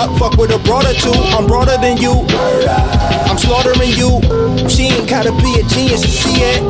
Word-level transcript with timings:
Up, 0.00 0.18
fuck 0.18 0.38
with 0.38 0.50
a 0.50 0.58
brother 0.60 0.94
too. 0.94 1.12
I'm 1.12 1.46
broader 1.46 1.76
than 1.76 1.98
you. 1.98 2.24
I'm 3.28 3.36
slaughtering 3.36 3.92
you. 3.92 4.16
She 4.66 4.84
ain't 4.88 5.06
gotta 5.06 5.30
be 5.30 5.60
a 5.60 5.64
genius 5.68 6.00
to 6.00 6.08
see 6.08 6.40
it. 6.40 6.62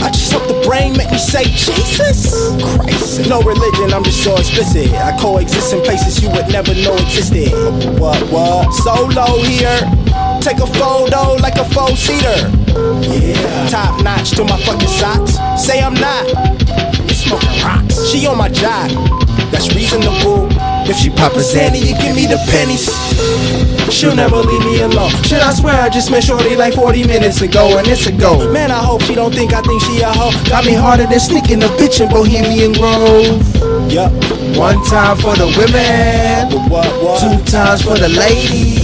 I 0.00 0.08
just 0.08 0.32
hope 0.32 0.48
the 0.48 0.58
brain 0.66 0.96
make 0.96 1.10
me 1.10 1.18
say 1.18 1.44
Jesus 1.44 2.32
Christ. 2.64 3.28
No 3.28 3.42
religion, 3.42 3.92
I'm 3.92 4.02
just 4.02 4.24
so 4.24 4.34
explicit. 4.34 4.94
I 4.94 5.14
coexist 5.20 5.74
in 5.74 5.82
places 5.82 6.22
you 6.22 6.30
would 6.30 6.48
never 6.48 6.74
know 6.74 6.96
existed. 6.96 7.52
What, 8.00 8.16
what? 8.32 8.72
Solo 8.72 9.44
here. 9.44 9.76
Take 10.40 10.64
a 10.64 10.66
photo 10.80 11.36
like 11.36 11.56
a 11.56 11.68
four 11.68 11.94
seater. 11.94 12.48
Yeah. 13.04 13.68
Top 13.68 14.02
notch 14.02 14.30
to 14.40 14.44
my 14.44 14.58
fucking 14.64 14.88
socks. 14.88 15.36
Say 15.62 15.82
I'm 15.82 15.92
not. 15.92 16.24
You 17.04 17.12
smoking 17.12 17.62
rocks. 17.62 18.08
She 18.08 18.26
on 18.26 18.38
my 18.38 18.48
job. 18.48 18.88
That's 19.52 19.68
reasonable. 19.74 20.48
If 20.88 20.96
she 20.96 21.10
pop 21.10 21.32
a 21.34 21.42
Zanny, 21.42 21.80
you 21.80 21.94
give 21.98 22.14
me 22.16 22.26
the 22.26 22.38
pennies. 22.50 22.88
She'll 23.92 24.14
never 24.14 24.36
leave 24.36 24.64
me 24.64 24.80
alone. 24.80 25.10
Shit, 25.22 25.42
I 25.42 25.52
swear 25.52 25.74
I 25.74 25.88
just 25.88 26.10
met 26.10 26.22
Shorty 26.24 26.54
like 26.56 26.74
40 26.74 27.06
minutes 27.06 27.40
ago, 27.42 27.76
and 27.78 27.86
it's 27.88 28.06
a 28.06 28.12
go. 28.12 28.50
Man, 28.52 28.70
I 28.70 28.78
hope 28.82 29.02
she 29.02 29.14
don't 29.14 29.34
think 29.34 29.52
I 29.52 29.60
think 29.62 29.82
she 29.82 30.00
a 30.00 30.06
hoe. 30.12 30.32
Got 30.48 30.64
me 30.64 30.72
harder 30.74 31.06
than 31.06 31.18
sneaking 31.20 31.62
a 31.62 31.66
bitch 31.78 32.00
in 32.00 32.08
Bohemian 32.08 32.72
Grove. 32.72 33.42
Yup. 33.90 34.12
One 34.56 34.82
time 34.84 35.16
for 35.16 35.34
the 35.36 35.46
women, 35.58 36.70
What, 36.70 36.86
what? 37.02 37.20
two 37.20 37.44
times 37.50 37.82
for 37.82 37.96
the 37.96 38.08
ladies, 38.08 38.82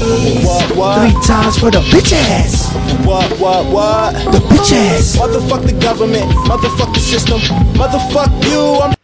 What, 0.77 0.99
three 0.99 1.23
times 1.23 1.59
for 1.59 1.71
the 1.71 1.81
bitches. 1.93 2.67
What, 3.05 3.31
what, 3.39 3.67
what? 3.73 4.15
The 4.33 4.39
bitches. 4.39 5.17
Motherfuck 5.17 5.67
the 5.67 5.73
government, 5.81 6.31
motherfuck 6.49 6.95
the 6.95 7.01
system, 7.01 7.39
motherfuck 7.75 8.31
you. 8.51 8.81
I'm 8.83 8.96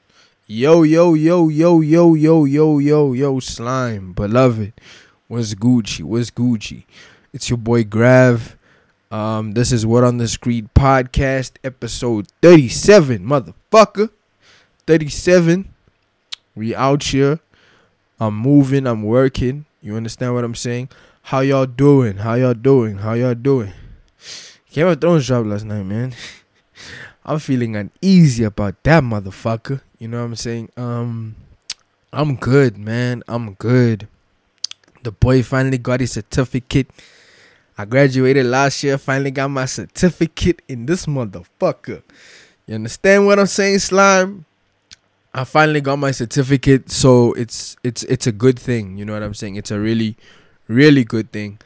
Yo, 0.54 0.82
yo, 0.82 1.14
yo, 1.14 1.48
yo, 1.48 1.80
yo, 1.80 2.12
yo, 2.12 2.44
yo, 2.44 2.78
yo, 2.78 3.12
yo, 3.14 3.40
slime, 3.40 4.12
beloved. 4.12 4.74
What's 5.26 5.54
Gucci? 5.54 6.02
What's 6.02 6.30
Gucci? 6.30 6.84
It's 7.32 7.48
your 7.48 7.56
boy 7.56 7.84
Grav. 7.84 8.54
Um, 9.10 9.52
this 9.52 9.72
is 9.72 9.86
Word 9.86 10.04
on 10.04 10.18
the 10.18 10.28
Street 10.28 10.66
podcast, 10.74 11.52
episode 11.64 12.26
37, 12.42 13.24
motherfucker. 13.24 14.10
37. 14.86 15.72
We 16.54 16.74
out 16.74 17.02
here. 17.02 17.40
I'm 18.20 18.36
moving, 18.36 18.86
I'm 18.86 19.04
working. 19.04 19.64
You 19.80 19.96
understand 19.96 20.34
what 20.34 20.44
I'm 20.44 20.54
saying? 20.54 20.90
How 21.22 21.40
y'all 21.40 21.64
doing? 21.64 22.18
How 22.18 22.34
y'all 22.34 22.52
doing? 22.52 22.98
How 22.98 23.14
y'all 23.14 23.32
doing? 23.32 23.72
Game 24.70 24.86
of 24.88 25.00
Thrones 25.00 25.26
dropped 25.26 25.46
last 25.46 25.64
night, 25.64 25.84
man. 25.84 26.12
I'm 27.24 27.38
feeling 27.38 27.76
uneasy 27.76 28.44
about 28.44 28.82
that 28.82 29.02
motherfucker. 29.02 29.80
You 29.98 30.08
know 30.08 30.18
what 30.18 30.24
I'm 30.24 30.36
saying? 30.36 30.70
Um 30.76 31.36
I'm 32.12 32.36
good, 32.36 32.76
man. 32.76 33.22
I'm 33.26 33.54
good. 33.54 34.06
The 35.02 35.12
boy 35.12 35.42
finally 35.42 35.78
got 35.78 36.00
his 36.00 36.12
certificate. 36.12 36.88
I 37.78 37.86
graduated 37.86 38.46
last 38.46 38.82
year, 38.82 38.98
finally 38.98 39.30
got 39.30 39.48
my 39.48 39.64
certificate 39.64 40.60
in 40.68 40.86
this 40.86 41.06
motherfucker. 41.06 42.02
You 42.66 42.74
understand 42.74 43.26
what 43.26 43.38
I'm 43.38 43.46
saying, 43.46 43.78
slime? 43.80 44.44
I 45.34 45.44
finally 45.44 45.80
got 45.80 45.98
my 45.98 46.10
certificate, 46.10 46.90
so 46.90 47.32
it's 47.32 47.76
it's 47.82 48.02
it's 48.04 48.26
a 48.26 48.32
good 48.32 48.58
thing. 48.58 48.98
You 48.98 49.06
know 49.06 49.14
what 49.14 49.22
I'm 49.22 49.34
saying? 49.34 49.56
It's 49.56 49.70
a 49.70 49.80
really, 49.80 50.16
really 50.68 51.04
good 51.04 51.32
thing. 51.32 51.58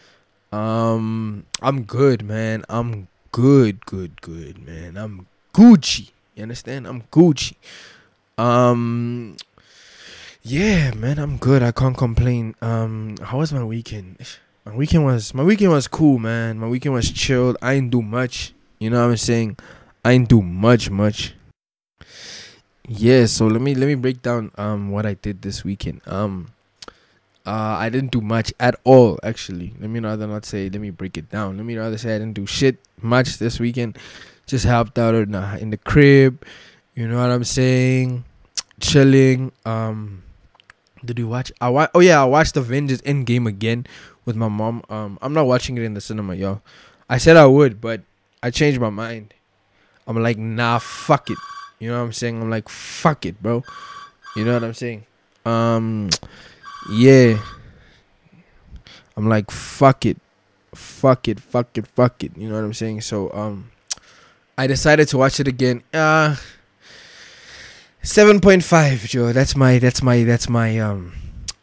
Um, 0.52 1.44
I'm 1.60 1.82
good, 1.82 2.22
man. 2.22 2.64
I'm 2.68 3.08
good, 3.32 3.84
good, 3.84 4.22
good, 4.22 4.64
man. 4.64 4.96
I'm 4.96 5.26
Gucci. 5.56 6.10
You 6.34 6.42
understand? 6.42 6.86
I'm 6.86 7.00
Gucci. 7.10 7.54
Um, 8.36 9.38
yeah, 10.42 10.92
man. 10.92 11.18
I'm 11.18 11.38
good. 11.38 11.62
I 11.62 11.72
can't 11.72 11.96
complain. 11.96 12.54
Um, 12.60 13.16
how 13.22 13.38
was 13.38 13.54
my 13.54 13.64
weekend? 13.64 14.18
My 14.66 14.76
weekend 14.76 15.06
was 15.06 15.32
my 15.32 15.42
weekend 15.42 15.72
was 15.72 15.88
cool, 15.88 16.18
man. 16.18 16.58
My 16.58 16.68
weekend 16.68 16.94
was 16.94 17.10
chilled. 17.10 17.56
I 17.62 17.72
didn't 17.72 17.90
do 17.90 18.02
much. 18.02 18.52
You 18.78 18.90
know 18.90 19.02
what 19.02 19.12
I'm 19.12 19.16
saying? 19.16 19.56
I 20.04 20.12
didn't 20.12 20.28
do 20.28 20.42
much, 20.42 20.90
much. 20.90 21.32
Yeah, 22.86 23.24
so 23.24 23.46
let 23.46 23.62
me 23.62 23.74
let 23.74 23.86
me 23.86 23.94
break 23.94 24.20
down 24.20 24.52
um 24.58 24.90
what 24.90 25.06
I 25.06 25.14
did 25.14 25.40
this 25.40 25.64
weekend. 25.64 26.02
Um 26.06 26.48
uh 27.46 27.80
I 27.80 27.88
didn't 27.88 28.10
do 28.12 28.20
much 28.20 28.52
at 28.60 28.76
all 28.84 29.18
actually. 29.22 29.72
Let 29.80 29.88
me 29.88 30.00
rather 30.00 30.26
not 30.26 30.44
say 30.44 30.68
let 30.68 30.82
me 30.82 30.90
break 30.90 31.16
it 31.16 31.30
down. 31.30 31.56
Let 31.56 31.64
me 31.64 31.78
rather 31.78 31.96
say 31.96 32.14
I 32.14 32.18
didn't 32.18 32.34
do 32.34 32.44
shit 32.44 32.76
much 33.00 33.38
this 33.38 33.58
weekend. 33.58 33.96
Just 34.46 34.64
helped 34.64 34.98
out 34.98 35.14
in 35.14 35.32
the, 35.32 35.58
in 35.60 35.70
the 35.70 35.76
crib. 35.76 36.44
You 36.94 37.08
know 37.08 37.18
what 37.20 37.30
I'm 37.30 37.44
saying? 37.44 38.24
Chilling. 38.80 39.52
Um 39.64 40.22
did 41.04 41.18
you 41.18 41.28
watch 41.28 41.52
I 41.60 41.68
wa- 41.68 41.88
oh 41.94 42.00
yeah, 42.00 42.20
I 42.22 42.24
watched 42.24 42.56
Avengers 42.56 43.00
Endgame 43.02 43.46
again 43.46 43.86
with 44.24 44.36
my 44.36 44.48
mom. 44.48 44.82
Um 44.88 45.18
I'm 45.22 45.32
not 45.32 45.46
watching 45.46 45.76
it 45.76 45.82
in 45.82 45.94
the 45.94 46.00
cinema, 46.00 46.34
y'all. 46.34 46.62
I 47.08 47.18
said 47.18 47.36
I 47.36 47.46
would, 47.46 47.80
but 47.80 48.02
I 48.42 48.50
changed 48.50 48.80
my 48.80 48.90
mind. 48.90 49.34
I'm 50.06 50.20
like, 50.22 50.38
nah, 50.38 50.78
fuck 50.78 51.30
it. 51.30 51.38
You 51.78 51.90
know 51.90 51.98
what 51.98 52.04
I'm 52.06 52.12
saying? 52.12 52.40
I'm 52.40 52.50
like, 52.50 52.68
fuck 52.68 53.26
it, 53.26 53.42
bro. 53.42 53.62
You 54.36 54.44
know 54.44 54.54
what 54.54 54.64
I'm 54.64 54.74
saying? 54.74 55.04
Um, 55.44 56.10
yeah. 56.90 57.42
I'm 59.16 59.28
like, 59.28 59.50
fuck 59.50 60.04
it, 60.04 60.18
fuck 60.74 61.26
it, 61.26 61.40
fuck 61.40 61.76
it, 61.78 61.86
fuck 61.86 62.22
it. 62.22 62.36
You 62.36 62.48
know 62.48 62.56
what 62.56 62.64
I'm 62.64 62.74
saying? 62.74 63.00
So, 63.00 63.32
um, 63.32 63.70
I 64.58 64.66
decided 64.66 65.08
to 65.08 65.18
watch 65.18 65.38
it 65.38 65.48
again. 65.48 65.82
Uh, 65.92 66.36
seven 68.02 68.40
point 68.40 68.64
five, 68.64 69.04
Joe. 69.04 69.32
That's 69.32 69.54
my, 69.54 69.78
that's 69.78 70.02
my, 70.02 70.24
that's 70.24 70.48
my, 70.48 70.78
um, 70.78 71.12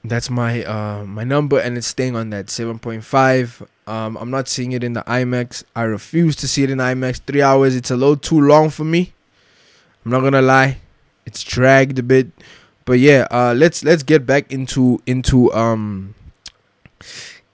that's 0.03 0.29
my, 0.29 0.63
uh, 0.63 1.03
my 1.05 1.23
number, 1.23 1.59
and 1.59 1.77
it's 1.77 1.87
staying 1.87 2.15
on 2.15 2.29
that 2.29 2.49
seven 2.49 2.77
point 2.77 3.03
five. 3.03 3.63
Um, 3.87 4.15
I'm 4.17 4.29
not 4.29 4.47
seeing 4.47 4.71
it 4.73 4.83
in 4.83 4.93
the 4.93 5.01
IMAX. 5.03 5.63
I 5.75 5.83
refuse 5.83 6.35
to 6.37 6.47
see 6.47 6.63
it 6.63 6.69
in 6.69 6.77
IMAX. 6.77 7.19
Three 7.25 7.41
hours. 7.41 7.75
It's 7.75 7.91
a 7.91 7.97
little 7.97 8.15
too 8.15 8.39
long 8.39 8.69
for 8.69 8.83
me. 8.83 9.13
I'm 10.05 10.11
not 10.11 10.19
gonna 10.19 10.41
lie, 10.41 10.77
it's 11.25 11.43
dragged 11.43 11.97
a 11.97 12.03
bit, 12.03 12.27
but 12.85 12.99
yeah. 12.99 13.25
Uh, 13.31 13.53
let's 13.55 13.83
let's 13.83 14.03
get 14.03 14.25
back 14.25 14.51
into 14.51 15.01
into 15.05 15.51
um 15.53 16.13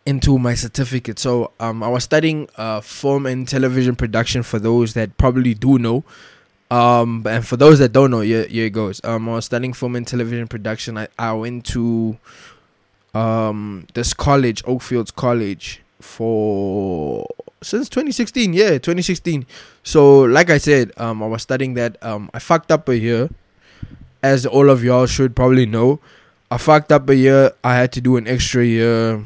into 0.09 0.39
my 0.39 0.55
certificate. 0.55 1.19
So 1.19 1.51
um, 1.59 1.83
I 1.83 1.87
was 1.87 2.03
studying 2.03 2.49
uh 2.57 2.81
film 2.81 3.25
and 3.27 3.47
television 3.47 3.95
production 3.95 4.41
for 4.43 4.57
those 4.57 4.93
that 4.95 5.17
probably 5.17 5.53
do 5.53 5.77
know. 5.77 6.03
Um, 6.71 7.25
and 7.27 7.45
for 7.45 7.57
those 7.57 7.79
that 7.79 7.91
don't 7.93 8.11
know, 8.11 8.21
here, 8.21 8.45
here 8.45 8.65
it 8.65 8.71
goes. 8.71 9.01
Um, 9.03 9.29
I 9.29 9.33
was 9.33 9.45
studying 9.45 9.73
film 9.73 9.95
and 9.95 10.05
television 10.07 10.47
production. 10.47 10.97
I, 10.97 11.07
I 11.17 11.33
went 11.33 11.65
to 11.67 12.17
um 13.13 13.85
this 13.93 14.13
college, 14.13 14.63
Oakfields 14.65 15.11
College, 15.15 15.81
for 15.99 17.25
since 17.61 17.89
2016 17.89 18.53
yeah 18.53 18.77
2016 18.77 19.45
so 19.83 20.21
like 20.21 20.49
i 20.49 20.57
said 20.57 20.93
um 20.95 21.21
i 21.21 21.27
was 21.27 21.41
studying 21.41 21.73
that 21.73 22.01
um 22.01 22.29
i 22.33 22.39
fucked 22.39 22.71
up 22.71 22.87
a 22.87 22.97
year 22.97 23.29
as 24.23 24.45
all 24.45 24.69
of 24.69 24.81
y'all 24.81 25.05
should 25.05 25.35
probably 25.35 25.65
know 25.65 25.99
i 26.49 26.57
fucked 26.57 26.89
up 26.89 27.09
a 27.09 27.15
year 27.15 27.51
i 27.61 27.75
had 27.75 27.91
to 27.91 27.99
do 27.99 28.15
an 28.15 28.27
extra 28.27 28.65
year 28.65 29.21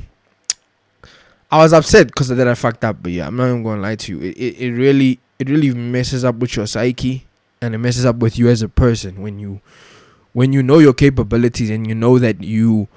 i 1.53 1.57
was 1.57 1.71
upset 1.71 2.07
because 2.07 2.31
of 2.31 2.37
that 2.37 2.47
i 2.47 2.55
fucked 2.55 2.83
up 2.83 2.97
but 3.01 3.11
yeah 3.11 3.27
i'm 3.27 3.35
not 3.35 3.45
even 3.45 3.61
gonna 3.63 3.81
lie 3.81 3.95
to 3.95 4.11
you. 4.11 4.21
It, 4.21 4.37
it, 4.37 4.59
it 4.59 4.71
really 4.71 5.19
it 5.37 5.49
really 5.49 5.71
messes 5.73 6.23
up 6.23 6.35
with 6.37 6.55
your 6.55 6.65
psyche 6.65 7.27
and 7.61 7.75
it 7.75 7.77
messes 7.77 8.05
up 8.05 8.17
with 8.17 8.39
you 8.39 8.49
as 8.49 8.61
a 8.61 8.69
person 8.69 9.21
when 9.21 9.39
you 9.39 9.61
when 10.33 10.51
you 10.51 10.63
know 10.63 10.79
your 10.79 10.93
capabilities 10.93 11.69
and 11.69 11.85
you 11.85 11.93
know 11.93 12.17
that 12.17 12.43
you 12.43 12.87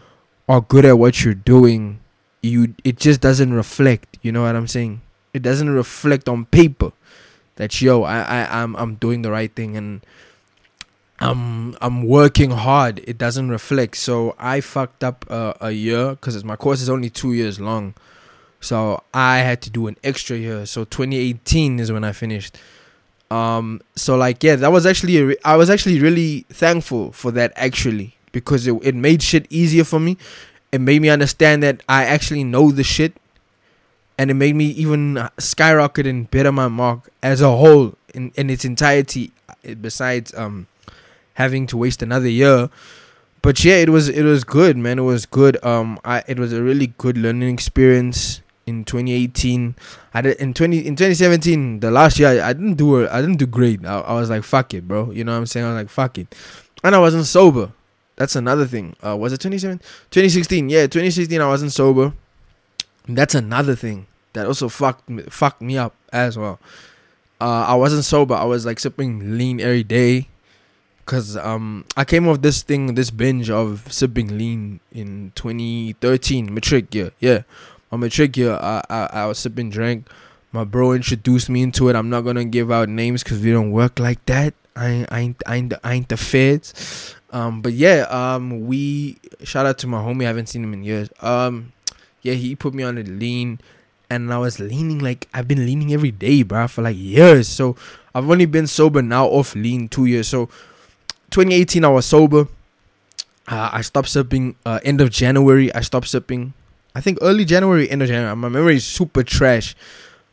are 0.48 0.62
good 0.62 0.86
at 0.86 0.98
what 0.98 1.22
you're 1.22 1.34
doing 1.34 2.00
you 2.42 2.74
it 2.82 2.96
just 2.96 3.20
doesn't 3.20 3.52
reflect 3.52 4.16
you 4.22 4.32
know 4.32 4.42
what 4.42 4.56
i'm 4.56 4.66
saying? 4.66 5.02
It 5.34 5.42
doesn't 5.42 5.68
reflect 5.68 6.30
on 6.30 6.46
paper 6.46 6.92
that 7.56 7.82
yo 7.82 8.04
I, 8.04 8.20
I 8.20 8.62
i'm 8.62 8.74
i'm 8.76 8.94
doing 8.94 9.20
the 9.20 9.30
right 9.30 9.54
thing 9.54 9.76
and 9.76 10.00
i'm 11.20 11.76
i'm 11.82 12.04
working 12.06 12.52
hard. 12.52 13.02
It 13.06 13.18
doesn't 13.18 13.50
reflect. 13.50 13.98
So 13.98 14.34
i 14.38 14.62
fucked 14.62 15.04
up 15.04 15.26
uh, 15.28 15.52
a 15.60 15.72
year 15.72 16.10
because 16.10 16.42
my 16.42 16.56
course 16.56 16.80
is 16.80 16.88
only 16.88 17.10
two 17.10 17.34
years 17.34 17.60
long 17.60 17.94
so 18.60 19.02
i 19.14 19.38
had 19.38 19.60
to 19.62 19.70
do 19.70 19.86
an 19.86 19.96
extra 20.02 20.36
year. 20.36 20.66
So 20.66 20.84
2018 20.84 21.80
is 21.80 21.92
when 21.92 22.04
i 22.04 22.12
finished. 22.12 22.58
Um 23.30 23.80
so 23.96 24.16
like 24.16 24.42
yeah 24.42 24.56
that 24.56 24.70
was 24.72 24.86
actually 24.86 25.20
re- 25.22 25.36
i 25.44 25.56
was 25.56 25.68
actually 25.70 26.00
really 26.00 26.46
thankful 26.50 27.12
for 27.12 27.30
that 27.32 27.52
actually 27.56 28.16
because 28.32 28.66
it, 28.66 28.74
it 28.82 28.94
made 28.94 29.22
shit 29.22 29.46
easier 29.50 29.84
for 29.84 29.98
me. 30.00 30.16
It 30.72 30.80
made 30.80 31.02
me 31.02 31.08
understand 31.08 31.62
that 31.62 31.82
i 31.88 32.04
actually 32.04 32.44
know 32.44 32.70
the 32.70 32.84
shit. 32.84 33.14
And 34.18 34.30
it 34.30 34.34
made 34.34 34.56
me 34.56 34.66
even 34.68 35.28
skyrocket 35.38 36.06
and 36.06 36.30
better 36.30 36.50
my 36.50 36.68
mark 36.68 37.10
as 37.22 37.42
a 37.42 37.50
whole 37.50 37.94
in, 38.14 38.32
in 38.34 38.48
its 38.48 38.64
entirety 38.64 39.30
uh, 39.48 39.74
besides 39.74 40.32
um 40.34 40.66
having 41.34 41.66
to 41.66 41.76
waste 41.76 42.00
another 42.02 42.28
year. 42.28 42.70
But 43.42 43.62
yeah 43.64 43.76
it 43.76 43.90
was 43.90 44.08
it 44.08 44.22
was 44.22 44.42
good 44.44 44.76
man. 44.76 44.98
It 44.98 45.02
was 45.02 45.26
good. 45.26 45.62
Um 45.64 45.98
i 46.04 46.22
it 46.26 46.38
was 46.38 46.52
a 46.52 46.62
really 46.62 46.88
good 46.98 47.18
learning 47.18 47.52
experience 47.52 48.40
in 48.66 48.84
2018. 48.84 49.76
I 50.12 50.20
did 50.20 50.36
in 50.38 50.52
20 50.52 50.78
in 50.78 50.96
2017, 50.96 51.80
the 51.80 51.90
last 51.90 52.18
year 52.18 52.42
I, 52.42 52.52
didn't 52.52 52.74
do 52.74 52.96
it. 53.00 53.10
I 53.10 53.20
didn't 53.20 53.36
do 53.36 53.46
great. 53.46 53.84
I, 53.86 54.00
I 54.00 54.14
was 54.14 54.28
like, 54.28 54.42
fuck 54.42 54.74
it, 54.74 54.86
bro. 54.86 55.10
You 55.12 55.24
know 55.24 55.32
what 55.32 55.38
I'm 55.38 55.46
saying? 55.46 55.66
I 55.66 55.70
was 55.70 55.82
like, 55.82 55.90
fuck 55.90 56.18
it, 56.18 56.34
and 56.82 56.94
I 56.94 56.98
wasn't 56.98 57.26
sober. 57.26 57.72
That's 58.16 58.34
another 58.34 58.66
thing. 58.66 58.96
Uh, 59.04 59.16
was 59.16 59.32
it 59.32 59.40
27? 59.40 59.78
2016? 59.78 60.70
Yeah, 60.70 60.82
2016. 60.82 61.40
I 61.40 61.46
wasn't 61.46 61.72
sober. 61.72 62.14
That's 63.06 63.34
another 63.34 63.76
thing 63.76 64.06
that 64.32 64.46
also 64.46 64.68
fucked 64.68 65.08
me, 65.08 65.22
fucked 65.24 65.60
me 65.60 65.76
up 65.76 65.94
as 66.12 66.38
well. 66.38 66.58
Uh, 67.40 67.66
I 67.68 67.74
wasn't 67.74 68.04
sober. 68.04 68.34
I 68.34 68.44
was 68.44 68.64
like 68.64 68.80
sipping 68.80 69.36
lean 69.36 69.60
every 69.60 69.84
day, 69.84 70.28
cause 71.04 71.36
um 71.36 71.84
I 71.96 72.04
came 72.04 72.26
off 72.26 72.40
this 72.40 72.62
thing, 72.62 72.94
this 72.94 73.10
binge 73.10 73.50
of 73.50 73.90
sipping 73.92 74.38
lean 74.38 74.80
in 74.90 75.32
2013 75.34 76.52
matric 76.52 76.94
year. 76.94 77.12
Yeah, 77.20 77.42
on 77.92 78.00
matric 78.00 78.36
year, 78.36 78.52
I, 78.54 78.82
I 78.90 79.08
I 79.12 79.26
was 79.26 79.38
sipping 79.38 79.70
drink. 79.70 80.08
My 80.52 80.64
bro 80.64 80.92
introduced 80.92 81.50
me 81.50 81.62
into 81.62 81.88
it. 81.88 81.96
I'm 81.96 82.10
not 82.10 82.22
gonna 82.22 82.44
give 82.44 82.70
out 82.70 82.88
names 82.88 83.22
because 83.22 83.40
we 83.40 83.52
don't 83.52 83.70
work 83.70 83.98
like 83.98 84.24
that. 84.26 84.54
I 84.74 84.88
ain't, 84.88 85.12
I 85.12 85.20
ain't, 85.20 85.42
I 85.46 85.56
ain't, 85.56 85.74
I 85.84 85.94
ain't 85.94 86.08
the 86.08 86.16
feds. 86.16 87.14
Um, 87.30 87.62
but 87.62 87.72
yeah, 87.72 88.06
um, 88.08 88.66
we 88.66 89.18
shout 89.42 89.66
out 89.66 89.78
to 89.78 89.86
my 89.86 89.98
homie. 89.98 90.24
I 90.24 90.28
haven't 90.28 90.48
seen 90.48 90.64
him 90.64 90.72
in 90.72 90.84
years. 90.84 91.08
Um, 91.20 91.72
yeah, 92.22 92.34
he 92.34 92.54
put 92.54 92.74
me 92.74 92.82
on 92.82 92.98
a 92.98 93.02
lean, 93.02 93.60
and 94.10 94.32
I 94.32 94.38
was 94.38 94.60
leaning 94.60 94.98
like 94.98 95.28
I've 95.34 95.48
been 95.48 95.64
leaning 95.64 95.92
every 95.92 96.10
day, 96.10 96.42
bro, 96.42 96.68
for 96.68 96.82
like 96.82 96.96
years. 96.96 97.48
So 97.48 97.76
I've 98.14 98.28
only 98.30 98.46
been 98.46 98.66
sober 98.66 99.02
now 99.02 99.26
off 99.26 99.54
lean 99.54 99.88
two 99.88 100.06
years. 100.06 100.28
So 100.28 100.46
2018, 101.30 101.84
I 101.84 101.88
was 101.88 102.06
sober. 102.06 102.48
Uh, 103.48 103.70
I 103.72 103.80
stopped 103.82 104.08
sipping. 104.08 104.56
Uh, 104.64 104.80
end 104.84 105.00
of 105.00 105.10
January, 105.10 105.72
I 105.74 105.80
stopped 105.80 106.08
sipping. 106.08 106.52
I 106.96 107.02
think 107.02 107.18
early 107.20 107.44
January, 107.44 107.90
end 107.90 108.00
of 108.00 108.08
January. 108.08 108.34
My 108.34 108.48
memory 108.48 108.76
is 108.76 108.86
super 108.86 109.22
trash. 109.22 109.76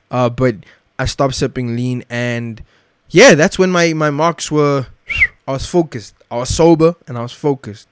Uh, 0.10 0.30
but 0.30 0.56
I 0.98 1.04
stopped 1.04 1.36
sipping 1.36 1.76
lean, 1.76 2.06
and 2.10 2.64
yeah, 3.10 3.36
that's 3.36 3.60
when 3.60 3.70
my 3.70 3.92
my 3.92 4.12
marks 4.12 4.50
were. 4.50 4.88
I 5.46 5.52
was 5.52 5.66
focused. 5.66 6.16
I 6.32 6.38
was 6.38 6.56
sober 6.56 6.96
and 7.06 7.18
I 7.18 7.22
was 7.22 7.34
focused. 7.34 7.90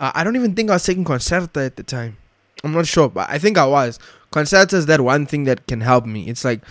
Uh, 0.00 0.10
I 0.12 0.24
don't 0.24 0.34
even 0.34 0.56
think 0.56 0.70
I 0.70 0.72
was 0.72 0.84
taking 0.84 1.04
Concerta 1.04 1.64
at 1.66 1.76
the 1.76 1.84
time. 1.84 2.16
I'm 2.64 2.72
not 2.72 2.88
sure, 2.88 3.08
but 3.08 3.30
I 3.30 3.38
think 3.38 3.56
I 3.56 3.66
was. 3.66 4.00
Concerta 4.32 4.74
is 4.74 4.86
that 4.86 5.00
one 5.00 5.24
thing 5.24 5.44
that 5.44 5.68
can 5.68 5.80
help 5.80 6.04
me. 6.04 6.28
It's 6.28 6.44
like 6.44 6.62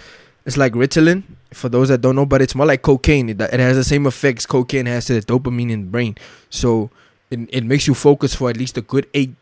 it's 0.45 0.57
like 0.57 0.73
Ritalin 0.73 1.23
for 1.53 1.69
those 1.69 1.87
that 1.87 2.01
don't 2.01 2.17
know, 2.17 2.25
but 2.25 2.41
it's 2.41 2.53
more 2.53 2.65
like 2.65 2.81
cocaine. 2.81 3.29
It, 3.29 3.39
it 3.39 3.61
has 3.61 3.77
the 3.77 3.85
same 3.85 4.05
effects 4.07 4.45
cocaine 4.45 4.87
has 4.87 5.05
to 5.05 5.13
the 5.13 5.21
dopamine 5.21 5.71
in 5.71 5.85
the 5.85 5.91
brain. 5.91 6.17
So 6.49 6.89
it, 7.31 7.39
it 7.49 7.63
makes 7.63 7.87
you 7.87 7.93
focus 7.93 8.35
for 8.35 8.49
at 8.49 8.57
least 8.57 8.77
a 8.77 8.81
good 8.81 9.07
eight 9.13 9.35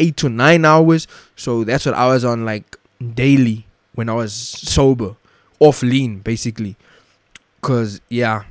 eight 0.00 0.16
to 0.18 0.28
nine 0.28 0.64
hours. 0.64 1.06
So 1.36 1.62
that's 1.62 1.86
what 1.86 1.94
I 1.94 2.08
was 2.08 2.24
on 2.24 2.44
like 2.44 2.76
daily 3.14 3.66
when 3.94 4.08
I 4.08 4.14
was 4.14 4.32
sober, 4.32 5.16
off 5.60 5.82
lean 5.82 6.18
basically. 6.18 6.76
Cause 7.60 8.00
yeah, 8.08 8.44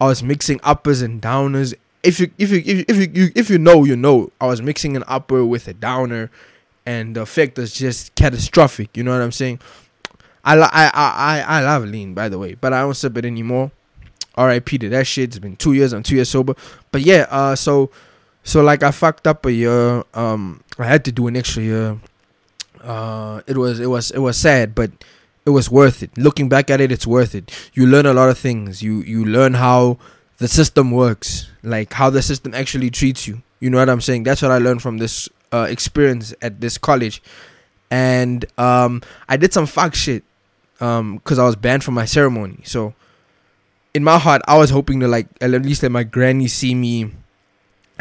I 0.00 0.06
was 0.06 0.22
mixing 0.22 0.60
uppers 0.62 1.00
and 1.00 1.22
downers. 1.22 1.74
If 2.02 2.18
you 2.18 2.30
if 2.36 2.50
you 2.50 2.58
if 2.66 2.78
you 2.78 2.84
if 2.88 3.16
you, 3.16 3.30
if 3.34 3.50
you 3.50 3.58
know 3.58 3.84
you 3.84 3.96
know, 3.96 4.32
I 4.40 4.46
was 4.46 4.60
mixing 4.60 4.96
an 4.96 5.04
upper 5.06 5.44
with 5.44 5.68
a 5.68 5.72
downer, 5.72 6.30
and 6.84 7.14
the 7.14 7.22
effect 7.22 7.56
was 7.56 7.72
just 7.72 8.14
catastrophic. 8.16 8.96
You 8.96 9.04
know 9.04 9.12
what 9.12 9.22
I'm 9.22 9.32
saying? 9.32 9.60
I 10.44 10.56
I 10.58 10.90
I 10.92 11.44
I 11.46 11.62
love 11.62 11.84
lean 11.84 12.14
by 12.14 12.28
the 12.28 12.38
way, 12.38 12.54
but 12.54 12.72
I 12.72 12.80
don't 12.80 12.94
sip 12.94 13.16
it 13.16 13.24
anymore. 13.24 13.70
R.I.P. 14.34 14.78
to 14.78 14.88
that 14.88 15.06
shit. 15.06 15.30
It's 15.30 15.38
been 15.38 15.56
two 15.56 15.74
years. 15.74 15.92
I'm 15.92 16.02
two 16.02 16.16
years 16.16 16.30
sober. 16.30 16.54
But 16.90 17.02
yeah, 17.02 17.26
uh, 17.28 17.54
so 17.54 17.90
so 18.44 18.62
like 18.62 18.82
I 18.82 18.90
fucked 18.90 19.26
up 19.26 19.46
a 19.46 19.52
year. 19.52 20.02
Um, 20.14 20.62
I 20.78 20.86
had 20.86 21.04
to 21.04 21.12
do 21.12 21.26
an 21.26 21.36
extra 21.36 21.62
year. 21.62 21.98
Uh, 22.82 23.42
it 23.46 23.56
was 23.56 23.80
it 23.80 23.86
was 23.86 24.10
it 24.10 24.18
was 24.18 24.36
sad, 24.36 24.74
but 24.74 24.90
it 25.44 25.50
was 25.50 25.70
worth 25.70 26.02
it. 26.02 26.16
Looking 26.16 26.48
back 26.48 26.70
at 26.70 26.80
it, 26.80 26.90
it's 26.90 27.06
worth 27.06 27.34
it. 27.34 27.50
You 27.74 27.86
learn 27.86 28.06
a 28.06 28.12
lot 28.12 28.28
of 28.28 28.38
things. 28.38 28.82
You 28.82 29.02
you 29.02 29.24
learn 29.24 29.54
how 29.54 29.98
the 30.38 30.48
system 30.48 30.90
works, 30.90 31.48
like 31.62 31.92
how 31.92 32.10
the 32.10 32.22
system 32.22 32.54
actually 32.54 32.90
treats 32.90 33.28
you. 33.28 33.42
You 33.60 33.70
know 33.70 33.78
what 33.78 33.88
I'm 33.88 34.00
saying? 34.00 34.24
That's 34.24 34.42
what 34.42 34.50
I 34.50 34.58
learned 34.58 34.82
from 34.82 34.98
this 34.98 35.28
uh, 35.52 35.66
experience 35.70 36.34
at 36.42 36.60
this 36.60 36.78
college. 36.78 37.22
And 37.90 38.44
um, 38.58 39.02
I 39.28 39.36
did 39.36 39.52
some 39.52 39.66
fuck 39.66 39.94
shit 39.94 40.24
because 40.78 41.38
I 41.38 41.44
was 41.44 41.54
banned 41.54 41.84
from 41.84 41.94
my 41.94 42.06
ceremony. 42.06 42.60
So 42.64 42.94
in 43.94 44.02
my 44.02 44.18
heart, 44.18 44.42
I 44.48 44.58
was 44.58 44.70
hoping 44.70 44.98
to 45.00 45.06
like 45.06 45.28
at 45.40 45.50
least 45.50 45.82
let 45.84 45.92
my 45.92 46.02
granny 46.02 46.48
see 46.48 46.74
me 46.74 47.12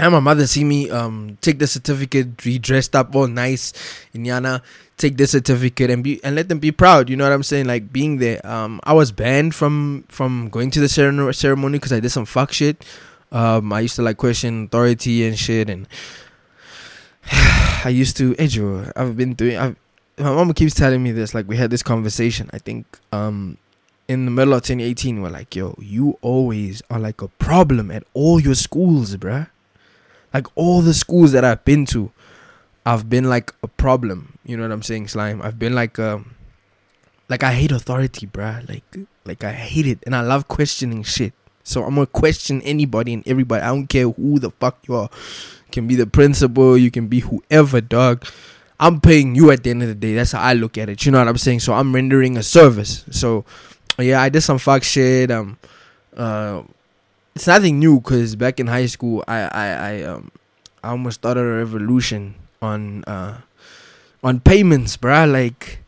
and 0.02 0.12
my 0.12 0.20
mother 0.20 0.48
see 0.48 0.64
me 0.64 0.90
um 0.90 1.38
take 1.42 1.60
the 1.60 1.68
certificate, 1.68 2.36
be 2.38 2.58
dressed 2.58 2.96
up 2.96 3.16
all 3.16 3.28
nice 3.28 3.72
in 4.14 4.24
Yana, 4.24 4.62
take 4.98 5.16
the 5.16 5.28
certificate 5.28 5.92
and 5.92 6.04
be 6.04 6.20
and 6.24 6.36
let 6.36 6.50
them 6.50 6.58
be 6.58 6.72
proud. 6.72 7.08
You 7.08 7.16
know 7.16 7.24
what 7.24 7.34
I'm 7.34 7.44
saying? 7.44 7.68
Like 7.68 7.94
being 7.94 8.18
there. 8.18 8.46
Um, 8.46 8.82
I 8.84 8.94
was 8.94 9.12
banned 9.12 9.54
from 9.54 10.06
from 10.10 10.50
going 10.50 10.72
to 10.72 10.80
the 10.80 10.90
cere- 10.90 11.34
ceremony 11.34 11.78
because 11.78 11.94
I 11.94 12.00
did 12.00 12.10
some 12.10 12.26
fuck 12.26 12.52
shit. 12.52 12.84
Um, 13.32 13.72
I 13.72 13.82
used 13.82 13.96
to 13.96 14.02
like 14.02 14.18
question 14.18 14.66
authority 14.66 15.24
and 15.26 15.38
shit, 15.38 15.70
and 15.70 15.88
I 17.86 17.90
used 17.94 18.18
to. 18.18 18.36
Hey 18.38 18.48
Joe, 18.48 18.92
I've 18.96 19.16
been 19.16 19.36
doing. 19.36 19.56
I've, 19.58 19.76
my 20.18 20.34
mom 20.34 20.52
keeps 20.54 20.74
telling 20.74 21.04
me 21.04 21.12
this. 21.12 21.36
Like 21.36 21.48
we 21.48 21.58
had 21.58 21.70
this 21.70 21.84
conversation. 21.84 22.50
I 22.52 22.58
think 22.58 22.86
um 23.14 23.60
in 24.08 24.26
the 24.26 24.32
middle 24.32 24.54
of 24.56 24.64
2018, 24.64 25.22
we're 25.22 25.30
like, 25.30 25.56
yo, 25.56 25.76
you 25.80 26.18
always 26.22 26.82
are 26.90 27.00
like 27.00 27.22
a 27.22 27.30
problem 27.30 27.92
at 27.92 28.04
all 28.14 28.42
your 28.42 28.56
schools, 28.56 29.16
bruh. 29.16 29.48
Like 30.34 30.48
all 30.56 30.82
the 30.82 30.94
schools 30.94 31.32
that 31.34 31.44
I've 31.44 31.64
been 31.66 31.86
to, 31.88 32.12
I've 32.86 33.10
been 33.10 33.26
like 33.26 33.54
a 33.64 33.68
problem. 33.68 34.38
You 34.46 34.58
know 34.58 34.64
what 34.64 34.72
I'm 34.72 34.84
saying, 34.84 35.10
slime? 35.10 35.42
I've 35.42 35.60
been 35.60 35.76
like 35.76 36.00
um 36.00 36.36
like 37.30 37.44
I 37.44 37.54
hate 37.54 37.72
authority, 37.72 38.28
bruh. 38.28 38.68
Like 38.68 39.08
like 39.26 39.44
I 39.44 39.52
hate 39.52 39.88
it 39.88 40.00
and 40.06 40.16
I 40.16 40.22
love 40.22 40.48
questioning 40.48 41.04
shit. 41.04 41.34
So 41.64 41.84
I'm 41.84 41.96
gonna 41.96 42.08
question 42.08 42.62
anybody 42.64 43.14
and 43.14 43.28
everybody. 43.28 43.62
I 43.62 43.68
don't 43.68 43.88
care 43.88 44.10
who 44.10 44.40
the 44.40 44.52
fuck 44.52 44.80
you 44.88 44.96
are. 44.96 45.10
You 45.68 45.72
can 45.72 45.88
be 45.88 45.96
the 45.96 46.08
principal, 46.08 46.78
you 46.78 46.92
can 46.92 47.08
be 47.08 47.20
whoever, 47.22 47.82
dog. 47.82 48.26
I'm 48.80 49.00
paying 49.00 49.36
you 49.36 49.52
at 49.52 49.64
the 49.64 49.70
end 49.70 49.84
of 49.84 49.90
the 49.90 49.96
day. 49.96 50.16
That's 50.16 50.32
how 50.32 50.42
I 50.42 50.54
look 50.54 50.76
at 50.78 50.90
it. 50.90 51.06
You 51.06 51.12
know 51.12 51.20
what 51.20 51.28
I'm 51.28 51.38
saying? 51.38 51.60
So 51.60 51.74
I'm 51.74 51.94
rendering 51.94 52.36
a 52.36 52.44
service. 52.44 53.06
So 53.12 53.46
yeah, 54.00 54.22
I 54.22 54.30
did 54.30 54.42
some 54.42 54.58
fuck 54.58 54.84
shit. 54.84 55.30
Um, 55.30 55.60
uh, 56.18 56.64
it's 57.36 57.48
nothing 57.48 57.80
new 57.80 58.00
because 58.00 58.36
back 58.36 58.60
in 58.60 58.68
high 58.68 58.88
school, 58.88 59.24
I 59.28 59.42
I 59.42 59.68
I 59.68 60.04
um 60.04 60.32
I 60.84 60.90
almost 60.90 61.22
started 61.22 61.42
a 61.42 61.58
revolution 61.58 62.36
on 62.62 63.04
uh 63.06 63.38
on 64.24 64.40
payments, 64.40 64.98
bruh. 64.98 65.32
Like 65.32 65.80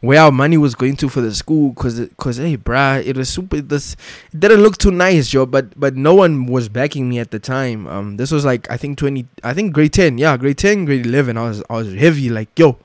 where 0.00 0.20
our 0.20 0.32
money 0.32 0.56
was 0.56 0.74
going 0.74 0.96
to 0.96 1.08
for 1.08 1.20
the 1.20 1.34
school, 1.34 1.74
cause 1.74 2.00
cause 2.16 2.38
hey, 2.38 2.56
bruh, 2.56 3.04
it 3.04 3.16
was 3.16 3.28
super. 3.28 3.60
This 3.60 3.96
it 4.32 4.40
didn't 4.40 4.62
look 4.62 4.78
too 4.78 4.90
nice, 4.90 5.32
yo 5.32 5.46
But 5.46 5.78
but 5.78 5.96
no 5.96 6.14
one 6.14 6.46
was 6.46 6.68
backing 6.68 7.08
me 7.08 7.18
at 7.18 7.30
the 7.30 7.38
time. 7.38 7.86
Um, 7.86 8.16
this 8.16 8.30
was 8.30 8.44
like 8.44 8.70
I 8.70 8.76
think 8.76 8.98
twenty, 8.98 9.26
I 9.42 9.54
think 9.54 9.72
grade 9.72 9.92
ten, 9.92 10.18
yeah, 10.18 10.36
grade 10.36 10.58
ten, 10.58 10.84
grade 10.84 11.06
eleven. 11.06 11.36
I 11.36 11.48
was 11.48 11.62
I 11.70 11.74
was 11.74 11.94
heavy, 11.94 12.28
like 12.30 12.58
yo, 12.58 12.78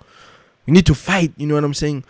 we 0.65 0.73
need 0.73 0.85
to 0.87 0.95
fight. 0.95 1.33
You 1.37 1.47
know 1.47 1.55
what 1.55 1.63
I'm 1.63 1.73
saying? 1.73 2.03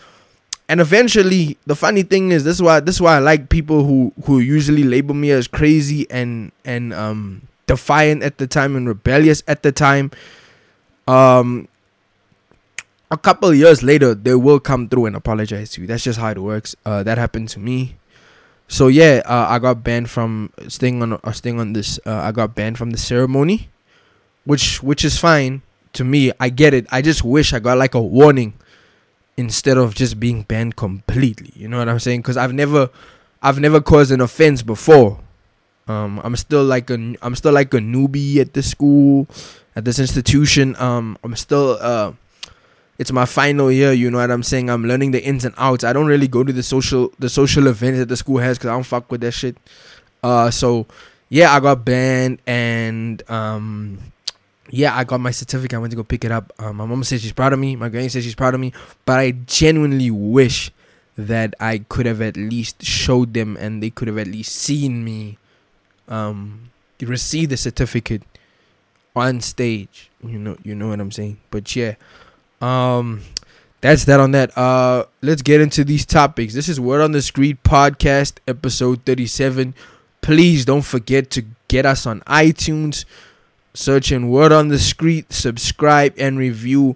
And 0.68 0.82
eventually 0.82 1.58
the 1.66 1.76
funny 1.76 2.04
thing 2.04 2.32
is 2.32 2.44
this 2.44 2.56
is 2.56 2.62
why 2.62 2.80
this 2.80 2.96
is 2.96 3.02
why 3.02 3.16
I 3.16 3.20
like 3.20 3.50
people 3.50 3.86
who 3.86 4.14
who 4.26 4.40
usually 4.40 4.84
label 4.84 5.14
me 5.14 5.32
as 5.32 5.48
crazy 5.48 6.10
and 6.10 6.52
and 6.64 6.94
um 6.94 7.48
defiant 7.68 8.24
at 8.24 8.38
the 8.38 8.48
time 8.48 8.76
and 8.76 8.88
rebellious 8.88 9.44
at 9.48 9.64
the 9.64 9.72
time. 9.72 10.12
Um 11.08 11.68
a 13.12 13.18
couple 13.18 13.54
years 13.54 13.84
later 13.84 14.16
they 14.16 14.34
will 14.34 14.60
come 14.60 14.90
through 14.90 15.06
and 15.06 15.16
apologize 15.16 15.72
to 15.72 15.82
you. 15.82 15.88
That's 15.88 16.04
just 16.04 16.20
how 16.20 16.30
it 16.30 16.40
works. 16.40 16.76
Uh 16.86 17.04
that 17.04 17.18
happened 17.18 17.50
to 17.50 17.60
me. 17.60 17.98
So 18.68 18.88
yeah 18.88 19.22
uh, 19.26 19.46
I 19.48 19.60
got 19.60 19.84
banned 19.84 20.10
from 20.10 20.52
staying 20.68 21.02
on 21.04 21.14
uh, 21.14 21.32
staying 21.32 21.60
on 21.60 21.74
this 21.74 22.00
uh, 22.06 22.22
I 22.22 22.32
got 22.32 22.56
banned 22.56 22.80
from 22.80 22.90
the 22.90 22.98
ceremony 22.98 23.70
which 24.46 24.82
which 24.82 25.06
is 25.06 25.20
fine 25.20 25.62
to 25.94 26.04
me. 26.04 26.32
I 26.40 26.50
get 26.50 26.74
it. 26.74 26.88
I 26.92 27.02
just 27.02 27.24
wish 27.24 27.54
I 27.54 27.60
got 27.60 27.78
like 27.78 27.94
a 27.94 28.02
warning 28.02 28.54
instead 29.38 29.78
of 29.78 29.96
just 29.96 30.20
being 30.20 30.44
banned 30.44 30.76
completely. 30.76 31.52
You 31.56 31.68
know 31.68 31.78
what 31.78 31.90
I'm 31.90 32.00
saying? 32.00 32.22
Because 32.22 32.38
I've 32.38 32.54
never, 32.54 32.90
I've 33.42 33.60
never 33.60 33.82
caused 33.82 34.12
an 34.12 34.22
offense 34.22 34.62
before. 34.62 35.20
Um, 35.88 36.20
I'm 36.24 36.36
still 36.36 36.64
like 36.64 36.90
a, 36.90 37.16
I'm 37.22 37.36
still 37.36 37.54
like 37.54 37.74
a 37.74 37.78
newbie 37.78 38.38
at 38.38 38.54
this 38.54 38.72
school, 38.72 39.28
at 39.76 39.86
this 39.86 40.00
institution. 40.00 40.76
Um, 40.78 41.18
I'm 41.24 41.36
still, 41.36 41.78
uh, 41.80 42.14
it's 42.98 43.12
my 43.12 43.26
final 43.26 43.72
year. 43.72 43.92
You 43.92 44.10
know 44.10 44.18
what 44.18 44.32
I'm 44.32 44.44
saying? 44.44 44.70
I'm 44.70 44.86
learning 44.86 45.12
the 45.12 45.24
ins 45.24 45.46
and 45.46 45.54
outs. 45.58 45.84
I 45.84 45.94
don't 45.94 46.08
really 46.08 46.28
go 46.28 46.44
to 46.44 46.54
the 46.54 46.64
social, 46.64 47.12
the 47.20 47.30
social 47.30 47.68
events 47.68 48.00
that 48.00 48.08
the 48.08 48.18
school 48.18 48.38
has 48.38 48.58
because 48.58 48.70
I 48.70 48.74
don't 48.74 48.84
fuck 48.84 49.12
with 49.12 49.22
that 49.22 49.34
shit. 49.34 49.58
Uh, 50.24 50.50
so 50.50 50.88
yeah, 51.30 51.54
I 51.54 51.60
got 51.60 51.86
banned 51.86 52.40
and 52.48 53.22
um 53.30 54.00
yeah, 54.70 54.96
I 54.96 55.04
got 55.04 55.20
my 55.20 55.32
certificate. 55.32 55.76
I 55.76 55.80
went 55.80 55.92
to 55.92 55.98
go 55.98 56.04
pick 56.04 56.26
it 56.26 56.32
up. 56.32 56.52
Um, 56.60 56.78
my 56.78 56.86
mom 56.86 57.04
said 57.04 57.22
she's 57.22 57.34
proud 57.34 57.54
of 57.54 57.60
me. 57.60 57.76
My 57.76 57.90
granny 57.90 58.10
said 58.10 58.24
she's 58.24 58.36
proud 58.36 58.54
of 58.54 58.60
me. 58.60 58.74
But 59.06 59.20
I 59.20 59.32
genuinely 59.32 60.12
wish 60.12 60.72
that 61.18 61.54
I 61.60 61.80
could 61.80 62.06
have 62.06 62.22
at 62.22 62.36
least 62.36 62.84
showed 62.84 63.34
them 63.34 63.56
and 63.58 63.82
they 63.82 63.90
could 63.90 64.08
have 64.08 64.18
at 64.18 64.28
least 64.28 64.54
seen 64.54 65.04
me 65.04 65.38
um, 66.08 66.72
receive 67.02 67.50
the 67.50 67.58
certificate 67.58 68.24
on 69.16 69.40
stage. 69.42 70.10
You 70.24 70.40
know, 70.40 70.58
you 70.64 70.76
know 70.76 70.90
what 70.90 71.00
I'm 71.00 71.12
saying. 71.12 71.38
But 71.52 71.76
yeah, 71.76 71.96
um, 72.60 73.22
that's 73.82 74.06
that 74.06 74.20
on 74.20 74.32
that. 74.32 74.58
Uh, 74.58 75.06
let's 75.22 75.42
get 75.42 75.62
into 75.62 75.84
these 75.84 76.06
topics. 76.06 76.54
This 76.54 76.68
is 76.68 76.80
Word 76.80 77.02
on 77.02 77.12
the 77.12 77.22
Street 77.22 77.64
podcast, 77.64 78.38
episode 78.48 79.06
37. 79.06 79.76
Please 80.22 80.66
don't 80.66 80.82
forget 80.82 81.30
to 81.32 81.46
get 81.68 81.86
us 81.86 82.06
on 82.06 82.22
iTunes. 82.22 83.06
Search 83.76 84.12
in 84.12 84.30
Word 84.30 84.52
on 84.52 84.70
the 84.70 84.80
Street, 84.80 85.32
subscribe 85.34 86.14
and 86.18 86.40
review. 86.40 86.96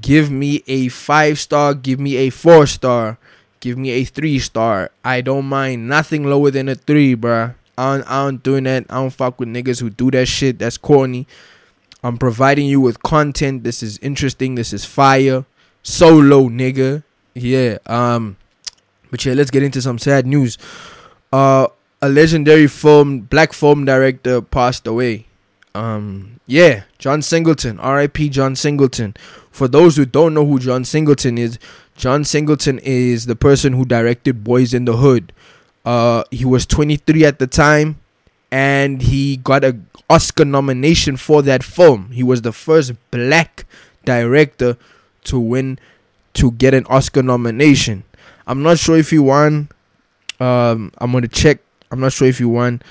Give 0.00 0.30
me 0.30 0.62
a 0.68 0.88
five 0.88 1.40
star, 1.40 1.74
give 1.74 1.98
me 1.98 2.16
a 2.16 2.30
four 2.30 2.66
star, 2.66 3.18
give 3.58 3.76
me 3.76 3.90
a 3.90 4.04
three 4.04 4.38
star. 4.38 4.92
I 5.04 5.20
don't 5.20 5.46
mind 5.46 5.88
nothing 5.88 6.24
lower 6.24 6.52
than 6.52 6.68
a 6.68 6.76
three, 6.76 7.16
bruh. 7.16 7.56
I 7.76 7.96
don't, 7.96 8.10
I 8.10 8.24
don't 8.24 8.42
doing 8.42 8.64
that. 8.64 8.86
I 8.88 8.94
don't 8.94 9.10
fuck 9.10 9.40
with 9.40 9.48
niggas 9.48 9.80
who 9.80 9.90
do 9.90 10.10
that 10.12 10.26
shit. 10.26 10.60
That's 10.60 10.78
corny. 10.78 11.26
I'm 12.04 12.18
providing 12.18 12.66
you 12.66 12.80
with 12.80 13.02
content. 13.02 13.64
This 13.64 13.82
is 13.82 13.98
interesting. 13.98 14.54
This 14.54 14.72
is 14.72 14.84
fire. 14.84 15.44
Solo, 15.82 16.48
nigga. 16.48 17.02
Yeah. 17.34 17.78
Um. 17.86 18.36
But 19.10 19.24
yeah, 19.24 19.34
let's 19.34 19.50
get 19.50 19.62
into 19.62 19.82
some 19.82 19.98
sad 19.98 20.26
news. 20.26 20.58
Uh, 21.32 21.66
a 22.00 22.08
legendary 22.08 22.66
film 22.66 23.20
black 23.20 23.52
film 23.52 23.84
director 23.84 24.40
passed 24.40 24.86
away. 24.86 25.26
Um. 25.74 26.40
Yeah, 26.46 26.84
John 26.98 27.22
Singleton. 27.22 27.78
R.I.P. 27.80 28.28
John 28.28 28.56
Singleton. 28.56 29.14
For 29.50 29.68
those 29.68 29.96
who 29.96 30.04
don't 30.04 30.34
know 30.34 30.46
who 30.46 30.58
John 30.58 30.84
Singleton 30.84 31.38
is, 31.38 31.58
John 31.96 32.24
Singleton 32.24 32.78
is 32.82 33.26
the 33.26 33.36
person 33.36 33.74
who 33.74 33.84
directed 33.84 34.44
Boys 34.44 34.74
in 34.74 34.84
the 34.84 34.96
Hood. 34.96 35.32
Uh, 35.84 36.24
he 36.30 36.44
was 36.44 36.66
23 36.66 37.24
at 37.24 37.38
the 37.38 37.46
time, 37.46 37.98
and 38.50 39.02
he 39.02 39.36
got 39.36 39.64
a 39.64 39.78
Oscar 40.08 40.44
nomination 40.44 41.16
for 41.16 41.42
that 41.42 41.62
film. 41.62 42.10
He 42.12 42.22
was 42.22 42.42
the 42.42 42.52
first 42.52 42.92
black 43.10 43.64
director 44.04 44.76
to 45.24 45.38
win 45.38 45.78
to 46.34 46.50
get 46.52 46.74
an 46.74 46.86
Oscar 46.86 47.22
nomination. 47.22 48.04
I'm 48.46 48.62
not 48.62 48.78
sure 48.78 48.96
if 48.96 49.10
he 49.10 49.18
won. 49.18 49.68
Um, 50.40 50.92
I'm 50.98 51.12
gonna 51.12 51.28
check. 51.28 51.60
I'm 51.90 52.00
not 52.00 52.12
sure 52.12 52.28
if 52.28 52.38
he 52.38 52.44
won. 52.44 52.82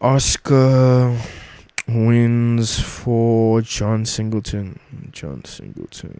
Oscar 0.00 1.16
wins 1.88 2.80
for 2.80 3.60
John 3.62 4.04
Singleton. 4.04 4.78
John 5.10 5.44
Singleton. 5.44 6.18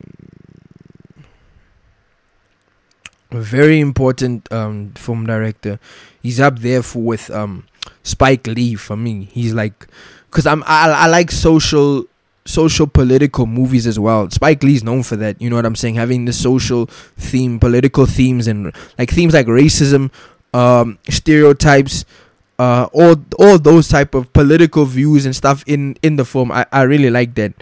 A 3.31 3.41
very 3.41 3.81
important 3.81 4.51
um, 4.53 4.93
film 4.95 5.27
director. 5.27 5.79
He's 6.23 6.39
up 6.39 6.59
there 6.59 6.83
for, 6.83 7.03
with 7.03 7.31
um, 7.31 7.67
Spike 8.03 8.47
Lee 8.47 8.75
for 8.75 8.97
me. 8.97 9.29
He's 9.33 9.55
like, 9.55 9.87
cause 10.31 10.47
I'm 10.47 10.63
I, 10.67 10.91
I 10.91 11.07
like 11.07 11.31
social 11.31 12.05
social 12.45 12.87
political 12.87 13.47
movies 13.47 13.87
as 13.87 13.99
well. 13.99 14.29
Spike 14.31 14.63
Lee's 14.63 14.83
known 14.83 15.03
for 15.03 15.17
that. 15.17 15.41
You 15.41 15.49
know 15.49 15.57
what 15.57 15.67
I'm 15.67 15.77
saying? 15.77 15.95
Having 15.95 16.27
the 16.27 16.33
social 16.33 16.87
theme, 17.17 17.59
political 17.59 18.07
themes, 18.07 18.47
and 18.47 18.75
like 18.99 19.11
themes 19.11 19.35
like 19.35 19.47
racism, 19.47 20.11
um, 20.53 20.99
stereotypes, 21.09 22.05
uh, 22.59 22.89
all 22.93 23.17
all 23.39 23.59
those 23.59 23.89
type 23.89 24.15
of 24.15 24.33
political 24.33 24.85
views 24.85 25.27
and 25.27 25.35
stuff 25.35 25.65
in 25.67 25.97
in 26.03 26.17
the 26.17 26.25
film. 26.25 26.53
I 26.53 26.67
I 26.73 26.83
really 26.83 27.11
like 27.11 27.35
that. 27.35 27.53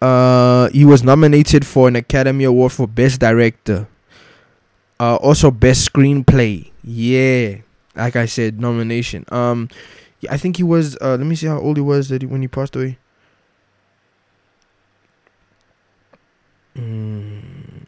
Uh, 0.00 0.68
he 0.70 0.84
was 0.84 1.02
nominated 1.02 1.66
for 1.66 1.88
an 1.88 1.96
Academy 1.96 2.44
Award 2.44 2.72
for 2.72 2.86
Best 2.86 3.20
Director. 3.20 3.86
Uh, 5.00 5.16
also 5.16 5.50
Best 5.50 5.92
Screenplay. 5.92 6.70
Yeah, 6.82 7.56
like 7.96 8.16
I 8.16 8.26
said, 8.26 8.60
nomination. 8.60 9.24
Um, 9.32 9.68
I 10.30 10.36
think 10.36 10.56
he 10.56 10.62
was. 10.62 10.96
Uh, 11.00 11.16
let 11.16 11.26
me 11.26 11.34
see 11.36 11.46
how 11.46 11.58
old 11.58 11.76
he 11.76 11.82
was 11.82 12.08
that 12.08 12.22
he, 12.22 12.26
when 12.26 12.42
he 12.42 12.48
passed 12.48 12.76
away. 12.76 12.98
Mm. 16.76 17.83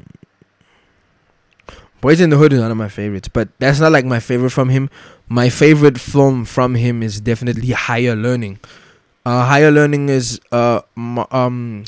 Boys 2.00 2.20
in 2.20 2.30
the 2.30 2.36
Hood 2.36 2.52
is 2.52 2.60
one 2.60 2.70
of 2.70 2.76
my 2.76 2.88
favorites, 2.88 3.28
but 3.28 3.48
that's 3.58 3.80
not 3.80 3.90
like 3.92 4.04
my 4.04 4.20
favorite 4.20 4.50
from 4.50 4.68
him. 4.68 4.90
My 5.28 5.48
favorite 5.48 5.98
film 5.98 6.44
from 6.44 6.74
him 6.74 7.02
is 7.02 7.20
definitely 7.20 7.70
Higher 7.70 8.14
Learning. 8.14 8.60
Uh, 9.24 9.44
Higher 9.44 9.70
Learning 9.70 10.08
is 10.08 10.40
uh 10.52 10.82
um 10.96 11.84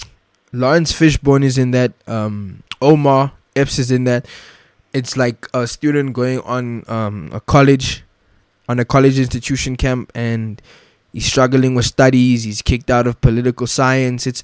Laurence 0.53 0.93
Fishburne 0.93 1.45
is 1.45 1.59
in 1.59 1.71
that. 1.73 1.93
Um, 2.07 2.63
Omar 2.81 3.33
Epps 3.55 3.79
is 3.79 3.91
in 3.91 4.05
that. 4.05 4.27
It's 4.93 5.17
like 5.17 5.47
a 5.53 5.67
student 5.67 6.15
going 6.15 6.41
on 6.41 6.85
um 6.89 7.31
a 7.33 7.41
college, 7.41 8.03
on 8.69 8.81
a 8.81 8.85
college 8.85 9.19
institution 9.19 9.77
camp, 9.77 10.11
and 10.15 10.61
he's 11.13 11.27
struggling 11.27 11.75
with 11.75 11.85
studies. 11.85 12.45
He's 12.45 12.63
kicked 12.63 12.91
out 12.91 13.07
of 13.07 13.21
political 13.21 13.67
science. 13.67 14.27
It's 14.27 14.43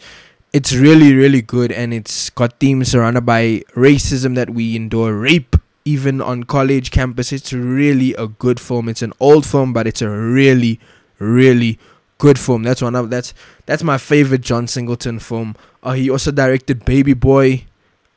it's 0.52 0.72
really 0.72 1.14
really 1.14 1.42
good 1.42 1.72
and 1.72 1.92
it's 1.92 2.30
got 2.30 2.60
themes 2.60 2.88
surrounded 2.92 3.26
by 3.26 3.64
racism 3.74 4.36
that 4.36 4.50
we 4.50 4.76
endure 4.76 5.12
rape 5.18 5.53
even 5.84 6.20
on 6.20 6.44
college 6.44 6.90
campus 6.90 7.32
it's 7.32 7.52
really 7.52 8.14
a 8.14 8.26
good 8.26 8.58
film 8.58 8.88
it's 8.88 9.02
an 9.02 9.12
old 9.20 9.46
film 9.46 9.72
but 9.72 9.86
it's 9.86 10.02
a 10.02 10.08
really 10.08 10.80
really 11.18 11.78
good 12.18 12.38
film 12.38 12.62
that's 12.62 12.80
one 12.82 12.94
of 12.94 13.10
that's 13.10 13.34
that's 13.66 13.82
my 13.82 13.98
favorite 13.98 14.40
john 14.40 14.66
singleton 14.66 15.18
film 15.18 15.54
uh, 15.82 15.92
he 15.92 16.08
also 16.08 16.30
directed 16.30 16.84
baby 16.84 17.12
boy 17.12 17.64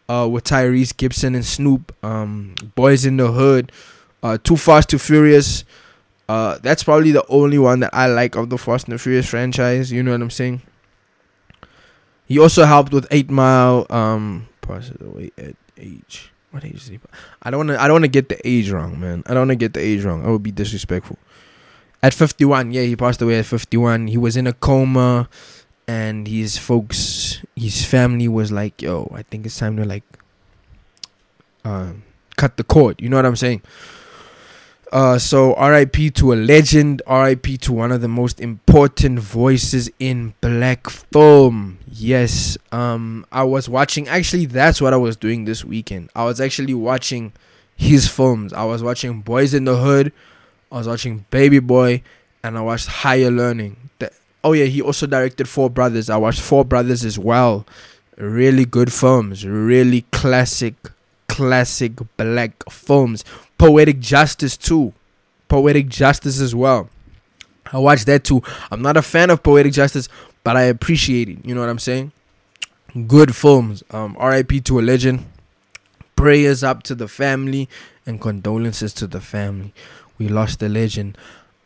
uh, 0.07 0.27
with 0.31 0.43
tyrese 0.43 0.95
gibson 0.95 1.35
and 1.35 1.45
snoop 1.45 1.93
um, 2.03 2.55
boys 2.75 3.05
in 3.05 3.17
the 3.17 3.31
hood 3.31 3.71
uh, 4.23 4.37
too 4.43 4.57
fast 4.57 4.89
too 4.89 4.99
furious 4.99 5.63
uh, 6.29 6.57
that's 6.61 6.83
probably 6.83 7.11
the 7.11 7.25
only 7.27 7.57
one 7.57 7.79
that 7.79 7.93
i 7.93 8.07
like 8.07 8.35
of 8.35 8.49
the 8.49 8.57
fast 8.57 8.85
and 8.85 8.93
the 8.93 8.99
furious 8.99 9.29
franchise 9.29 9.91
you 9.91 10.01
know 10.01 10.11
what 10.11 10.21
i'm 10.21 10.29
saying 10.29 10.61
he 12.27 12.37
also 12.37 12.65
helped 12.65 12.91
with 12.91 13.07
Eight 13.09 13.29
Mile. 13.29 13.87
Um, 13.89 14.49
passed 14.61 14.91
away 14.99 15.31
at 15.37 15.55
age. 15.77 16.31
What 16.51 16.63
age 16.63 16.75
is 16.75 16.87
he? 16.87 16.99
I 17.43 17.51
don't 17.51 17.67
want 17.67 17.69
to. 17.69 17.81
I 17.81 17.87
don't 17.87 17.95
want 17.95 18.05
to 18.05 18.09
get 18.09 18.29
the 18.29 18.47
age 18.47 18.71
wrong, 18.71 18.99
man. 18.99 19.23
I 19.25 19.33
don't 19.33 19.47
want 19.47 19.51
to 19.51 19.55
get 19.55 19.73
the 19.73 19.81
age 19.81 20.03
wrong. 20.03 20.25
I 20.25 20.29
would 20.29 20.43
be 20.43 20.51
disrespectful. 20.51 21.17
At 22.01 22.13
51, 22.13 22.71
yeah, 22.71 22.83
he 22.83 22.95
passed 22.95 23.21
away 23.21 23.39
at 23.39 23.45
51. 23.45 24.07
He 24.07 24.17
was 24.17 24.37
in 24.37 24.47
a 24.47 24.53
coma, 24.53 25.27
and 25.87 26.27
his 26.27 26.57
folks, 26.57 27.41
his 27.55 27.83
family 27.83 28.27
was 28.27 28.51
like, 28.51 28.81
"Yo, 28.81 29.11
I 29.13 29.23
think 29.23 29.45
it's 29.45 29.57
time 29.57 29.75
to 29.77 29.85
like, 29.85 30.03
um, 31.65 32.03
cut 32.37 32.55
the 32.55 32.63
cord." 32.63 33.01
You 33.01 33.09
know 33.09 33.17
what 33.17 33.25
I'm 33.25 33.35
saying? 33.35 33.61
Uh, 34.91 35.19
so 35.19 35.53
RIP 35.55 36.13
to 36.13 36.31
a 36.31 36.35
legend, 36.35 37.01
RIP 37.09 37.59
to 37.59 37.73
one 37.73 37.91
of 37.91 38.01
the 38.01 38.07
most 38.07 38.39
important 38.39 39.19
voices 39.19 39.89
in 39.99 40.33
black 40.39 40.89
film. 40.89 41.77
Yes, 41.91 42.57
um, 42.71 43.25
I 43.31 43.43
was 43.43 43.67
watching. 43.67 44.07
Actually, 44.07 44.45
that's 44.45 44.79
what 44.79 44.93
I 44.93 44.97
was 44.97 45.17
doing 45.17 45.45
this 45.45 45.65
weekend. 45.65 46.09
I 46.15 46.23
was 46.23 46.39
actually 46.39 46.73
watching 46.73 47.33
his 47.75 48.07
films. 48.07 48.53
I 48.53 48.63
was 48.63 48.81
watching 48.81 49.21
Boys 49.21 49.53
in 49.53 49.65
the 49.65 49.75
Hood. 49.75 50.13
I 50.71 50.77
was 50.77 50.87
watching 50.87 51.25
Baby 51.31 51.59
Boy, 51.59 52.01
and 52.43 52.57
I 52.57 52.61
watched 52.61 52.87
Higher 52.87 53.31
Learning. 53.31 53.75
The, 53.99 54.11
oh 54.43 54.53
yeah, 54.53 54.65
he 54.65 54.81
also 54.81 55.05
directed 55.05 55.49
Four 55.49 55.69
Brothers. 55.69 56.09
I 56.09 56.17
watched 56.17 56.41
Four 56.41 56.63
Brothers 56.63 57.03
as 57.03 57.19
well. 57.19 57.65
Really 58.15 58.63
good 58.63 58.93
films. 58.93 59.45
Really 59.45 60.05
classic, 60.11 60.75
classic 61.27 61.93
black 62.15 62.69
films 62.71 63.25
Poetic 63.57 63.99
Justice 63.99 64.57
too. 64.57 64.93
Poetic 65.47 65.87
Justice 65.87 66.39
as 66.39 66.53
well. 66.53 66.89
I 67.71 67.79
watched 67.79 68.05
that 68.05 68.23
too. 68.23 68.41
I'm 68.71 68.81
not 68.81 68.97
a 68.97 69.01
fan 69.01 69.29
of 69.29 69.43
Poetic 69.43 69.73
Justice, 69.73 70.07
but 70.43 70.55
I 70.55 70.63
appreciate 70.63 71.29
it. 71.29 71.45
You 71.45 71.55
know 71.55 71.61
what 71.61 71.69
I'm 71.69 71.79
saying? 71.79 72.11
Good 73.07 73.35
films. 73.35 73.83
Um, 73.91 74.15
R.I.P. 74.19 74.61
to 74.61 74.79
a 74.79 74.81
legend. 74.81 75.25
Prayers 76.15 76.63
up 76.63 76.83
to 76.83 76.95
the 76.95 77.07
family 77.07 77.69
and 78.05 78.19
condolences 78.19 78.93
to 78.95 79.07
the 79.07 79.21
family. 79.21 79.73
We 80.17 80.27
lost 80.27 80.61
a 80.63 80.69
legend. 80.69 81.17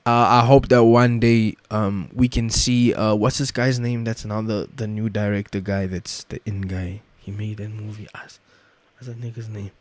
Uh, 0.05 0.41
I 0.41 0.45
hope 0.45 0.67
that 0.69 0.83
one 0.83 1.19
day 1.19 1.55
um, 1.69 2.09
we 2.11 2.27
can 2.27 2.49
see 2.49 2.93
uh, 2.93 3.13
what's 3.13 3.37
this 3.37 3.51
guy's 3.51 3.79
name? 3.79 4.03
That's 4.03 4.25
now 4.25 4.41
the 4.41 4.67
the 4.75 4.87
new 4.87 5.09
director 5.09 5.61
guy. 5.61 5.85
That's 5.85 6.23
the 6.23 6.41
in 6.45 6.61
guy. 6.61 7.01
He 7.19 7.31
made 7.31 7.57
that 7.57 7.69
movie. 7.69 8.07
What's 8.11 8.39
that 9.01 9.21
nigga's 9.21 9.47
name? 9.47 9.71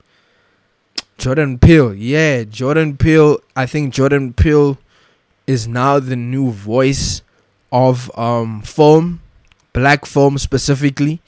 Jordan 1.21 1.59
Peele, 1.59 1.93
yeah, 1.95 2.45
Jordan 2.45 2.97
Peele. 2.97 3.41
I 3.55 3.67
think 3.67 3.93
Jordan 3.93 4.33
Peele 4.33 4.79
is 5.47 5.69
now 5.69 6.01
the 6.01 6.17
new 6.17 6.51
voice 6.51 7.21
of 7.71 8.11
um 8.19 8.63
film, 8.63 9.21
black 9.75 10.07
film 10.07 10.39
specifically. 10.39 11.21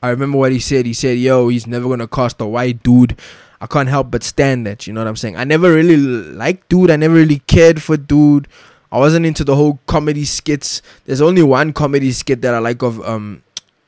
I 0.00 0.10
remember 0.10 0.38
what 0.38 0.52
he 0.52 0.60
said. 0.60 0.86
He 0.86 0.94
said, 0.94 1.18
"Yo, 1.18 1.48
he's 1.48 1.66
never 1.66 1.88
gonna 1.88 2.06
cast 2.06 2.40
a 2.40 2.46
white 2.46 2.84
dude." 2.84 3.18
I 3.60 3.66
can't 3.66 3.88
help 3.88 4.12
but 4.12 4.22
stand 4.22 4.64
that. 4.68 4.86
You 4.86 4.92
know 4.92 5.00
what 5.00 5.08
I'm 5.08 5.16
saying? 5.16 5.36
I 5.36 5.42
never 5.42 5.74
really 5.74 5.96
liked 5.96 6.68
dude. 6.68 6.92
I 6.92 6.96
never 6.96 7.14
really 7.14 7.40
cared 7.40 7.82
for 7.82 7.96
dude. 7.96 8.46
I 8.92 8.98
wasn't 8.98 9.26
into 9.26 9.42
the 9.42 9.56
whole 9.56 9.80
comedy 9.88 10.24
skits. 10.24 10.82
There's 11.04 11.20
only 11.20 11.42
one 11.42 11.72
comedy 11.72 12.12
skit 12.12 12.42
that 12.42 12.54
I 12.54 12.58
like 12.58 12.82
of 12.82 13.04
um 13.04 13.42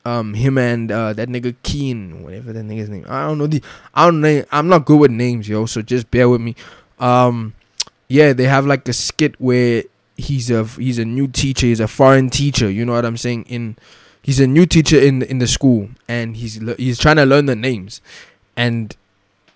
um 0.05 0.33
him 0.33 0.57
and 0.57 0.91
uh 0.91 1.13
that 1.13 1.29
nigga 1.29 1.55
Keen, 1.63 2.23
whatever 2.23 2.53
that 2.53 2.63
nigga's 2.63 2.89
name. 2.89 3.05
I 3.09 3.27
don't 3.27 3.37
know 3.37 3.47
the 3.47 3.61
I 3.93 4.05
don't 4.05 4.21
know 4.21 4.43
I'm 4.51 4.67
not 4.67 4.85
good 4.85 4.99
with 4.99 5.11
names, 5.11 5.49
yo, 5.49 5.65
so 5.65 5.81
just 5.81 6.09
bear 6.11 6.29
with 6.29 6.41
me. 6.41 6.55
Um 6.99 7.53
yeah, 8.07 8.33
they 8.33 8.43
have 8.43 8.65
like 8.65 8.87
a 8.87 8.93
skit 8.93 9.39
where 9.39 9.83
he's 10.17 10.49
a 10.51 10.63
he's 10.63 10.99
a 10.99 11.05
new 11.05 11.27
teacher, 11.27 11.67
he's 11.67 11.79
a 11.79 11.87
foreign 11.87 12.29
teacher, 12.29 12.69
you 12.69 12.85
know 12.85 12.93
what 12.93 13.05
I'm 13.05 13.17
saying? 13.17 13.45
In 13.47 13.77
he's 14.21 14.39
a 14.39 14.47
new 14.47 14.65
teacher 14.65 14.99
in 14.99 15.21
in 15.23 15.39
the 15.39 15.47
school, 15.47 15.89
and 16.07 16.37
he's 16.37 16.59
he's 16.77 16.99
trying 16.99 17.17
to 17.17 17.25
learn 17.25 17.45
the 17.45 17.55
names, 17.55 18.01
and 18.55 18.95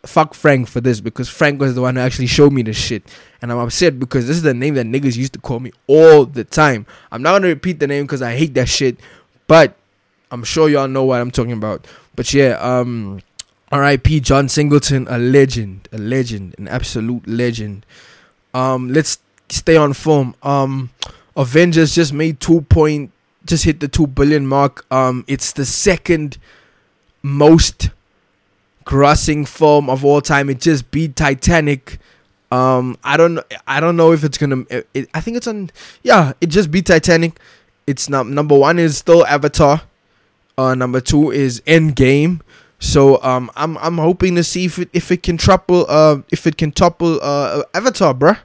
fuck 0.06 0.34
Frank 0.34 0.68
for 0.68 0.79
this 0.82 1.01
because 1.01 1.27
Frank 1.27 1.60
was 1.60 1.75
the 1.75 1.82
one 1.82 1.96
who 1.96 2.01
actually 2.01 2.27
showed 2.27 2.53
me 2.53 2.62
the 2.62 2.74
shit, 2.74 3.03
and 3.41 3.51
I'm 3.51 3.60
upset 3.60 4.00
because 4.00 4.27
this 4.27 4.38
is 4.38 4.44
the 4.44 4.53
name 4.53 4.75
that 4.75 4.86
niggas 4.86 5.18
used 5.18 5.34
to 5.34 5.39
call 5.39 5.60
me 5.60 5.72
all 5.88 6.25
the 6.25 6.44
time. 6.44 6.86
I'm 7.12 7.22
not 7.22 7.34
gonna 7.34 7.48
repeat 7.48 7.79
the 7.79 7.88
name 7.88 8.06
because 8.06 8.22
I 8.22 8.36
hate 8.36 8.53
that 8.56 8.70
shit, 8.70 8.98
but 9.48 9.75
I'm 10.31 10.43
sure 10.43 10.69
y'all 10.69 10.88
know 10.88 11.03
what 11.03 11.21
I'm 11.21 11.31
talking 11.31 11.51
about. 11.53 11.86
But 12.15 12.33
yeah, 12.33 12.51
um, 12.59 13.21
R.I.P. 13.71 14.19
John 14.21 14.50
Singleton, 14.50 15.07
a 15.09 15.17
legend, 15.17 15.88
a 15.91 15.98
legend, 15.98 16.55
an 16.57 16.67
absolute 16.67 17.27
legend. 17.27 17.86
Um, 18.53 18.91
let's 18.93 19.19
stay 19.50 19.75
on 19.77 19.93
film. 19.93 20.36
Um, 20.43 20.89
Avengers 21.36 21.95
just 21.95 22.13
made 22.13 22.39
two 22.39 22.62
point, 22.62 23.12
just 23.45 23.63
hit 23.63 23.79
the 23.79 23.88
two 23.88 24.07
billion 24.07 24.45
mark. 24.48 24.86
Um, 24.91 25.24
it's 25.27 25.51
the 25.51 25.65
second 25.65 26.38
most 27.21 27.89
grossing 28.86 29.48
film 29.48 29.89
of 29.89 30.03
all 30.03 30.21
time. 30.21 30.50
It 30.50 30.59
just 30.59 30.89
beat 30.91 31.15
Titanic. 31.15 32.00
Um, 32.51 32.98
I 33.03 33.17
don't, 33.17 33.39
I 33.67 33.79
don't 33.79 33.95
know 33.95 34.12
if 34.12 34.24
it's 34.24 34.38
gonna. 34.38 34.63
It, 34.69 34.88
it- 34.93 35.09
I 35.13 35.21
think 35.21 35.38
it's 35.38 35.48
on. 35.48 35.69
Yeah, 36.03 36.33
it 36.41 36.48
just 36.48 36.71
beat 36.71 36.88
Titanic. 36.88 37.39
It's 37.86 38.09
not 38.09 38.27
number 38.27 38.57
one 38.57 38.79
is 38.79 38.98
still 38.98 39.25
Avatar. 39.27 39.81
Uh, 40.59 40.75
number 40.75 40.99
two 40.99 41.31
is 41.31 41.61
Endgame. 41.61 42.41
So 42.79 43.23
um, 43.23 43.49
I'm 43.55 43.77
I'm 43.77 43.97
hoping 43.97 44.35
to 44.35 44.43
see 44.43 44.65
if 44.65 44.77
it 44.77 44.89
if 44.91 45.09
it 45.09 45.23
can 45.23 45.37
topple 45.37 45.85
uh 45.87 46.17
if 46.33 46.45
it 46.45 46.57
can 46.57 46.73
topple 46.73 47.17
uh 47.21 47.63
Avatar, 47.73 48.13
bruh. 48.13 48.37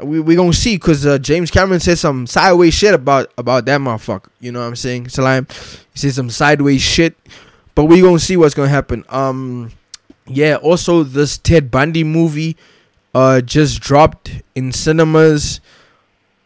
We 0.00 0.20
we 0.20 0.34
gonna 0.34 0.52
see 0.52 0.76
because 0.76 1.06
uh, 1.06 1.16
James 1.16 1.50
Cameron 1.50 1.80
said 1.80 1.96
some 1.96 2.26
sideways 2.26 2.74
shit 2.74 2.92
about 2.92 3.32
about 3.38 3.64
that 3.64 3.80
motherfucker. 3.80 4.28
You 4.38 4.52
know 4.52 4.60
what 4.60 4.66
I'm 4.66 4.76
saying? 4.76 5.08
Salam, 5.08 5.46
he 5.94 5.98
said 5.98 6.12
some 6.12 6.28
sideways 6.28 6.82
shit, 6.82 7.16
but 7.74 7.84
we 7.84 8.02
gonna 8.02 8.18
see 8.18 8.36
what's 8.36 8.54
gonna 8.54 8.68
happen. 8.68 9.02
Um, 9.08 9.72
yeah. 10.26 10.56
Also, 10.56 11.04
this 11.04 11.38
Ted 11.38 11.70
Bundy 11.70 12.04
movie, 12.04 12.54
uh, 13.14 13.40
just 13.40 13.80
dropped 13.80 14.42
in 14.54 14.72
cinemas. 14.72 15.62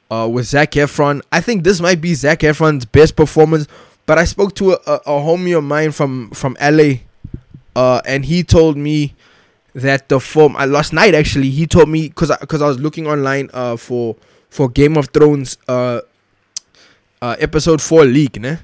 Uh, 0.09 0.29
with 0.29 0.45
Zac 0.45 0.73
Efron. 0.73 1.23
I 1.33 1.41
think 1.41 1.65
this 1.65 1.81
might 1.81 2.03
be 2.03 2.13
Zac 2.13 2.41
Efron's 2.41 2.85
best 2.85 3.17
performance. 3.17 3.67
But 4.07 4.19
I 4.19 4.25
spoke 4.25 4.55
to 4.57 4.73
a, 4.73 4.79
a, 4.87 4.95
a 4.95 5.21
homie 5.21 5.57
of 5.57 5.65
mine 5.65 5.93
from 5.93 6.31
from 6.31 6.57
LA, 6.61 7.05
uh, 7.77 8.01
and 8.05 8.25
he 8.25 8.43
told 8.43 8.77
me 8.77 9.15
that 9.75 10.09
the 10.09 10.21
film 10.21 10.57
uh, 10.57 10.67
last 10.67 10.93
night 10.93 11.15
actually 11.15 11.49
he 11.51 11.67
told 11.67 11.89
me 11.89 12.09
because 12.09 12.31
because 12.41 12.61
I, 12.61 12.69
was 12.69 12.79
looking 12.79 13.07
online 13.07 13.49
uh 13.55 13.77
for 13.77 14.17
for 14.51 14.69
Game 14.69 14.99
of 14.99 15.09
Thrones 15.09 15.57
uh 15.67 16.01
uh 17.23 17.37
episode 17.39 17.81
four 17.81 18.05
leak, 18.05 18.35
né? 18.35 18.61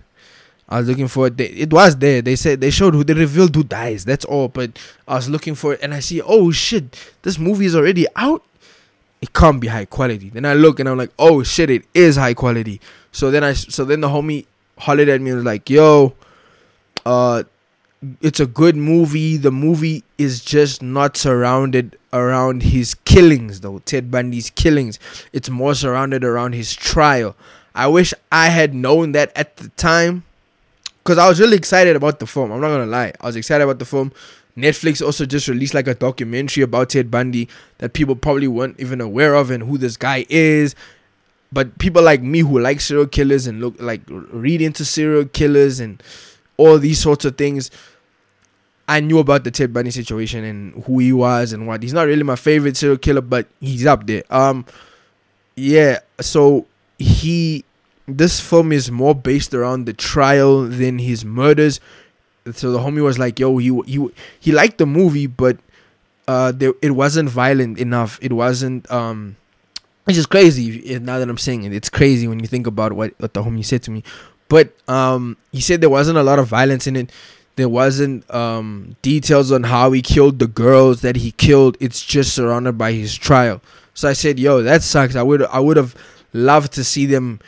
I 0.68 0.80
was 0.80 0.88
looking 0.88 1.08
for 1.08 1.28
it. 1.28 1.40
It 1.40 1.72
was 1.72 1.96
there. 1.96 2.20
They 2.20 2.36
said 2.36 2.60
they 2.60 2.70
showed 2.70 2.92
who 2.94 3.02
they 3.02 3.14
revealed 3.14 3.56
who 3.56 3.64
dies. 3.64 4.04
That's 4.04 4.26
all. 4.26 4.48
But 4.48 4.78
I 5.06 5.14
was 5.14 5.28
looking 5.30 5.54
for 5.54 5.72
it, 5.72 5.80
and 5.82 5.94
I 5.94 6.00
see, 6.00 6.20
oh 6.20 6.50
shit, 6.52 7.12
this 7.22 7.38
movie 7.38 7.64
is 7.64 7.74
already 7.74 8.06
out. 8.16 8.44
It 9.22 9.32
can't 9.32 9.60
be 9.60 9.68
high 9.68 9.86
quality. 9.86 10.28
Then 10.28 10.44
I 10.44 10.52
look 10.52 10.78
and 10.78 10.88
I'm 10.88 10.98
like, 10.98 11.10
oh 11.18 11.42
shit, 11.42 11.70
it 11.70 11.84
is 11.94 12.16
high 12.16 12.34
quality. 12.34 12.80
So 13.12 13.30
then 13.30 13.42
I 13.44 13.54
so 13.54 13.84
then 13.86 14.02
the 14.02 14.08
homie 14.08 14.44
hollered 14.78 15.08
at 15.08 15.20
me 15.20 15.30
and 15.30 15.38
was 15.38 15.44
like, 15.44 15.68
yo, 15.68 16.14
uh, 17.04 17.44
it's 18.20 18.40
a 18.40 18.46
good 18.46 18.76
movie. 18.76 19.36
The 19.36 19.50
movie 19.50 20.04
is 20.18 20.44
just 20.44 20.82
not 20.82 21.16
surrounded 21.16 21.98
around 22.12 22.62
his 22.62 22.94
killings, 22.94 23.60
though. 23.60 23.80
Ted 23.80 24.10
Bundy's 24.10 24.50
killings. 24.50 24.98
It's 25.32 25.50
more 25.50 25.74
surrounded 25.74 26.24
around 26.24 26.52
his 26.52 26.74
trial. 26.74 27.36
I 27.74 27.86
wish 27.88 28.14
I 28.30 28.48
had 28.48 28.74
known 28.74 29.12
that 29.12 29.32
at 29.36 29.56
the 29.56 29.68
time. 29.70 30.24
Because 30.98 31.18
I 31.18 31.28
was 31.28 31.40
really 31.40 31.56
excited 31.56 31.96
about 31.96 32.20
the 32.20 32.26
film. 32.26 32.52
I'm 32.52 32.60
not 32.60 32.68
going 32.68 32.84
to 32.84 32.90
lie. 32.90 33.14
I 33.20 33.26
was 33.26 33.36
excited 33.36 33.64
about 33.64 33.78
the 33.78 33.86
film. 33.86 34.12
Netflix 34.58 35.04
also 35.04 35.24
just 35.24 35.48
released 35.48 35.72
like 35.72 35.86
a 35.86 35.94
documentary 35.94 36.62
about 36.62 36.90
Ted 36.90 37.10
Bundy 37.10 37.48
that 37.78 37.94
people 37.94 38.16
probably 38.16 38.48
weren't 38.48 38.78
even 38.78 39.00
aware 39.00 39.34
of 39.34 39.50
and 39.50 39.62
who 39.62 39.78
this 39.78 39.96
guy 39.96 40.26
is 40.28 40.74
but 41.52 41.78
people 41.78 42.02
like 42.02 42.22
me 42.22 42.40
who 42.40 42.58
like 42.58 42.80
serial 42.80 43.06
killers 43.06 43.46
and 43.46 43.60
look 43.60 43.74
like 43.78 44.02
read 44.08 44.60
into 44.60 44.84
serial 44.84 45.24
killers 45.24 45.80
and 45.80 46.02
all 46.56 46.78
these 46.78 46.98
sorts 46.98 47.24
of 47.24 47.36
things 47.36 47.70
i 48.88 49.00
knew 49.00 49.18
about 49.18 49.44
the 49.44 49.50
ted 49.50 49.72
bundy 49.72 49.90
situation 49.90 50.42
and 50.44 50.84
who 50.84 50.98
he 50.98 51.12
was 51.12 51.52
and 51.52 51.66
what. 51.66 51.82
He's 51.82 51.92
not 51.92 52.06
really 52.06 52.22
my 52.22 52.36
favorite 52.36 52.76
serial 52.76 52.98
killer 52.98 53.20
but 53.20 53.46
he's 53.60 53.86
up 53.86 54.06
there. 54.06 54.24
Um 54.30 54.64
yeah 55.56 55.98
so 56.20 56.66
he 56.98 57.64
this 58.06 58.40
film 58.40 58.72
is 58.72 58.90
more 58.90 59.14
based 59.14 59.52
around 59.52 59.84
the 59.84 59.92
trial 59.92 60.64
than 60.64 60.98
his 60.98 61.24
murders. 61.24 61.80
So 62.52 62.72
the 62.72 62.78
homie 62.78 63.02
was 63.04 63.18
like 63.18 63.38
yo 63.38 63.58
he 63.58 63.78
he 63.86 64.08
he 64.40 64.52
liked 64.52 64.78
the 64.78 64.86
movie 64.86 65.26
but 65.26 65.58
uh 66.26 66.52
there 66.52 66.72
it 66.80 66.92
wasn't 66.92 67.28
violent 67.28 67.78
enough. 67.78 68.18
It 68.22 68.32
wasn't 68.32 68.90
um 68.90 69.36
it's 70.08 70.16
just 70.16 70.30
crazy 70.30 70.98
now 71.00 71.18
that 71.18 71.28
I'm 71.28 71.38
saying 71.38 71.64
it. 71.64 71.72
It's 71.72 71.90
crazy 71.90 72.26
when 72.26 72.40
you 72.40 72.46
think 72.46 72.66
about 72.66 72.94
what, 72.94 73.12
what 73.18 73.34
the 73.34 73.42
homie 73.42 73.64
said 73.64 73.82
to 73.84 73.90
me. 73.90 74.02
But 74.48 74.72
um, 74.88 75.36
he 75.52 75.60
said 75.60 75.82
there 75.82 75.90
wasn't 75.90 76.16
a 76.16 76.22
lot 76.22 76.38
of 76.38 76.48
violence 76.48 76.86
in 76.86 76.96
it. 76.96 77.12
There 77.56 77.68
wasn't 77.68 78.28
um, 78.34 78.96
details 79.02 79.52
on 79.52 79.64
how 79.64 79.92
he 79.92 80.00
killed 80.00 80.38
the 80.38 80.46
girls 80.46 81.02
that 81.02 81.16
he 81.16 81.32
killed. 81.32 81.76
It's 81.80 82.02
just 82.02 82.34
surrounded 82.34 82.78
by 82.78 82.92
his 82.92 83.14
trial. 83.14 83.60
So 83.92 84.08
I 84.08 84.14
said, 84.14 84.38
"Yo, 84.38 84.62
that 84.62 84.82
sucks. 84.82 85.14
I 85.16 85.22
would 85.22 85.42
I 85.42 85.60
would 85.60 85.76
have 85.76 85.94
loved 86.32 86.72
to 86.74 86.84
see 86.84 87.04
them 87.04 87.40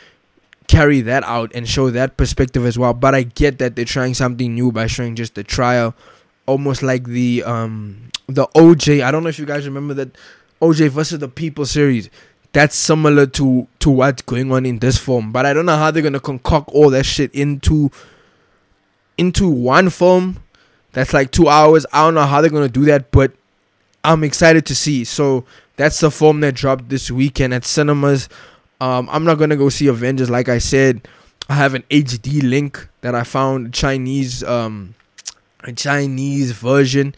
carry 0.67 1.01
that 1.01 1.23
out 1.23 1.51
and 1.55 1.67
show 1.67 1.89
that 1.89 2.17
perspective 2.17 2.65
as 2.65 2.77
well. 2.77 2.93
But 2.93 3.15
I 3.15 3.23
get 3.23 3.57
that 3.59 3.75
they're 3.75 3.85
trying 3.85 4.13
something 4.13 4.53
new 4.53 4.71
by 4.71 4.87
showing 4.87 5.15
just 5.15 5.35
the 5.35 5.43
trial, 5.43 5.95
almost 6.45 6.83
like 6.83 7.05
the 7.05 7.43
um 7.43 8.09
the 8.27 8.47
OJ. 8.47 9.03
I 9.03 9.11
don't 9.11 9.23
know 9.23 9.29
if 9.29 9.39
you 9.39 9.45
guys 9.45 9.65
remember 9.65 9.93
that 9.95 10.15
OJ 10.61 10.89
versus 10.89 11.19
the 11.19 11.27
People 11.27 11.65
series 11.65 12.09
that's 12.53 12.75
similar 12.75 13.25
to 13.25 13.67
to 13.79 13.89
what's 13.89 14.21
going 14.23 14.51
on 14.51 14.65
in 14.65 14.79
this 14.79 14.97
film 14.97 15.31
but 15.31 15.45
i 15.45 15.53
don't 15.53 15.65
know 15.65 15.77
how 15.77 15.89
they're 15.91 16.03
gonna 16.03 16.19
concoct 16.19 16.69
all 16.69 16.89
that 16.89 17.05
shit 17.05 17.33
into 17.33 17.89
into 19.17 19.47
one 19.47 19.89
film 19.89 20.41
that's 20.93 21.13
like 21.13 21.31
two 21.31 21.47
hours. 21.47 21.85
I 21.93 22.03
don't 22.03 22.15
know 22.15 22.25
how 22.25 22.41
they're 22.41 22.49
gonna 22.49 22.69
do 22.69 22.85
that 22.85 23.11
but 23.11 23.33
i'm 24.03 24.23
excited 24.23 24.65
to 24.67 24.75
see. 24.75 25.03
So 25.03 25.45
that's 25.77 25.99
the 25.99 26.11
film 26.11 26.41
that 26.41 26.55
dropped 26.55 26.89
this 26.89 27.09
weekend 27.09 27.53
at 27.53 27.65
cinemas. 27.65 28.29
Um 28.79 29.09
i'm 29.11 29.23
not 29.23 29.35
gonna 29.35 29.57
go 29.57 29.69
see 29.69 29.87
avengers. 29.87 30.29
Like 30.29 30.49
i 30.49 30.57
said 30.57 31.07
i 31.49 31.55
have 31.55 31.73
an 31.73 31.83
hd 31.89 32.43
link 32.43 32.87
that 33.01 33.15
i 33.15 33.23
found 33.23 33.73
chinese 33.73 34.43
um 34.43 34.95
a 35.63 35.71
chinese 35.71 36.51
version. 36.51 37.15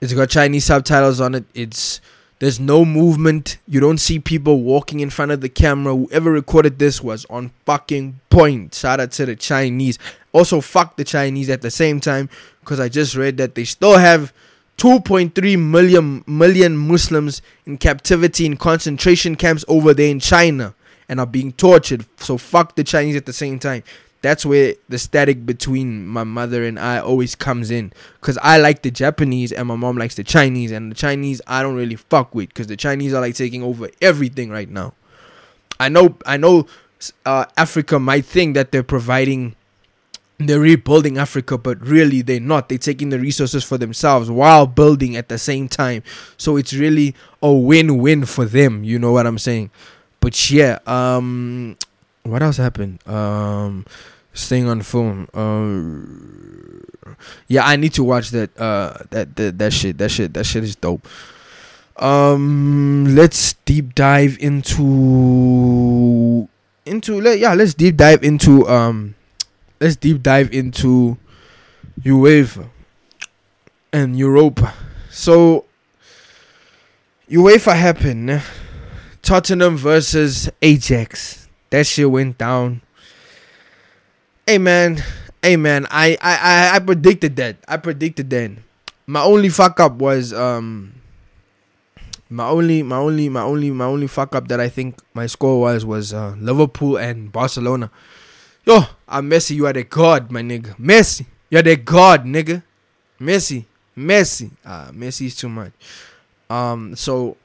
It's 0.00 0.12
got 0.12 0.28
chinese 0.28 0.64
subtitles 0.64 1.20
on 1.20 1.34
it. 1.34 1.44
It's 1.54 2.00
there's 2.42 2.58
no 2.58 2.84
movement. 2.84 3.58
You 3.68 3.78
don't 3.78 3.98
see 3.98 4.18
people 4.18 4.64
walking 4.64 4.98
in 4.98 5.10
front 5.10 5.30
of 5.30 5.42
the 5.42 5.48
camera. 5.48 5.94
Whoever 5.94 6.32
recorded 6.32 6.80
this 6.80 7.00
was 7.00 7.24
on 7.30 7.52
fucking 7.64 8.18
point. 8.30 8.74
Shout 8.74 8.98
out 8.98 9.12
to 9.12 9.26
the 9.26 9.36
Chinese. 9.36 9.96
Also, 10.32 10.60
fuck 10.60 10.96
the 10.96 11.04
Chinese 11.04 11.48
at 11.48 11.62
the 11.62 11.70
same 11.70 12.00
time 12.00 12.28
because 12.58 12.80
I 12.80 12.88
just 12.88 13.14
read 13.14 13.36
that 13.36 13.54
they 13.54 13.62
still 13.62 13.96
have 13.96 14.32
2.3 14.78 15.56
million 15.56 16.24
million 16.26 16.76
Muslims 16.76 17.42
in 17.64 17.78
captivity 17.78 18.44
in 18.44 18.56
concentration 18.56 19.36
camps 19.36 19.64
over 19.68 19.94
there 19.94 20.10
in 20.10 20.18
China 20.18 20.74
and 21.08 21.20
are 21.20 21.26
being 21.26 21.52
tortured. 21.52 22.06
So 22.16 22.38
fuck 22.38 22.74
the 22.74 22.82
Chinese 22.82 23.14
at 23.14 23.26
the 23.26 23.32
same 23.32 23.60
time. 23.60 23.84
That's 24.22 24.46
where 24.46 24.74
the 24.88 24.98
static 24.98 25.44
between 25.44 26.06
my 26.06 26.24
mother 26.24 26.64
and 26.64 26.78
I 26.78 27.00
always 27.00 27.34
comes 27.34 27.70
in. 27.70 27.92
Cause 28.20 28.38
I 28.40 28.58
like 28.58 28.82
the 28.82 28.90
Japanese 28.90 29.52
and 29.52 29.68
my 29.68 29.76
mom 29.76 29.98
likes 29.98 30.14
the 30.14 30.24
Chinese, 30.24 30.70
and 30.70 30.90
the 30.90 30.94
Chinese 30.96 31.42
I 31.46 31.62
don't 31.62 31.74
really 31.74 31.96
fuck 31.96 32.34
with. 32.34 32.54
Cause 32.54 32.68
the 32.68 32.76
Chinese 32.76 33.12
are 33.12 33.20
like 33.20 33.34
taking 33.34 33.62
over 33.62 33.90
everything 34.00 34.48
right 34.48 34.70
now. 34.70 34.94
I 35.80 35.88
know, 35.88 36.16
I 36.24 36.36
know, 36.36 36.66
uh, 37.26 37.46
Africa 37.56 37.98
might 37.98 38.24
think 38.24 38.54
that 38.54 38.70
they're 38.70 38.84
providing, 38.84 39.56
they're 40.38 40.60
rebuilding 40.60 41.18
Africa, 41.18 41.58
but 41.58 41.80
really 41.84 42.22
they're 42.22 42.38
not. 42.38 42.68
They're 42.68 42.78
taking 42.78 43.08
the 43.08 43.18
resources 43.18 43.64
for 43.64 43.76
themselves 43.76 44.30
while 44.30 44.68
building 44.68 45.16
at 45.16 45.28
the 45.28 45.38
same 45.38 45.68
time. 45.68 46.04
So 46.36 46.56
it's 46.56 46.72
really 46.72 47.16
a 47.42 47.52
win-win 47.52 48.26
for 48.26 48.44
them. 48.44 48.84
You 48.84 49.00
know 49.00 49.10
what 49.10 49.26
I'm 49.26 49.38
saying? 49.38 49.70
But 50.20 50.50
yeah, 50.52 50.78
um, 50.86 51.76
what 52.22 52.42
else 52.42 52.58
happened? 52.58 53.04
Um, 53.08 53.84
staying 54.32 54.68
on 54.68 54.82
phone. 54.82 55.26
Uh, 55.34 57.14
yeah, 57.48 57.66
I 57.66 57.76
need 57.76 57.94
to 57.94 58.04
watch 58.04 58.30
that. 58.30 58.56
Uh, 58.58 58.98
that 59.10 59.36
that 59.36 59.58
that 59.58 59.72
shit. 59.72 59.98
That 59.98 60.10
shit. 60.10 60.34
That 60.34 60.44
shit 60.44 60.64
is 60.64 60.76
dope. 60.76 61.06
Um, 61.96 63.14
let's 63.14 63.54
deep 63.64 63.94
dive 63.94 64.38
into 64.40 66.48
into 66.86 67.20
let 67.20 67.38
yeah. 67.38 67.54
Let's 67.54 67.74
deep 67.74 67.96
dive 67.96 68.24
into 68.24 68.68
um, 68.68 69.14
let's 69.80 69.96
deep 69.96 70.22
dive 70.22 70.52
into 70.52 71.18
UEFA 72.00 72.68
and 73.92 74.18
Europa. 74.18 74.74
So 75.10 75.66
UEFA 77.30 77.76
happened. 77.76 78.42
Tottenham 79.22 79.76
versus 79.76 80.50
Ajax. 80.60 81.48
That 81.70 81.86
shit 81.86 82.10
went 82.10 82.38
down. 82.38 82.82
Hey 84.44 84.58
man, 84.58 84.98
hey 85.40 85.56
man, 85.56 85.86
I, 85.88 86.18
I, 86.20 86.34
I, 86.34 86.76
I 86.76 86.78
predicted 86.80 87.36
that. 87.36 87.58
I 87.68 87.76
predicted 87.76 88.28
that. 88.30 88.50
My 89.06 89.22
only 89.22 89.48
fuck 89.48 89.78
up 89.78 89.92
was 90.02 90.32
um 90.32 90.94
my 92.28 92.48
only 92.48 92.82
my 92.82 92.96
only 92.96 93.28
my 93.28 93.42
only 93.42 93.70
my 93.70 93.84
only 93.84 94.08
fuck 94.08 94.34
up 94.34 94.48
that 94.48 94.58
I 94.58 94.68
think 94.68 94.98
my 95.14 95.26
score 95.26 95.60
was 95.60 95.86
was 95.86 96.12
uh, 96.12 96.34
Liverpool 96.40 96.96
and 96.96 97.30
Barcelona. 97.30 97.88
Yo, 98.66 98.82
I'm 99.06 99.30
Messi, 99.30 99.54
you 99.54 99.66
are 99.66 99.72
the 99.72 99.84
god, 99.84 100.32
my 100.32 100.42
nigga. 100.42 100.74
Messi, 100.76 101.24
you're 101.48 101.62
the 101.62 101.76
god, 101.76 102.24
nigga. 102.24 102.64
Messi, 103.20 103.66
Messi. 103.96 104.50
Ah, 104.66 104.90
Messi 104.92 105.26
is 105.26 105.36
too 105.36 105.48
much. 105.48 105.70
Um, 106.50 106.96
so 106.96 107.36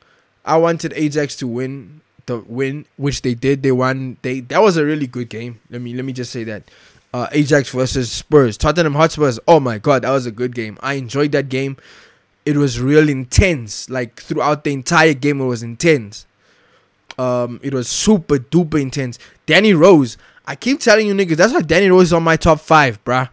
I 0.43 0.57
wanted 0.57 0.93
Ajax 0.95 1.35
to 1.37 1.47
win 1.47 2.01
the 2.27 2.37
win, 2.45 2.85
which 2.97 3.23
they 3.23 3.33
did. 3.33 3.63
They 3.63 3.71
won. 3.71 4.17
They 4.21 4.41
that 4.41 4.61
was 4.61 4.77
a 4.77 4.85
really 4.85 5.07
good 5.07 5.29
game. 5.29 5.59
Let 5.71 5.81
me 5.81 5.93
let 5.93 6.05
me 6.05 6.13
just 6.13 6.31
say 6.31 6.43
that. 6.43 6.63
Uh, 7.13 7.27
Ajax 7.31 7.69
versus 7.69 8.11
Spurs, 8.11 8.57
Tottenham 8.57 8.93
Hotspurs. 8.93 9.39
Oh 9.47 9.59
my 9.59 9.77
god, 9.77 10.03
that 10.03 10.11
was 10.11 10.25
a 10.25 10.31
good 10.31 10.53
game. 10.53 10.77
I 10.81 10.93
enjoyed 10.93 11.31
that 11.31 11.49
game. 11.49 11.77
It 12.45 12.57
was 12.57 12.79
real 12.79 13.09
intense. 13.09 13.89
Like 13.89 14.21
throughout 14.21 14.63
the 14.63 14.73
entire 14.73 15.13
game, 15.13 15.41
it 15.41 15.45
was 15.45 15.63
intense. 15.63 16.25
Um, 17.17 17.59
it 17.63 17.73
was 17.73 17.87
super 17.87 18.37
duper 18.37 18.79
intense. 18.81 19.17
Danny 19.45 19.73
Rose. 19.73 20.17
I 20.45 20.55
keep 20.55 20.79
telling 20.79 21.07
you 21.07 21.13
niggas, 21.13 21.35
that's 21.35 21.53
why 21.53 21.61
Danny 21.61 21.89
Rose 21.89 22.07
is 22.07 22.13
on 22.13 22.23
my 22.23 22.37
top 22.37 22.59
five, 22.61 23.03
bruh 23.03 23.29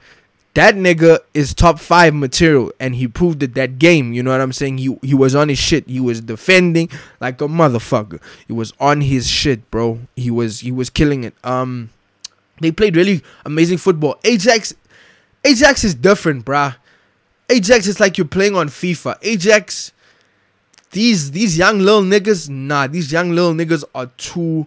that 0.55 0.77
nigga 0.77 1.19
is 1.35 1.53
top 1.53 1.81
five 1.81 2.15
material 2.15 2.73
and 2.79 2.95
he 2.95 3.09
proved 3.09 3.43
it 3.43 3.55
that 3.55 3.79
game 3.79 4.13
you 4.13 4.23
know 4.23 4.31
what 4.31 4.41
i'm 4.41 4.53
saying 4.53 4.79
he 4.79 4.97
he 5.03 5.15
was 5.15 5.35
on 5.35 5.49
his 5.49 5.59
shit 5.59 5.87
he 5.89 6.01
was 6.01 6.21
defending 6.21 6.89
like 7.21 7.41
a 7.41 7.49
motherfucker 7.49 8.21
he 8.47 8.53
was 8.53 8.73
on 8.81 9.01
his 9.01 9.29
shit 9.29 9.69
bro 9.71 9.99
he 10.17 10.31
was 10.31 10.61
he 10.61 10.73
was 10.73 10.91
killing 10.91 11.25
it 11.25 11.35
um 11.45 11.91
they 12.65 12.73
played 12.73 12.97
really 12.97 13.23
amazing 13.45 13.79
football 13.79 14.19
ajax 14.25 14.75
ajax 15.45 15.85
is 15.85 15.95
different 15.95 16.45
bruh 16.45 16.75
ajax 17.51 17.87
is 17.87 18.01
like 18.01 18.19
you're 18.19 18.27
playing 18.27 18.57
on 18.57 18.69
fifa 18.69 19.17
ajax 19.23 19.93
these 20.93 21.33
these 21.33 21.59
young 21.59 21.79
little 21.79 22.03
niggas 22.03 22.49
nah 22.49 22.87
these 22.87 23.13
young 23.13 23.31
little 23.31 23.53
niggas 23.53 23.85
are 23.95 24.07
too 24.17 24.67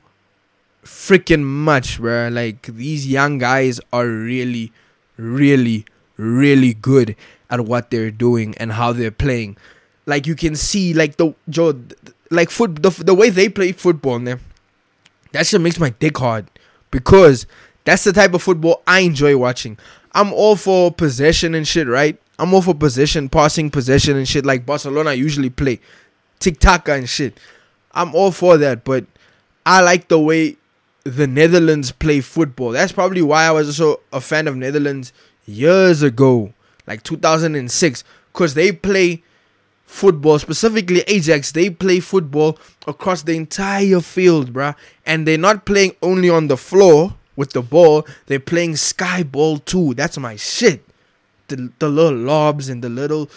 freaking 0.84 1.44
much 1.44 2.00
bruh 2.00 2.32
like 2.34 2.62
these 2.68 3.08
young 3.08 3.38
guys 3.38 3.80
are 3.92 4.08
really 4.08 4.72
really, 5.18 5.86
really 6.16 6.74
good 6.74 7.16
at 7.50 7.62
what 7.62 7.92
they're 7.92 8.12
doing 8.12 8.56
and 8.58 8.74
how 8.74 8.94
they're 8.94 9.12
playing. 9.12 9.58
Like 10.06 10.26
you 10.26 10.36
can 10.36 10.56
see, 10.56 10.94
like 10.94 11.18
the 11.18 11.34
Joe, 11.50 11.80
like 12.32 12.50
foot 12.50 12.82
the, 12.82 12.90
the 12.90 13.14
way 13.14 13.30
they 13.30 13.50
play 13.50 13.72
football, 13.72 14.20
man. 14.20 14.40
That 15.34 15.46
shit 15.46 15.60
makes 15.60 15.80
my 15.80 15.90
dick 15.90 16.18
hard 16.18 16.50
because 16.92 17.46
that's 17.88 18.04
the 18.04 18.12
type 18.12 18.34
of 18.34 18.43
football 18.43 18.84
I 18.86 19.00
enjoy 19.00 19.38
watching. 19.38 19.78
I'm 20.12 20.34
all 20.34 20.58
for 20.58 20.91
possession 20.91 21.56
and 21.56 21.65
shit, 21.65 21.88
right? 21.88 22.19
I'm 22.38 22.54
all 22.54 22.62
for 22.62 22.76
possession, 22.76 23.30
passing 23.30 23.69
possession 23.69 24.17
and 24.17 24.28
shit 24.28 24.45
like 24.45 24.65
Barcelona 24.65 25.13
usually 25.13 25.50
play, 25.50 25.80
tic 26.39 26.60
tac 26.60 26.89
and 26.89 27.08
shit. 27.08 27.39
I'm 27.93 28.13
all 28.13 28.32
for 28.32 28.58
that, 28.58 28.84
but 28.84 29.06
I 29.65 29.80
like 29.80 30.10
the 30.10 30.19
way 30.19 30.58
the 31.06 31.28
Netherlands 31.28 31.93
play 31.93 32.19
football. 32.19 32.71
That's 32.71 32.91
probably 32.91 33.21
why 33.21 33.45
I 33.45 33.52
was 33.52 33.69
also 33.69 34.02
a 34.12 34.19
fan 34.19 34.50
of 34.50 34.58
Netherlands 34.58 35.13
years 35.45 36.02
ago, 36.02 36.54
like 36.88 37.04
2006, 37.04 38.04
because 38.34 38.54
they 38.54 38.73
play 38.73 39.23
football, 39.86 40.39
specifically 40.39 41.06
Ajax, 41.08 41.54
they 41.54 41.69
play 41.69 42.02
football 42.02 42.60
across 42.86 43.21
the 43.21 43.38
entire 43.38 44.02
field, 44.02 44.52
bruh. 44.52 44.76
And 45.06 45.26
they're 45.26 45.38
not 45.38 45.65
playing 45.65 45.95
only 46.02 46.30
on 46.30 46.50
the 46.50 46.58
floor 46.58 47.15
with 47.38 47.54
the 47.54 47.62
ball, 47.62 48.06
they're 48.26 48.41
playing 48.41 48.76
sky 48.76 49.23
ball 49.23 49.60
too. 49.60 49.93
That's 49.93 50.17
my 50.17 50.36
shit. 50.36 50.84
The, 51.47 51.71
the 51.80 51.88
little 51.88 52.17
lobs 52.17 52.67
and 52.67 52.84
the 52.84 52.89
little 52.89 53.30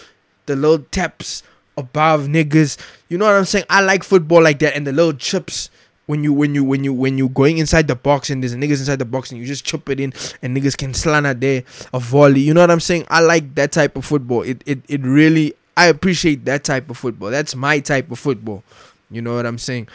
the 0.47 0.57
little 0.57 0.81
taps 0.91 1.45
above 1.77 2.23
niggas. 2.23 2.77
You 3.09 3.19
know 3.19 3.27
what 3.27 3.37
I'm 3.37 3.45
saying? 3.45 3.67
I 3.71 3.83
like 3.83 4.03
football 4.03 4.43
like 4.43 4.59
that 4.61 4.75
and 4.75 4.85
the 4.85 4.93
little 4.93 5.13
chips 5.13 5.71
when 6.07 6.25
you 6.25 6.33
when 6.33 6.57
you 6.57 6.65
when 6.65 6.83
you 6.83 6.93
when 6.93 7.19
you 7.19 7.29
going 7.29 7.59
inside 7.59 7.87
the 7.87 7.95
box 7.95 8.31
and 8.31 8.43
there's 8.43 8.57
niggas 8.57 8.81
inside 8.81 8.99
the 8.99 9.05
box 9.05 9.31
and 9.31 9.41
you 9.41 9.47
just 9.47 9.65
chop 9.65 9.89
it 9.89 10.01
in 10.01 10.13
and 10.43 10.57
niggas 10.57 10.77
can 10.77 10.93
slant 10.93 11.25
out 11.25 11.39
there 11.39 11.63
a 11.95 12.01
volley. 12.01 12.41
You 12.41 12.53
know 12.53 12.63
what 12.63 12.71
I'm 12.73 12.81
saying? 12.81 13.07
I 13.09 13.21
like 13.21 13.55
that 13.55 13.71
type 13.71 13.97
of 13.97 14.05
football. 14.05 14.43
It 14.43 14.61
it 14.67 14.81
it 14.89 15.03
really 15.03 15.55
I 15.77 15.87
appreciate 15.87 16.45
that 16.47 16.65
type 16.65 16.91
of 16.91 16.99
football. 16.99 17.31
That's 17.31 17.55
my 17.55 17.79
type 17.79 18.11
of 18.11 18.19
football. 18.19 18.65
You 19.09 19.23
know 19.23 19.37
what 19.37 19.47
I'm 19.47 19.59
saying? 19.59 19.89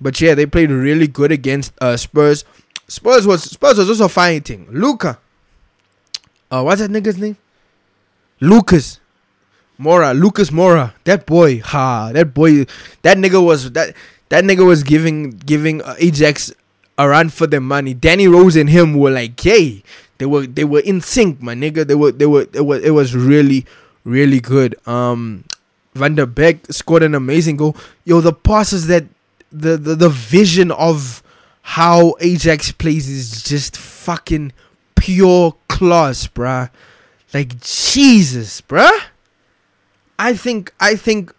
But 0.00 0.20
yeah, 0.20 0.34
they 0.34 0.46
played 0.46 0.70
really 0.70 1.06
good 1.06 1.32
against 1.32 1.72
uh, 1.80 1.96
Spurs. 1.96 2.44
Spurs 2.88 3.26
was 3.26 3.44
Spurs 3.44 3.78
was 3.78 3.88
also 3.88 4.08
fighting. 4.08 4.66
Luca. 4.70 5.18
Uh 6.50 6.62
what's 6.62 6.80
that 6.80 6.90
nigga's 6.90 7.18
name? 7.18 7.36
Lucas. 8.40 9.00
Moura, 9.80 10.18
Lucas 10.18 10.50
Moura, 10.50 10.92
that 11.04 11.24
boy, 11.24 11.60
ha, 11.60 12.10
that 12.12 12.34
boy, 12.34 12.66
that 13.02 13.16
nigga 13.16 13.44
was 13.44 13.70
that 13.72 13.94
that 14.28 14.42
nigga 14.42 14.66
was 14.66 14.82
giving 14.82 15.30
giving 15.30 15.80
uh, 15.82 15.94
Ajax 15.98 16.52
a 16.98 17.08
run 17.08 17.28
for 17.28 17.46
their 17.46 17.60
money. 17.60 17.94
Danny 17.94 18.26
Rose 18.26 18.56
and 18.56 18.68
him 18.68 18.94
were 18.98 19.10
like, 19.10 19.42
"Yay!" 19.44 19.84
They 20.18 20.26
were 20.26 20.46
they 20.46 20.64
were 20.64 20.80
in 20.80 21.00
sync, 21.00 21.40
my 21.40 21.54
nigga. 21.54 21.86
They 21.86 21.94
were 21.94 22.10
they 22.10 22.26
were 22.26 22.46
it 22.52 22.66
was 22.66 22.82
it 22.82 22.90
was 22.90 23.14
really 23.14 23.66
really 24.02 24.40
good. 24.40 24.74
Um, 24.86 25.44
Van 25.94 26.16
de 26.16 26.26
Beek 26.26 26.66
scored 26.72 27.04
an 27.04 27.14
amazing 27.14 27.56
goal. 27.56 27.76
Yo, 28.04 28.20
the 28.20 28.32
passes 28.32 28.88
that 28.88 29.04
the 29.52 29.76
the, 29.76 29.94
the 29.94 30.08
vision 30.08 30.72
of 30.72 31.22
how 31.68 32.14
Ajax 32.20 32.72
plays 32.72 33.10
is 33.10 33.42
just 33.42 33.76
fucking 33.76 34.54
pure 34.96 35.54
class, 35.68 36.26
bruh. 36.26 36.70
Like 37.34 37.60
Jesus, 37.60 38.62
bruh. 38.62 38.98
I 40.18 40.32
think 40.32 40.72
I 40.80 40.96
think 40.96 41.30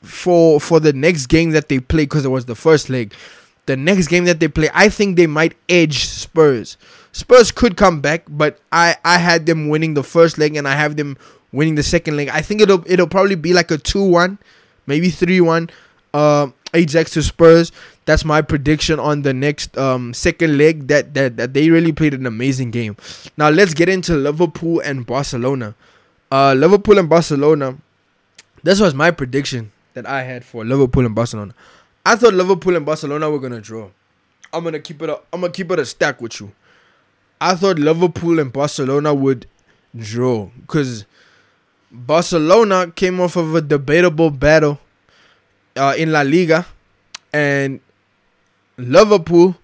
for 0.00 0.58
for 0.58 0.80
the 0.80 0.94
next 0.94 1.26
game 1.26 1.50
that 1.50 1.68
they 1.68 1.80
play 1.80 2.04
because 2.04 2.24
it 2.24 2.30
was 2.30 2.46
the 2.46 2.54
first 2.54 2.88
leg. 2.88 3.12
The 3.66 3.76
next 3.76 4.08
game 4.08 4.24
that 4.24 4.40
they 4.40 4.48
play, 4.48 4.70
I 4.72 4.88
think 4.88 5.16
they 5.16 5.26
might 5.26 5.54
edge 5.68 6.06
Spurs. 6.06 6.78
Spurs 7.12 7.52
could 7.52 7.76
come 7.76 8.00
back, 8.00 8.24
but 8.26 8.58
I 8.72 8.96
I 9.04 9.18
had 9.18 9.44
them 9.44 9.68
winning 9.68 9.92
the 9.92 10.02
first 10.02 10.38
leg 10.38 10.56
and 10.56 10.66
I 10.66 10.76
have 10.76 10.96
them 10.96 11.18
winning 11.52 11.74
the 11.74 11.82
second 11.82 12.16
leg. 12.16 12.30
I 12.30 12.40
think 12.40 12.62
it'll 12.62 12.90
it'll 12.90 13.06
probably 13.06 13.36
be 13.36 13.52
like 13.52 13.70
a 13.70 13.76
two 13.76 14.02
one, 14.02 14.38
maybe 14.86 15.10
three 15.10 15.42
one. 15.42 15.68
Uh, 16.14 16.48
Ajax 16.72 17.12
to 17.12 17.22
Spurs. 17.22 17.70
That's 18.08 18.24
my 18.24 18.40
prediction 18.40 18.98
on 18.98 19.20
the 19.20 19.34
next 19.34 19.76
um 19.76 20.14
second 20.14 20.56
leg. 20.56 20.88
That 20.88 21.12
that 21.12 21.36
that 21.36 21.52
they 21.52 21.68
really 21.68 21.92
played 21.92 22.14
an 22.14 22.24
amazing 22.24 22.70
game. 22.70 22.96
Now 23.36 23.50
let's 23.50 23.74
get 23.74 23.90
into 23.90 24.16
Liverpool 24.16 24.80
and 24.80 25.04
Barcelona. 25.04 25.74
Uh, 26.32 26.54
Liverpool 26.54 26.98
and 26.98 27.06
Barcelona. 27.06 27.76
This 28.62 28.80
was 28.80 28.94
my 28.94 29.10
prediction 29.10 29.72
that 29.92 30.06
I 30.06 30.22
had 30.22 30.42
for 30.42 30.64
Liverpool 30.64 31.04
and 31.04 31.14
Barcelona. 31.14 31.52
I 32.06 32.16
thought 32.16 32.32
Liverpool 32.32 32.76
and 32.76 32.86
Barcelona 32.86 33.28
were 33.30 33.40
gonna 33.40 33.60
draw. 33.60 33.90
I'm 34.54 34.64
gonna 34.64 34.80
keep 34.80 35.02
it. 35.02 35.10
A, 35.10 35.20
I'm 35.30 35.42
gonna 35.42 35.52
keep 35.52 35.70
it 35.70 35.78
a 35.78 35.84
stack 35.84 36.22
with 36.22 36.40
you. 36.40 36.52
I 37.42 37.56
thought 37.56 37.78
Liverpool 37.78 38.38
and 38.40 38.50
Barcelona 38.50 39.12
would 39.12 39.44
draw 39.94 40.48
because 40.62 41.04
Barcelona 41.92 42.90
came 42.90 43.20
off 43.20 43.36
of 43.36 43.54
a 43.54 43.60
debatable 43.60 44.30
battle 44.30 44.80
uh, 45.76 45.92
in 45.98 46.10
La 46.10 46.22
Liga, 46.22 46.64
and 47.34 47.80
Liverpool 48.78 49.56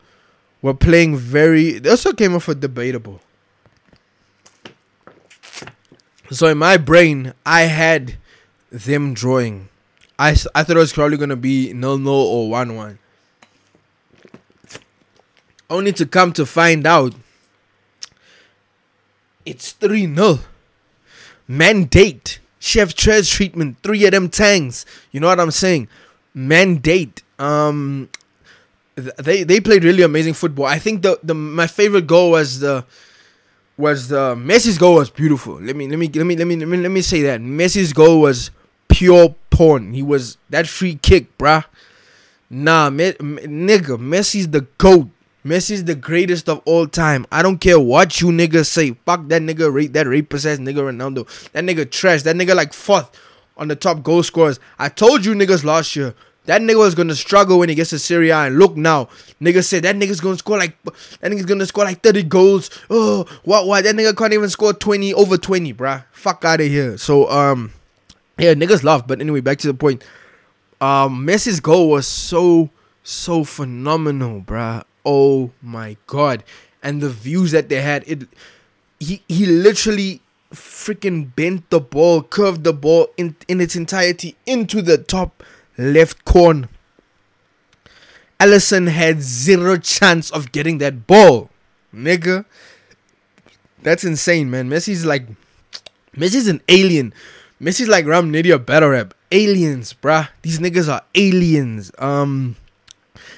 were 0.60 0.74
playing 0.74 1.16
very. 1.16 1.78
They 1.78 1.90
also 1.90 2.12
came 2.12 2.34
off 2.34 2.48
a 2.48 2.54
debatable. 2.54 3.20
So 6.30 6.48
in 6.48 6.58
my 6.58 6.76
brain, 6.76 7.32
I 7.46 7.62
had 7.62 8.16
them 8.70 9.14
drawing. 9.14 9.68
I, 10.18 10.30
I 10.54 10.64
thought 10.64 10.76
it 10.76 10.76
was 10.76 10.92
probably 10.92 11.16
gonna 11.16 11.36
be 11.36 11.72
nil 11.72 11.98
nil 11.98 12.12
or 12.12 12.50
one 12.50 12.76
one. 12.76 12.98
Only 15.70 15.92
to 15.92 16.06
come 16.06 16.32
to 16.32 16.44
find 16.44 16.86
out, 16.86 17.14
it's 19.46 19.72
three 19.72 20.12
0 20.12 20.40
Mandate 21.46 22.40
chef 22.58 22.94
Trez 22.94 23.30
treatment. 23.30 23.76
Three 23.82 24.04
of 24.06 24.12
them 24.12 24.28
tangs. 24.28 24.86
You 25.12 25.20
know 25.20 25.28
what 25.28 25.40
I'm 25.40 25.50
saying? 25.50 25.88
Mandate. 26.32 27.22
Um, 27.38 28.08
they 28.96 29.42
they 29.42 29.60
played 29.60 29.84
really 29.84 30.02
amazing 30.02 30.34
football. 30.34 30.66
I 30.66 30.78
think 30.78 31.02
the 31.02 31.18
the 31.22 31.34
my 31.34 31.66
favorite 31.66 32.06
goal 32.06 32.30
was 32.32 32.60
the 32.60 32.84
was 33.76 34.08
the 34.08 34.34
Messi's 34.36 34.78
goal 34.78 34.96
was 34.96 35.10
beautiful. 35.10 35.54
Let 35.54 35.76
me 35.76 35.88
let 35.88 35.98
me 35.98 36.08
let 36.08 36.26
me 36.26 36.36
let 36.36 36.46
me 36.46 36.56
let 36.56 36.68
me, 36.68 36.76
let 36.78 36.90
me 36.90 37.02
say 37.02 37.22
that 37.22 37.40
Messi's 37.40 37.92
goal 37.92 38.20
was 38.20 38.50
pure 38.88 39.34
porn. 39.50 39.94
He 39.94 40.02
was 40.02 40.38
that 40.50 40.68
free 40.68 40.96
kick, 40.96 41.36
bruh. 41.38 41.64
Nah, 42.50 42.90
me, 42.90 43.14
me, 43.20 43.42
nigga, 43.42 43.98
Messi's 43.98 44.48
the 44.48 44.66
goat. 44.78 45.08
Messi's 45.44 45.84
the 45.84 45.94
greatest 45.94 46.48
of 46.48 46.62
all 46.64 46.86
time. 46.86 47.26
I 47.30 47.42
don't 47.42 47.58
care 47.58 47.78
what 47.78 48.20
you 48.20 48.28
niggas 48.28 48.66
say. 48.66 48.92
Fuck 49.04 49.28
that 49.28 49.42
nigga, 49.42 49.72
rate 49.72 49.92
that 49.92 50.06
rape 50.06 50.30
possessed 50.30 50.60
nigga 50.60 50.76
Ronaldo. 50.76 51.26
That 51.52 51.64
nigga 51.64 51.90
trash. 51.90 52.22
That 52.22 52.36
nigga 52.36 52.54
like 52.54 52.72
fourth 52.72 53.10
on 53.56 53.68
the 53.68 53.76
top 53.76 54.02
goal 54.02 54.22
scorers. 54.22 54.60
I 54.78 54.88
told 54.88 55.24
you 55.24 55.34
niggas 55.34 55.64
last 55.64 55.96
year. 55.96 56.14
That 56.46 56.60
nigga 56.60 56.78
was 56.78 56.94
gonna 56.94 57.14
struggle 57.14 57.58
when 57.58 57.70
he 57.70 57.74
gets 57.74 57.90
to 57.90 57.98
Serie 57.98 58.30
A, 58.30 58.36
and 58.46 58.58
look 58.58 58.76
now, 58.76 59.08
nigga 59.40 59.64
said 59.64 59.84
that 59.84 59.96
nigga's 59.96 60.20
gonna 60.20 60.36
score 60.36 60.58
like 60.58 60.80
that 60.82 61.32
nigga's 61.32 61.46
gonna 61.46 61.64
score 61.64 61.84
like 61.84 62.02
thirty 62.02 62.22
goals. 62.22 62.70
Oh, 62.90 63.24
what? 63.44 63.66
What? 63.66 63.84
That 63.84 63.94
nigga 63.94 64.16
can't 64.16 64.34
even 64.34 64.50
score 64.50 64.74
twenty 64.74 65.14
over 65.14 65.38
twenty, 65.38 65.72
bruh. 65.72 66.04
Fuck 66.12 66.44
out 66.44 66.60
of 66.60 66.66
here. 66.66 66.98
So 66.98 67.30
um, 67.30 67.72
yeah, 68.38 68.52
niggas 68.52 68.84
laugh. 68.84 69.06
But 69.06 69.20
anyway, 69.20 69.40
back 69.40 69.58
to 69.58 69.68
the 69.68 69.74
point. 69.74 70.04
Um, 70.80 71.26
Messi's 71.26 71.60
goal 71.60 71.88
was 71.88 72.06
so 72.06 72.68
so 73.02 73.44
phenomenal, 73.44 74.42
bruh. 74.42 74.84
Oh 75.06 75.50
my 75.62 75.96
god, 76.06 76.44
and 76.82 77.00
the 77.00 77.08
views 77.08 77.52
that 77.52 77.70
they 77.70 77.80
had, 77.80 78.04
it 78.06 78.28
he 79.00 79.22
he 79.28 79.46
literally 79.46 80.20
freaking 80.52 81.34
bent 81.34 81.68
the 81.70 81.80
ball, 81.80 82.22
curved 82.22 82.64
the 82.64 82.74
ball 82.74 83.08
in 83.16 83.34
in 83.48 83.62
its 83.62 83.76
entirety 83.76 84.36
into 84.44 84.82
the 84.82 84.98
top 84.98 85.42
left 85.76 86.24
corner. 86.24 86.68
Alisson 88.40 88.88
had 88.88 89.22
zero 89.22 89.76
chance 89.76 90.30
of 90.30 90.52
getting 90.52 90.78
that 90.78 91.06
ball, 91.06 91.50
nigga. 91.94 92.44
That's 93.82 94.04
insane, 94.04 94.50
man. 94.50 94.68
Messi's 94.68 95.04
like, 95.04 95.26
Messi's 96.16 96.48
an 96.48 96.60
alien. 96.68 97.12
Messi's 97.60 97.88
like 97.88 98.06
Ram 98.06 98.32
Nidia 98.32 98.64
battle 98.64 98.90
rap. 98.90 99.14
Aliens, 99.30 99.94
bruh. 99.94 100.28
These 100.42 100.58
niggas 100.58 100.92
are 100.92 101.02
aliens. 101.14 101.90
Um, 101.98 102.56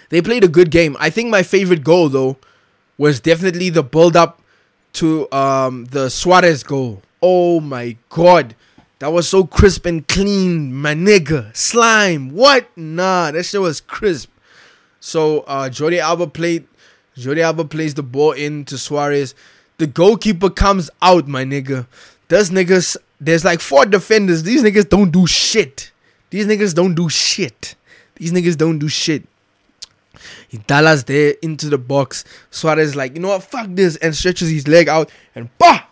they 0.08 0.20
played 0.20 0.44
a 0.44 0.48
good 0.48 0.70
game. 0.70 0.96
I 0.98 1.10
think 1.10 1.30
my 1.30 1.42
favorite 1.42 1.84
goal 1.84 2.08
though 2.08 2.36
was 2.98 3.20
definitely 3.20 3.70
the 3.70 3.82
build 3.82 4.16
up 4.16 4.40
to 4.94 5.30
um 5.32 5.86
the 5.86 6.08
Suarez 6.10 6.62
goal. 6.62 7.02
Oh 7.22 7.60
my 7.60 7.96
god. 8.08 8.54
That 8.98 9.12
was 9.12 9.28
so 9.28 9.44
crisp 9.44 9.84
and 9.84 10.06
clean, 10.08 10.72
my 10.72 10.94
nigga. 10.94 11.54
Slime. 11.54 12.30
What? 12.30 12.68
Nah, 12.76 13.30
that 13.30 13.44
shit 13.44 13.60
was 13.60 13.80
crisp. 13.80 14.30
So 15.00 15.40
uh 15.40 15.68
Jordi 15.68 15.98
Alba 16.00 16.26
played 16.26 16.66
Jordi 17.16 17.40
Alba 17.40 17.64
plays 17.64 17.94
the 17.94 18.02
ball 18.02 18.32
into 18.32 18.76
Suarez. 18.78 19.34
The 19.78 19.86
goalkeeper 19.86 20.50
comes 20.50 20.90
out, 21.02 21.28
my 21.28 21.44
nigga. 21.44 21.86
Those 22.28 22.50
niggas, 22.50 22.96
there's 23.20 23.44
like 23.44 23.60
four 23.60 23.86
defenders. 23.86 24.42
These 24.42 24.62
niggas 24.62 24.88
don't 24.88 25.10
do 25.10 25.26
shit. 25.26 25.92
These 26.30 26.46
niggas 26.46 26.74
don't 26.74 26.94
do 26.94 27.08
shit. 27.08 27.74
These 28.16 28.32
niggas 28.32 28.56
don't 28.56 28.78
do 28.78 28.88
shit. 28.88 29.24
Dallas 30.66 31.02
there 31.04 31.34
into 31.42 31.68
the 31.68 31.78
box. 31.78 32.24
Suarez 32.50 32.96
like, 32.96 33.14
you 33.14 33.20
know 33.20 33.28
what, 33.28 33.42
fuck 33.42 33.66
this, 33.70 33.96
and 33.96 34.14
stretches 34.14 34.48
his 34.48 34.66
leg 34.66 34.88
out 34.88 35.10
and 35.34 35.50
bah 35.58 35.86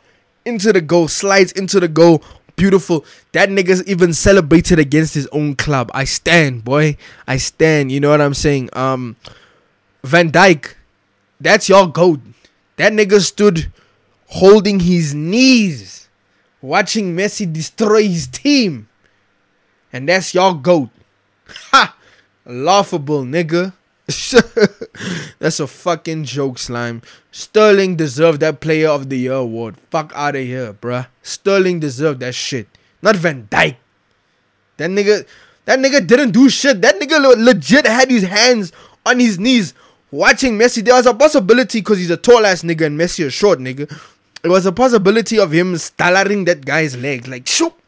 into 0.44 0.72
the 0.72 0.80
goal, 0.80 1.08
slides 1.08 1.52
into 1.52 1.80
the 1.80 1.88
goal. 1.88 2.22
Beautiful. 2.56 3.04
That 3.32 3.48
nigga's 3.48 3.84
even 3.86 4.14
celebrated 4.14 4.78
against 4.78 5.14
his 5.14 5.26
own 5.28 5.56
club. 5.56 5.90
I 5.92 6.04
stand, 6.04 6.64
boy. 6.64 6.96
I 7.26 7.36
stand. 7.36 7.90
You 7.90 8.00
know 8.00 8.10
what 8.10 8.20
I'm 8.20 8.34
saying? 8.34 8.70
Um, 8.74 9.16
Van 10.04 10.30
Dijk, 10.30 10.74
that's 11.40 11.68
your 11.68 11.88
goat. 11.88 12.20
That 12.76 12.92
nigga 12.92 13.20
stood 13.20 13.72
holding 14.26 14.80
his 14.80 15.14
knees, 15.14 16.08
watching 16.60 17.16
Messi 17.16 17.50
destroy 17.50 18.02
his 18.08 18.26
team, 18.26 18.88
and 19.92 20.08
that's 20.08 20.34
your 20.34 20.54
goat. 20.54 20.90
Ha! 21.70 21.96
Laughable, 22.44 23.22
nigga. 23.24 23.72
That's 25.38 25.60
a 25.60 25.66
fucking 25.66 26.24
joke, 26.24 26.58
slime. 26.58 27.00
Sterling 27.30 27.96
deserved 27.96 28.40
that 28.40 28.60
player 28.60 28.88
of 28.88 29.08
the 29.08 29.18
year 29.18 29.32
award. 29.32 29.78
Fuck 29.90 30.12
out 30.14 30.36
of 30.36 30.42
here, 30.42 30.74
bruh. 30.74 31.06
Sterling 31.22 31.80
deserved 31.80 32.20
that 32.20 32.34
shit. 32.34 32.68
Not 33.00 33.16
Van 33.16 33.48
Dijk. 33.50 33.76
That 34.76 34.90
nigga 34.90 35.26
that 35.64 35.78
nigga 35.78 36.06
didn't 36.06 36.32
do 36.32 36.50
shit. 36.50 36.82
That 36.82 37.00
nigga 37.00 37.42
legit 37.42 37.86
had 37.86 38.10
his 38.10 38.24
hands 38.24 38.72
on 39.06 39.18
his 39.20 39.38
knees 39.38 39.72
watching 40.10 40.58
Messi. 40.58 40.84
There 40.84 40.94
was 40.94 41.06
a 41.06 41.14
possibility 41.14 41.80
because 41.80 41.98
he's 41.98 42.10
a 42.10 42.16
tall 42.16 42.44
ass 42.44 42.62
nigga 42.62 42.86
and 42.86 43.00
Messi 43.00 43.26
a 43.26 43.30
short 43.30 43.58
nigga. 43.58 43.90
It 44.42 44.48
was 44.48 44.66
a 44.66 44.72
possibility 44.72 45.38
of 45.38 45.52
him 45.52 45.78
stallaring 45.78 46.44
that 46.44 46.66
guy's 46.66 46.96
leg. 46.96 47.26
Like 47.26 47.46
shoop 47.46 47.80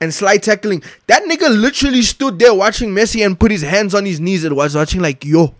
and 0.00 0.12
slide 0.12 0.42
tackling. 0.42 0.82
That 1.06 1.22
nigga 1.24 1.48
literally 1.48 2.02
stood 2.02 2.38
there 2.38 2.54
watching 2.54 2.90
Messi 2.90 3.24
and 3.24 3.38
put 3.38 3.50
his 3.50 3.62
hands 3.62 3.94
on 3.94 4.04
his 4.04 4.20
knees 4.20 4.44
and 4.44 4.56
was 4.56 4.74
watching 4.74 5.00
like, 5.00 5.24
yo, 5.24 5.54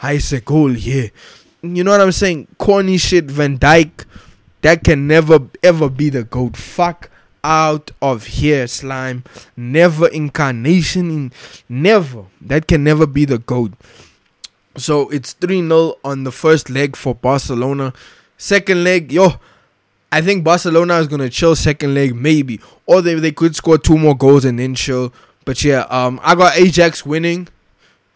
I 0.00 0.18
say 0.18 0.40
goal 0.40 0.70
here. 0.70 1.10
You 1.62 1.84
know 1.84 1.92
what 1.92 2.00
I'm 2.00 2.12
saying? 2.12 2.48
Corny 2.58 2.98
shit, 2.98 3.26
Van 3.26 3.58
Dijk. 3.58 4.04
That 4.62 4.84
can 4.84 5.06
never 5.06 5.40
ever 5.62 5.88
be 5.88 6.08
the 6.08 6.24
goat. 6.24 6.56
Fuck 6.56 7.10
out 7.44 7.90
of 8.00 8.26
here, 8.26 8.66
slime. 8.66 9.24
Never 9.56 10.08
incarnation 10.08 11.10
in 11.10 11.32
never. 11.68 12.26
That 12.40 12.66
can 12.66 12.84
never 12.84 13.06
be 13.06 13.24
the 13.24 13.38
goat. 13.38 13.72
So 14.76 15.08
it's 15.10 15.32
3 15.34 15.66
0 15.66 15.96
on 16.04 16.24
the 16.24 16.32
first 16.32 16.70
leg 16.70 16.96
for 16.96 17.14
Barcelona. 17.14 17.92
Second 18.38 18.84
leg, 18.84 19.12
yo, 19.12 19.34
I 20.12 20.20
think 20.20 20.44
Barcelona 20.44 20.98
is 20.98 21.08
gonna 21.08 21.30
chill 21.30 21.56
second 21.56 21.94
leg 21.94 22.14
maybe, 22.14 22.60
or 22.86 23.00
they 23.00 23.14
they 23.14 23.32
could 23.32 23.56
score 23.56 23.78
two 23.78 23.96
more 23.96 24.14
goals 24.16 24.44
and 24.44 24.58
then 24.58 24.74
chill. 24.74 25.12
But 25.46 25.64
yeah, 25.64 25.86
um, 25.88 26.20
I 26.22 26.34
got 26.34 26.56
Ajax 26.56 27.04
winning, 27.04 27.48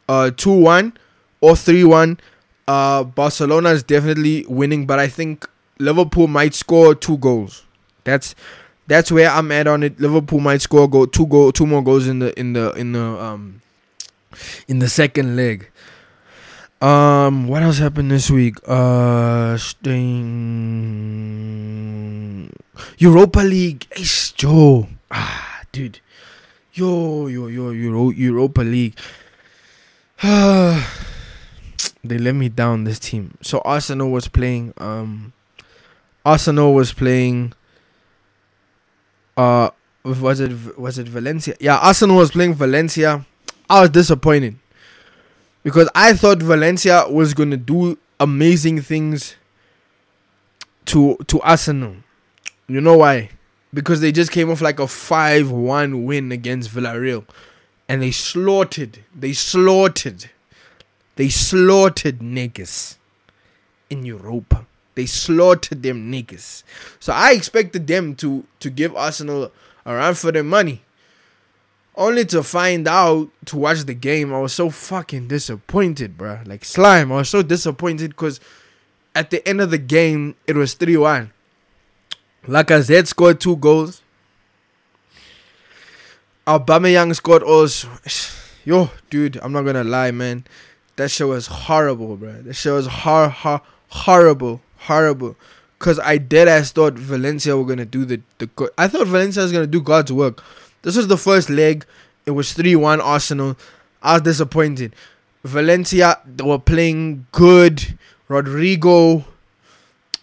uh, 0.08 0.30
two 0.30 0.52
one 0.52 0.92
or 1.40 1.56
three 1.56 1.84
one. 1.84 2.20
Uh, 2.68 3.02
Barcelona 3.02 3.70
is 3.70 3.82
definitely 3.82 4.44
winning, 4.46 4.86
but 4.86 4.98
I 4.98 5.08
think 5.08 5.48
Liverpool 5.78 6.26
might 6.26 6.54
score 6.54 6.94
two 6.94 7.16
goals. 7.16 7.64
That's 8.04 8.34
that's 8.86 9.10
where 9.10 9.30
I'm 9.30 9.50
at 9.50 9.66
on 9.66 9.82
it. 9.82 9.98
Liverpool 9.98 10.40
might 10.40 10.60
score 10.60 10.88
go 10.88 11.06
two 11.06 11.26
go 11.26 11.50
two 11.50 11.66
more 11.66 11.82
goals 11.82 12.06
in 12.06 12.18
the 12.18 12.38
in 12.38 12.52
the 12.52 12.72
in 12.72 12.92
the 12.92 13.00
um 13.02 13.62
in 14.68 14.80
the 14.80 14.88
second 14.88 15.34
leg. 15.34 15.70
Um, 16.80 17.48
what 17.48 17.62
else 17.62 17.78
happened 17.78 18.10
this 18.10 18.30
week? 18.30 18.56
Uh, 18.66 19.56
sting 19.56 20.92
Europa 22.98 23.40
League. 23.40 23.86
Ace 23.92 24.32
Joe. 24.32 24.86
Ah, 25.10 25.62
dude. 25.72 26.00
Yo, 26.74 27.28
yo, 27.28 27.46
yo, 27.46 27.70
Euro, 27.70 28.10
Europa 28.10 28.60
League. 28.60 28.94
they 30.22 30.84
let 32.18 32.34
me 32.34 32.50
down. 32.50 32.84
This 32.84 32.98
team. 32.98 33.38
So 33.40 33.62
Arsenal 33.64 34.10
was 34.10 34.28
playing. 34.28 34.74
Um, 34.76 35.32
Arsenal 36.26 36.74
was 36.74 36.92
playing. 36.92 37.54
Uh, 39.34 39.70
was 40.04 40.40
it 40.40 40.76
was 40.78 40.98
it 40.98 41.08
Valencia? 41.08 41.56
Yeah, 41.58 41.78
Arsenal 41.78 42.16
was 42.18 42.30
playing 42.32 42.52
Valencia. 42.52 43.24
I 43.70 43.80
was 43.80 43.90
disappointed 43.90 44.58
because 45.66 45.88
I 45.96 46.12
thought 46.12 46.40
Valencia 46.40 47.08
was 47.08 47.34
gonna 47.34 47.56
do 47.56 47.98
amazing 48.20 48.82
things 48.82 49.34
to 50.84 51.16
to 51.26 51.40
Arsenal. 51.40 51.96
You 52.68 52.80
know 52.80 52.98
why? 52.98 53.30
Because 53.74 54.00
they 54.00 54.12
just 54.12 54.30
came 54.30 54.48
off 54.48 54.60
like 54.60 54.78
a 54.78 54.86
five-one 54.86 56.04
win 56.04 56.30
against 56.30 56.70
Villarreal, 56.70 57.24
and 57.88 58.00
they 58.00 58.12
slaughtered, 58.12 59.00
they 59.12 59.32
slaughtered, 59.32 60.30
they 61.16 61.28
slaughtered 61.28 62.20
niggas 62.20 62.94
in 63.90 64.06
Europa. 64.06 64.66
They 64.94 65.06
slaughtered 65.06 65.82
them 65.82 66.12
niggas. 66.12 66.62
So 67.00 67.12
I 67.12 67.32
expected 67.32 67.88
them 67.88 68.14
to 68.22 68.44
to 68.60 68.70
give 68.70 68.94
Arsenal 68.94 69.50
a 69.84 69.94
run 69.96 70.14
for 70.14 70.30
their 70.30 70.44
money 70.44 70.82
only 71.96 72.24
to 72.24 72.42
find 72.42 72.86
out 72.86 73.28
to 73.44 73.56
watch 73.56 73.80
the 73.84 73.94
game 73.94 74.32
i 74.32 74.38
was 74.38 74.52
so 74.52 74.70
fucking 74.70 75.28
disappointed 75.28 76.16
bro 76.18 76.40
like 76.46 76.64
slime 76.64 77.10
i 77.10 77.16
was 77.16 77.28
so 77.28 77.42
disappointed 77.42 78.10
because 78.10 78.40
at 79.14 79.30
the 79.30 79.46
end 79.48 79.60
of 79.60 79.70
the 79.70 79.78
game 79.78 80.34
it 80.46 80.56
was 80.56 80.74
3-1 80.74 81.30
Lacazette 82.46 83.08
scored 83.08 83.40
two 83.40 83.56
goals. 83.56 84.02
Aubameyang 86.46 87.14
scored 87.14 87.42
also. 87.42 87.88
Yo 88.64 88.90
dude 89.10 89.36
i'm 89.42 89.52
not 89.52 89.62
gonna 89.62 89.84
lie 89.84 90.10
man. 90.10 90.44
That 90.96 91.10
shit 91.10 91.28
was 91.28 91.46
horrible 91.46 92.16
bro 92.16 92.42
that 92.42 92.54
shit 92.54 92.72
was 92.72 92.86
hor- 92.86 93.28
hor- 93.28 93.62
horrible 93.88 94.60
horrible. 94.78 95.36
Because 95.78 95.98
i 96.00 96.18
dead 96.18 96.48
ass 96.48 96.72
thought 96.72 96.94
valencia 96.94 97.56
were 97.56 97.64
gonna 97.64 97.84
do 97.84 98.04
the, 98.04 98.20
the 98.38 98.70
i 98.76 98.88
thought 98.88 99.06
valencia 99.06 99.42
was 99.42 99.52
gonna 99.52 99.66
do 99.66 99.80
god's 99.80 100.12
work 100.12 100.42
this 100.86 100.96
was 100.96 101.08
the 101.08 101.18
first 101.18 101.50
leg. 101.50 101.84
It 102.26 102.30
was 102.30 102.52
3 102.52 102.76
1 102.76 103.00
Arsenal. 103.00 103.58
I 104.00 104.12
was 104.12 104.22
disappointed. 104.22 104.94
Valencia, 105.42 106.20
they 106.24 106.44
were 106.44 106.60
playing 106.60 107.26
good. 107.32 107.98
Rodrigo. 108.28 109.24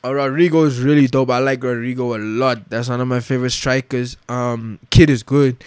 Uh, 0.06 0.14
Rodrigo 0.14 0.64
is 0.64 0.80
really 0.80 1.08
dope. 1.08 1.32
I 1.32 1.40
like 1.40 1.62
Rodrigo 1.62 2.16
a 2.16 2.20
lot. 2.20 2.70
That's 2.70 2.88
one 2.88 3.02
of 3.02 3.10
my 3.10 3.20
favorite 3.20 3.50
strikers. 3.50 4.16
Um, 4.30 4.80
kid 4.90 5.10
is 5.10 5.22
good. 5.22 5.62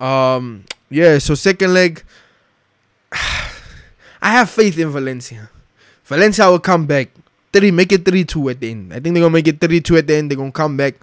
Um, 0.00 0.64
yeah. 0.90 1.18
So 1.18 1.36
second 1.36 1.72
leg, 1.72 2.02
I 3.12 4.32
have 4.32 4.50
faith 4.50 4.76
in 4.76 4.88
Valencia. 4.90 5.50
Valencia 6.04 6.50
will 6.50 6.58
come 6.58 6.86
back. 6.86 7.10
Three, 7.52 7.70
make 7.70 7.92
it 7.92 8.04
three 8.04 8.24
two 8.24 8.48
at 8.48 8.58
the 8.58 8.72
end. 8.72 8.92
I 8.92 8.98
think 8.98 9.14
they're 9.14 9.22
gonna 9.22 9.30
make 9.30 9.46
it 9.46 9.60
three 9.60 9.80
two 9.80 9.98
at 9.98 10.08
the 10.08 10.16
end. 10.16 10.32
They're 10.32 10.38
gonna 10.38 10.50
come 10.50 10.76
back. 10.76 10.94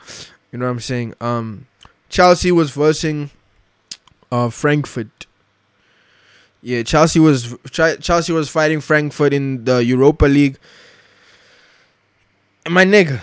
You 0.52 0.60
know 0.60 0.66
what 0.66 0.72
I'm 0.72 0.80
saying? 0.82 1.14
Um, 1.22 1.68
Chelsea 2.10 2.52
was 2.52 2.72
versing 2.72 3.30
uh, 4.32 4.50
Frankfurt. 4.50 5.26
Yeah, 6.62 6.84
Chelsea 6.84 7.20
was 7.20 7.56
Ch- 7.72 8.00
Chelsea 8.02 8.34
was 8.34 8.50
fighting 8.50 8.82
Frankfurt 8.82 9.34
in 9.34 9.64
the 9.64 9.84
Europa 9.84 10.26
League. 10.26 10.58
My 12.68 12.86
nigga, 12.86 13.22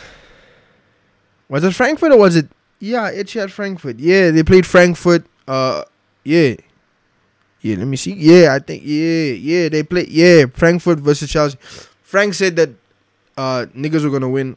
was 1.49 1.63
it 1.63 1.75
Frankfurt 1.75 2.13
or 2.13 2.19
was 2.19 2.37
it? 2.37 2.49
Yeah, 2.79 3.09
it's 3.09 3.37
at 3.37 3.51
Frankfurt. 3.51 3.99
Yeah, 3.99 4.31
they 4.31 4.43
played 4.43 4.67
Frankfurt. 4.67 5.25
Uh, 5.47 5.83
yeah, 6.25 6.55
yeah. 7.61 7.77
Let 7.77 7.87
me 7.87 7.97
see. 7.97 8.15
Yeah, 8.15 8.55
I 8.55 8.59
think 8.59 8.83
yeah, 8.85 9.33
yeah. 9.33 9.69
They 9.69 9.83
played 9.83 10.09
yeah 10.09 10.47
Frankfurt 10.53 10.99
versus 11.01 11.31
Chelsea. 11.31 11.59
Frank 12.03 12.35
said 12.35 12.57
that 12.57 12.71
uh 13.37 13.67
niggas 13.77 14.03
were 14.05 14.11
gonna 14.11 14.29
win. 14.31 14.57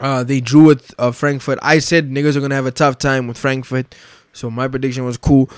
Uh, 0.00 0.22
they 0.22 0.40
drew 0.40 0.64
with 0.64 0.94
uh, 0.98 1.10
Frankfurt. 1.10 1.58
I 1.62 1.78
said 1.80 2.10
niggas 2.10 2.36
are 2.36 2.40
gonna 2.40 2.54
have 2.54 2.66
a 2.66 2.70
tough 2.70 2.98
time 2.98 3.26
with 3.26 3.36
Frankfurt, 3.36 3.94
so 4.32 4.50
my 4.50 4.68
prediction 4.68 5.04
was 5.04 5.16
cool. 5.16 5.50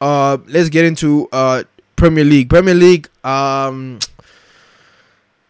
Uh, 0.00 0.38
let's 0.46 0.68
get 0.68 0.84
into 0.84 1.28
uh 1.32 1.62
Premier 1.96 2.24
League. 2.24 2.50
Premier 2.50 2.74
League. 2.74 3.08
Um, 3.24 3.98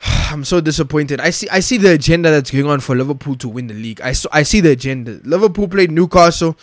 I'm 0.03 0.45
so 0.45 0.61
disappointed. 0.61 1.21
I 1.21 1.31
see. 1.31 1.49
I 1.49 1.61
see 1.61 1.77
the 1.77 1.93
agenda 1.93 2.31
that's 2.31 2.51
going 2.51 2.67
on 2.67 2.81
for 2.81 2.95
Liverpool 2.97 3.37
to 3.37 3.49
win 3.49 3.67
the 3.67 3.75
league. 3.75 4.01
I 4.01 4.13
saw, 4.13 4.29
I 4.33 4.45
see 4.45 4.61
the 4.61 4.71
agenda. 4.71 5.21
Liverpool 5.25 5.69
played 5.69 5.91
Newcastle. 5.91 6.57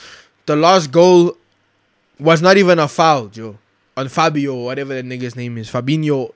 The 0.46 0.56
last 0.56 0.92
goal 0.92 1.38
was 2.20 2.42
not 2.42 2.58
even 2.58 2.80
a 2.80 2.88
foul, 2.88 3.28
Joe, 3.28 3.58
on 3.98 4.10
Fabio 4.10 4.56
whatever 4.64 4.94
the 4.94 5.04
nigga's 5.04 5.36
name 5.36 5.58
is. 5.58 5.70
Fabinho. 5.70 6.34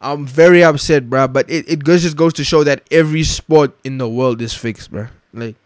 I'm 0.00 0.26
very 0.26 0.64
upset, 0.64 1.10
bruh. 1.10 1.32
But 1.32 1.50
it, 1.50 1.68
it 1.68 1.84
goes- 1.84 2.02
just 2.02 2.16
goes 2.16 2.32
to 2.34 2.44
show 2.44 2.64
that 2.64 2.82
every 2.90 3.22
sport 3.24 3.76
in 3.84 3.98
the 3.98 4.08
world 4.08 4.40
is 4.40 4.54
fixed, 4.54 4.92
bruh. 4.92 5.10
Like 5.32 5.56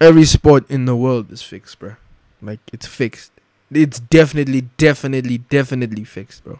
every 0.00 0.24
sport 0.24 0.68
in 0.70 0.84
the 0.86 0.96
world 0.96 1.30
is 1.30 1.42
fixed, 1.42 1.78
bruh. 1.80 1.96
Like 2.42 2.60
it's 2.72 2.86
fixed. 2.86 3.32
It's 3.70 3.98
definitely, 3.98 4.62
definitely, 4.78 5.38
definitely 5.38 6.04
fixed, 6.04 6.44
bro. 6.44 6.58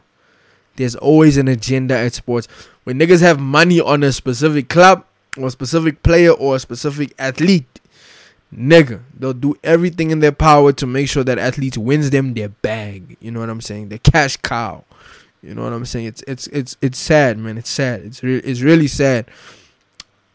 There's 0.77 0.97
always 0.97 1.37
an 1.37 1.47
agenda 1.47 1.97
at 1.97 2.15
sports. 2.15 2.49
When 2.83 2.99
niggas 2.99 3.21
have 3.21 3.39
money 3.39 3.81
on 3.81 4.03
a 4.03 4.11
specific 4.13 4.69
club 4.69 5.05
or 5.39 5.47
a 5.47 5.51
specific 5.51 6.03
player 6.03 6.33
or 6.33 6.57
a 6.57 6.59
specific 6.59 7.15
athlete, 7.19 7.81
nigga, 8.53 9.01
they'll 9.17 9.33
do 9.33 9.55
everything 9.63 10.11
in 10.11 10.19
their 10.21 10.33
power 10.33 10.73
to 10.73 10.87
make 10.87 11.09
sure 11.09 11.23
that 11.23 11.39
athlete 11.39 11.79
wins 11.79 12.11
them 12.11 12.35
their 12.35 12.49
bag. 12.49 13.17
You 13.21 13.31
know 13.31 13.41
what 13.41 13.51
I'm 13.51 13.61
saying? 13.61 13.91
The 13.91 13.99
cash 13.99 14.37
cow. 14.39 14.85
You 15.45 15.55
know 15.55 15.65
what 15.65 15.73
I'm 15.73 15.85
saying? 15.85 16.07
It's 16.07 16.23
it's 16.27 16.47
it's 16.49 16.77
it's 16.81 16.99
sad, 16.99 17.39
man. 17.39 17.59
It's 17.59 17.71
sad. 17.71 18.01
It's 18.03 18.23
re- 18.23 18.39
it's 18.39 18.63
really 18.63 18.87
sad. 18.87 19.27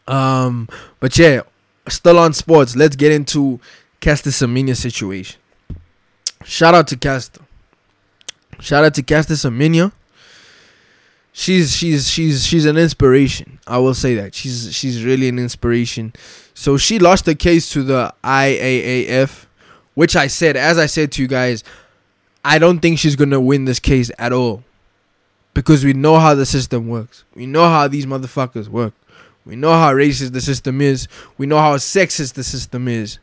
Um, 0.06 0.68
but 1.00 1.18
yeah, 1.18 1.42
still 1.88 2.18
on 2.18 2.32
sports. 2.32 2.76
Let's 2.76 2.96
get 2.96 3.10
into 3.12 3.60
Caster 4.00 4.30
Semenya 4.30 4.76
situation. 4.76 5.40
Shout 6.44 6.74
out 6.74 6.86
to 6.88 6.96
Caster. 6.96 7.42
Shout 8.60 8.84
out 8.84 8.94
to 8.94 9.02
Caster 9.02 9.34
Semenya. 9.34 9.92
She's 11.32 11.76
she's 11.76 12.08
she's 12.08 12.44
she's 12.46 12.64
an 12.66 12.76
inspiration. 12.76 13.58
I 13.66 13.78
will 13.78 13.94
say 13.94 14.14
that 14.16 14.34
she's 14.34 14.74
she's 14.74 15.04
really 15.04 15.28
an 15.28 15.38
inspiration. 15.38 16.12
So 16.54 16.76
she 16.76 16.98
lost 16.98 17.24
the 17.24 17.34
case 17.34 17.70
to 17.70 17.82
the 17.82 18.12
IAAF, 18.22 19.46
which 19.94 20.16
I 20.16 20.26
said, 20.26 20.56
as 20.56 20.78
I 20.78 20.86
said 20.86 21.12
to 21.12 21.22
you 21.22 21.28
guys, 21.28 21.64
I 22.44 22.58
don't 22.58 22.80
think 22.80 22.98
she's 22.98 23.16
gonna 23.16 23.40
win 23.40 23.64
this 23.64 23.78
case 23.78 24.10
at 24.18 24.32
all, 24.32 24.64
because 25.54 25.84
we 25.84 25.92
know 25.92 26.18
how 26.18 26.34
the 26.34 26.46
system 26.46 26.88
works. 26.88 27.24
We 27.34 27.46
know 27.46 27.68
how 27.68 27.88
these 27.88 28.06
motherfuckers 28.06 28.68
work. 28.68 28.94
We 29.44 29.56
know 29.56 29.72
how 29.72 29.92
racist 29.92 30.32
the 30.32 30.40
system 30.40 30.80
is. 30.80 31.08
We 31.38 31.46
know 31.46 31.58
how 31.58 31.76
sexist 31.76 32.34
the 32.34 32.44
system 32.44 32.88
is. 32.88 33.18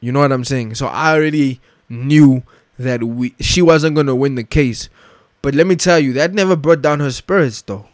You 0.00 0.12
know 0.12 0.20
what 0.20 0.32
I'm 0.32 0.44
saying? 0.44 0.74
So 0.76 0.86
I 0.86 1.14
already 1.14 1.60
knew 1.88 2.42
that 2.78 3.02
we 3.02 3.34
she 3.40 3.60
wasn't 3.62 3.96
gonna 3.96 4.14
win 4.14 4.34
the 4.34 4.44
case. 4.44 4.88
But 5.42 5.54
let 5.54 5.66
me 5.66 5.76
tell 5.76 5.98
you, 5.98 6.12
that 6.14 6.34
never 6.34 6.56
brought 6.56 6.82
down 6.82 7.00
her 7.00 7.10
spirits 7.10 7.62
though. 7.62 7.86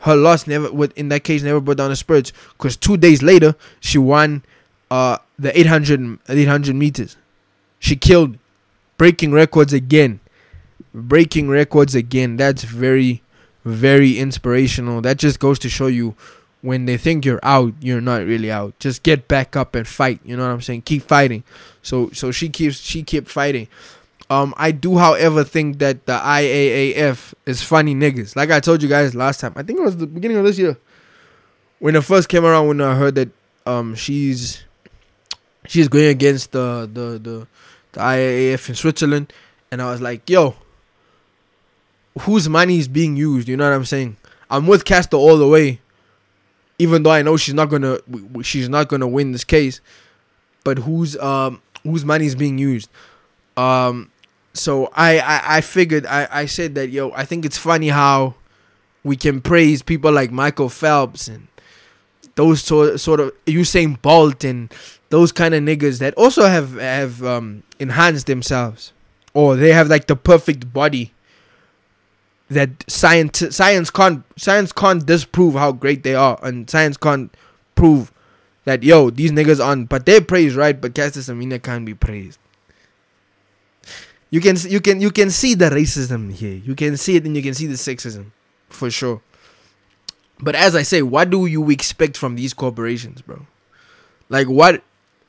Her 0.00 0.16
loss 0.16 0.46
never 0.46 0.70
would 0.70 0.92
in 0.92 1.08
that 1.08 1.24
case 1.24 1.42
never 1.42 1.60
brought 1.60 1.78
down 1.78 1.90
her 1.90 1.96
spirits. 1.96 2.32
Cause 2.58 2.76
two 2.76 2.96
days 2.96 3.22
later 3.22 3.54
she 3.80 3.98
won 3.98 4.44
uh 4.90 5.18
the 5.38 5.58
800, 5.58 6.18
800 6.28 6.74
meters. 6.74 7.16
She 7.78 7.96
killed 7.96 8.38
breaking 8.98 9.32
records 9.32 9.72
again. 9.72 10.20
Breaking 10.96 11.48
records 11.48 11.94
again. 11.94 12.38
That's 12.38 12.62
very, 12.64 13.22
very 13.66 14.18
inspirational. 14.18 15.02
That 15.02 15.18
just 15.18 15.38
goes 15.38 15.58
to 15.58 15.68
show 15.68 15.88
you 15.88 16.14
when 16.62 16.86
they 16.86 16.96
think 16.96 17.24
you're 17.24 17.38
out, 17.42 17.74
you're 17.80 18.00
not 18.00 18.24
really 18.24 18.50
out. 18.50 18.78
Just 18.78 19.02
get 19.02 19.28
back 19.28 19.54
up 19.54 19.74
and 19.74 19.86
fight. 19.86 20.20
You 20.24 20.36
know 20.36 20.44
what 20.44 20.52
I'm 20.52 20.62
saying? 20.62 20.82
Keep 20.82 21.02
fighting. 21.02 21.44
So 21.82 22.10
so 22.12 22.32
she 22.32 22.48
keeps 22.48 22.80
she 22.80 23.02
kept 23.02 23.28
fighting. 23.28 23.68
Um, 24.28 24.54
I 24.56 24.72
do, 24.72 24.96
however, 24.96 25.44
think 25.44 25.78
that 25.78 26.06
the 26.06 26.18
IAAF 26.18 27.34
is 27.44 27.62
funny 27.62 27.94
niggas. 27.94 28.34
Like 28.34 28.50
I 28.50 28.58
told 28.58 28.82
you 28.82 28.88
guys 28.88 29.14
last 29.14 29.38
time. 29.38 29.52
I 29.54 29.62
think 29.62 29.78
it 29.78 29.82
was 29.82 29.98
the 29.98 30.06
beginning 30.06 30.38
of 30.38 30.44
this 30.44 30.58
year 30.58 30.76
when 31.78 31.94
it 31.94 32.02
first 32.02 32.28
came 32.28 32.44
around. 32.44 32.68
When 32.68 32.80
I 32.80 32.96
heard 32.96 33.14
that 33.16 33.28
um 33.66 33.94
she's 33.94 34.64
she's 35.68 35.88
going 35.88 36.06
against 36.06 36.52
the 36.52 36.90
the 36.92 37.18
the, 37.18 37.46
the 37.92 38.00
IAAF 38.00 38.68
in 38.68 38.74
Switzerland, 38.74 39.32
and 39.70 39.80
I 39.80 39.90
was 39.90 40.00
like, 40.00 40.28
yo, 40.28 40.56
whose 42.20 42.48
money 42.48 42.78
is 42.78 42.88
being 42.88 43.16
used? 43.16 43.48
You 43.48 43.56
know 43.56 43.68
what 43.68 43.76
I'm 43.76 43.84
saying? 43.84 44.16
I'm 44.50 44.66
with 44.66 44.84
Caster 44.84 45.16
all 45.16 45.36
the 45.36 45.48
way, 45.48 45.80
even 46.78 47.02
though 47.02 47.10
I 47.10 47.22
know 47.22 47.36
she's 47.36 47.54
not 47.54 47.66
gonna 47.66 47.98
she's 48.42 48.68
not 48.68 48.88
gonna 48.88 49.08
win 49.08 49.32
this 49.32 49.44
case. 49.44 49.80
But 50.64 50.78
whose 50.78 51.16
um 51.18 51.62
whose 51.82 52.04
money 52.04 52.26
is 52.26 52.34
being 52.34 52.58
used? 52.58 52.88
Um, 53.56 54.10
so 54.52 54.90
I 54.94 55.18
I, 55.18 55.56
I 55.58 55.60
figured 55.60 56.06
I 56.06 56.28
I 56.30 56.46
said 56.46 56.74
that 56.76 56.90
yo 56.90 57.12
I 57.12 57.24
think 57.24 57.44
it's 57.44 57.58
funny 57.58 57.88
how 57.88 58.34
we 59.04 59.16
can 59.16 59.40
praise 59.40 59.82
people 59.82 60.10
like 60.12 60.30
Michael 60.30 60.68
Phelps 60.68 61.28
and 61.28 61.46
those 62.34 62.62
sort 62.62 63.00
sort 63.00 63.20
of 63.20 63.32
Usain 63.46 64.00
Bolt 64.00 64.44
and 64.44 64.72
those 65.10 65.32
kind 65.32 65.54
of 65.54 65.62
niggas 65.62 65.98
that 66.00 66.14
also 66.14 66.46
have 66.46 66.74
have 66.74 67.22
um 67.24 67.62
enhanced 67.78 68.26
themselves 68.26 68.92
or 69.34 69.56
they 69.56 69.72
have 69.72 69.88
like 69.88 70.06
the 70.06 70.16
perfect 70.16 70.72
body 70.72 71.12
that 72.48 72.70
science 72.88 73.42
science 73.54 73.90
can't 73.90 74.24
science 74.36 74.72
can't 74.72 75.04
disprove 75.04 75.54
how 75.54 75.72
great 75.72 76.02
they 76.02 76.14
are 76.14 76.38
and 76.42 76.70
science 76.70 76.96
can't 76.96 77.34
prove 77.74 78.12
that 78.64 78.82
yo 78.82 79.10
these 79.10 79.32
niggas 79.32 79.64
on 79.64 79.84
but 79.84 80.06
they're 80.06 80.20
praised 80.20 80.56
right? 80.56 80.80
But 80.80 80.94
Caster 80.94 81.20
Semenya 81.20 81.62
can't 81.62 81.84
be 81.84 81.94
praised. 81.94 82.38
You 84.30 84.40
can 84.40 84.56
you 84.68 84.80
can 84.80 85.00
you 85.00 85.10
can 85.10 85.30
see 85.30 85.54
the 85.54 85.70
racism 85.70 86.32
here. 86.32 86.54
You 86.54 86.74
can 86.74 86.96
see 86.96 87.16
it 87.16 87.24
and 87.24 87.36
you 87.36 87.42
can 87.42 87.54
see 87.54 87.66
the 87.66 87.74
sexism 87.74 88.26
for 88.68 88.90
sure. 88.90 89.22
But 90.38 90.54
as 90.54 90.76
I 90.76 90.82
say 90.82 91.02
what 91.02 91.30
do 91.30 91.46
you 91.46 91.68
expect 91.70 92.16
from 92.16 92.36
these 92.36 92.54
corporations 92.54 93.22
bro? 93.22 93.46
Like 94.28 94.48
what 94.48 94.82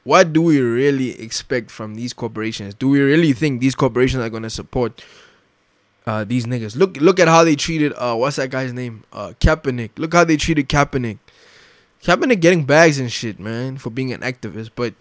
what 0.03 0.31
do 0.33 0.41
we 0.41 0.61
really 0.61 1.19
expect 1.19 1.69
from 1.69 1.95
these 1.95 2.13
corporations? 2.13 2.73
Do 2.75 2.89
we 2.89 3.01
really 3.01 3.33
think 3.33 3.59
these 3.59 3.75
corporations 3.75 4.23
are 4.23 4.29
going 4.29 4.43
to 4.43 4.49
support 4.49 5.03
uh, 6.07 6.23
these 6.23 6.45
niggas. 6.45 6.75
Look, 6.75 6.97
look 6.97 7.19
at 7.19 7.27
how 7.27 7.43
they 7.43 7.55
treated 7.55 7.93
uh, 7.97 8.15
what's 8.15 8.37
that 8.37 8.49
guy's 8.49 8.71
name? 8.71 9.03
Uh, 9.11 9.33
Kaepernick. 9.39 9.91
Look 9.97 10.13
how 10.13 10.23
they 10.23 10.37
treated 10.37 10.69
Kaepernick. 10.69 11.19
Kaepernick 12.01 12.39
getting 12.39 12.63
bags 12.63 12.97
and 12.97 13.11
shit, 13.11 13.39
man, 13.39 13.77
for 13.77 13.89
being 13.89 14.13
an 14.13 14.21
activist. 14.21 14.71
But 14.73 14.93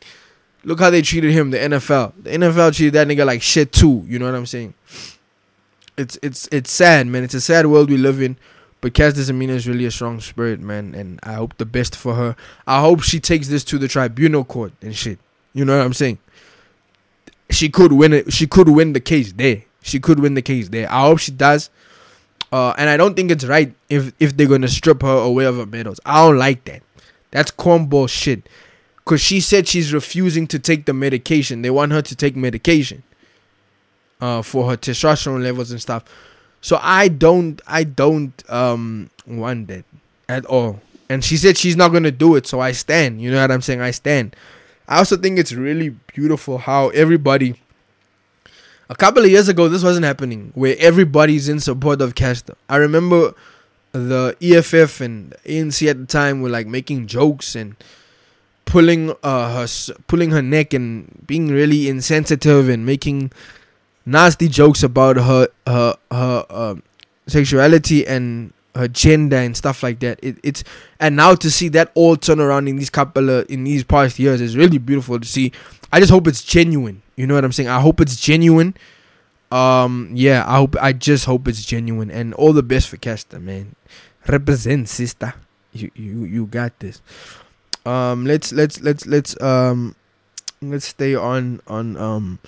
look 0.64 0.80
how 0.80 0.90
they 0.90 1.02
treated 1.02 1.30
him. 1.30 1.52
The 1.52 1.58
NFL. 1.58 2.12
The 2.24 2.30
NFL 2.30 2.74
treated 2.74 2.94
that 2.94 3.06
nigga 3.06 3.24
like 3.24 3.40
shit 3.40 3.72
too. 3.72 4.04
You 4.08 4.18
know 4.18 4.24
what 4.26 4.34
I'm 4.34 4.46
saying? 4.46 4.74
It's 5.96 6.18
it's 6.22 6.48
it's 6.50 6.72
sad, 6.72 7.06
man. 7.06 7.22
It's 7.22 7.34
a 7.34 7.40
sad 7.40 7.66
world 7.66 7.88
we 7.88 7.96
live 7.96 8.20
in. 8.20 8.36
But 8.80 8.92
Caster 8.92 9.20
Semenya 9.20 9.50
is 9.50 9.66
really 9.66 9.86
a 9.86 9.90
strong 9.90 10.20
spirit, 10.20 10.60
man, 10.60 10.94
and 10.94 11.18
I 11.22 11.34
hope 11.34 11.56
the 11.56 11.64
best 11.64 11.96
for 11.96 12.14
her. 12.14 12.36
I 12.66 12.80
hope 12.80 13.02
she 13.02 13.20
takes 13.20 13.48
this 13.48 13.64
to 13.64 13.78
the 13.78 13.88
tribunal 13.88 14.44
court 14.44 14.72
and 14.82 14.94
shit. 14.94 15.18
You 15.54 15.64
know 15.64 15.78
what 15.78 15.86
I'm 15.86 15.94
saying? 15.94 16.18
She 17.48 17.68
could 17.68 17.92
win 17.92 18.12
it. 18.12 18.32
She 18.32 18.46
could 18.46 18.68
win 18.68 18.92
the 18.92 19.00
case 19.00 19.32
there. 19.32 19.62
She 19.86 20.00
could 20.00 20.18
win 20.18 20.34
the 20.34 20.42
case 20.42 20.68
there. 20.68 20.90
I 20.90 21.02
hope 21.02 21.18
she 21.20 21.30
does. 21.30 21.70
Uh, 22.52 22.74
and 22.76 22.90
I 22.90 22.96
don't 22.96 23.14
think 23.14 23.30
it's 23.30 23.44
right 23.44 23.72
if 23.88 24.12
if 24.18 24.36
they're 24.36 24.48
gonna 24.48 24.68
strip 24.68 25.02
her 25.02 25.18
away 25.18 25.44
of 25.44 25.56
her 25.56 25.66
medals. 25.66 26.00
I 26.04 26.26
don't 26.26 26.38
like 26.38 26.64
that. 26.64 26.82
That's 27.30 27.50
cornball 27.50 28.08
shit. 28.08 28.48
Cause 29.04 29.20
she 29.20 29.40
said 29.40 29.68
she's 29.68 29.92
refusing 29.92 30.48
to 30.48 30.58
take 30.58 30.86
the 30.86 30.92
medication. 30.92 31.62
They 31.62 31.70
want 31.70 31.92
her 31.92 32.02
to 32.02 32.16
take 32.16 32.34
medication. 32.34 33.04
Uh, 34.20 34.40
for 34.40 34.70
her 34.70 34.76
testosterone 34.78 35.42
levels 35.42 35.70
and 35.70 35.80
stuff. 35.80 36.02
So 36.62 36.78
I 36.82 37.08
don't, 37.08 37.60
I 37.66 37.84
don't 37.84 38.32
um 38.50 39.10
want 39.26 39.68
that 39.68 39.84
at 40.28 40.46
all. 40.46 40.80
And 41.08 41.22
she 41.22 41.36
said 41.36 41.58
she's 41.58 41.76
not 41.76 41.92
gonna 41.92 42.10
do 42.10 42.34
it. 42.34 42.46
So 42.46 42.60
I 42.60 42.72
stand. 42.72 43.20
You 43.20 43.30
know 43.30 43.40
what 43.40 43.52
I'm 43.52 43.60
saying? 43.60 43.82
I 43.82 43.90
stand. 43.92 44.34
I 44.88 44.98
also 44.98 45.16
think 45.16 45.38
it's 45.38 45.52
really 45.52 45.90
beautiful 45.90 46.58
how 46.58 46.88
everybody 46.88 47.60
a 48.88 48.94
couple 48.94 49.24
of 49.24 49.30
years 49.30 49.48
ago 49.48 49.68
this 49.68 49.82
wasn't 49.82 50.04
happening 50.04 50.52
where 50.54 50.76
everybody's 50.78 51.48
in 51.48 51.60
support 51.60 52.00
of 52.00 52.14
Caster. 52.14 52.54
I 52.68 52.76
remember 52.76 53.34
the 53.92 54.36
EFF 54.40 55.00
and 55.00 55.34
ANC 55.44 55.88
at 55.88 55.98
the 55.98 56.06
time 56.06 56.42
were 56.42 56.50
like 56.50 56.66
making 56.66 57.06
jokes 57.06 57.54
and 57.54 57.76
pulling 58.64 59.14
uh 59.22 59.54
her 59.54 59.94
pulling 60.08 60.30
her 60.30 60.42
neck 60.42 60.74
and 60.74 61.22
being 61.26 61.48
really 61.48 61.88
insensitive 61.88 62.68
and 62.68 62.84
making 62.84 63.30
nasty 64.04 64.48
jokes 64.48 64.82
about 64.82 65.16
her 65.16 65.48
her 65.66 65.96
her 66.10 66.46
um, 66.50 66.82
sexuality 67.26 68.06
and 68.06 68.52
her 68.74 68.88
gender 68.88 69.36
and 69.36 69.56
stuff 69.56 69.82
like 69.82 69.98
that. 70.00 70.20
It, 70.22 70.36
it's 70.42 70.62
and 71.00 71.16
now 71.16 71.34
to 71.34 71.50
see 71.50 71.68
that 71.68 71.90
all 71.94 72.16
turn 72.16 72.40
around 72.40 72.68
in 72.68 72.76
these 72.76 72.90
couple 72.90 73.30
of, 73.30 73.50
in 73.50 73.64
these 73.64 73.82
past 73.82 74.18
years 74.18 74.40
is 74.40 74.56
really 74.56 74.78
beautiful 74.78 75.18
to 75.18 75.26
see. 75.26 75.52
I 75.92 76.00
just 76.00 76.12
hope 76.12 76.28
it's 76.28 76.42
genuine. 76.42 77.02
You 77.16 77.26
know 77.26 77.34
what 77.34 77.44
I'm 77.44 77.52
saying? 77.52 77.68
I 77.68 77.80
hope 77.80 78.00
it's 78.00 78.20
genuine. 78.20 78.76
Um, 79.50 80.10
yeah, 80.12 80.44
I 80.46 80.56
hope 80.56 80.76
I 80.80 80.92
just 80.92 81.24
hope 81.24 81.48
it's 81.48 81.64
genuine 81.64 82.10
and 82.10 82.34
all 82.34 82.52
the 82.52 82.62
best 82.62 82.88
for 82.88 82.96
Caster, 82.96 83.38
man. 83.38 83.74
Represent, 84.26 84.88
sister. 84.88 85.34
You 85.72 85.90
you 85.94 86.24
you 86.24 86.46
got 86.46 86.78
this. 86.80 87.00
Um, 87.84 88.26
let's 88.26 88.52
let's 88.52 88.80
let's 88.80 89.06
let's 89.06 89.40
um 89.40 89.94
let's 90.60 90.86
stay 90.86 91.14
on 91.14 91.60
on 91.66 91.96
um 91.96 92.38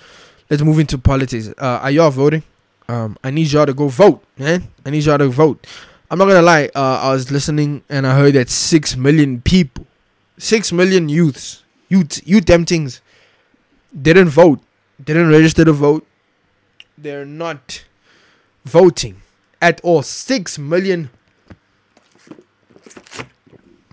let's 0.51 0.63
move 0.63 0.79
into 0.79 0.99
politics. 0.99 1.49
Uh, 1.59 1.81
are 1.83 1.91
y'all 1.91 2.11
voting? 2.11 2.43
Um, 2.89 3.19
I 3.23 3.31
need 3.31 3.53
y'all 3.53 3.67
to 3.67 3.75
go 3.75 3.89
vote, 3.89 4.25
man. 4.39 4.69
I 4.85 4.91
need 4.91 5.05
y'all 5.05 5.19
to 5.19 5.29
vote. 5.29 5.67
I'm 6.11 6.19
not 6.19 6.27
gonna 6.27 6.43
lie. 6.43 6.71
Uh, 6.75 7.01
I 7.03 7.13
was 7.13 7.31
listening 7.31 7.83
and 7.89 8.07
I 8.07 8.17
heard 8.17 8.35
that 8.35 8.49
six 8.49 8.97
million 8.97 9.43
people, 9.43 9.87
six 10.39 10.73
million 10.73 11.09
youths, 11.09 11.63
youth, 11.89 12.27
youth 12.27 12.47
them 12.47 12.65
things, 12.65 13.03
didn't 14.01 14.29
vote, 14.29 14.61
didn't 15.03 15.29
register 15.29 15.65
to 15.65 15.73
vote. 15.73 16.07
They're 16.97 17.25
not 17.25 17.85
voting 18.65 19.23
at 19.63 19.81
all. 19.83 20.03
Six 20.03 20.59
million 20.59 21.11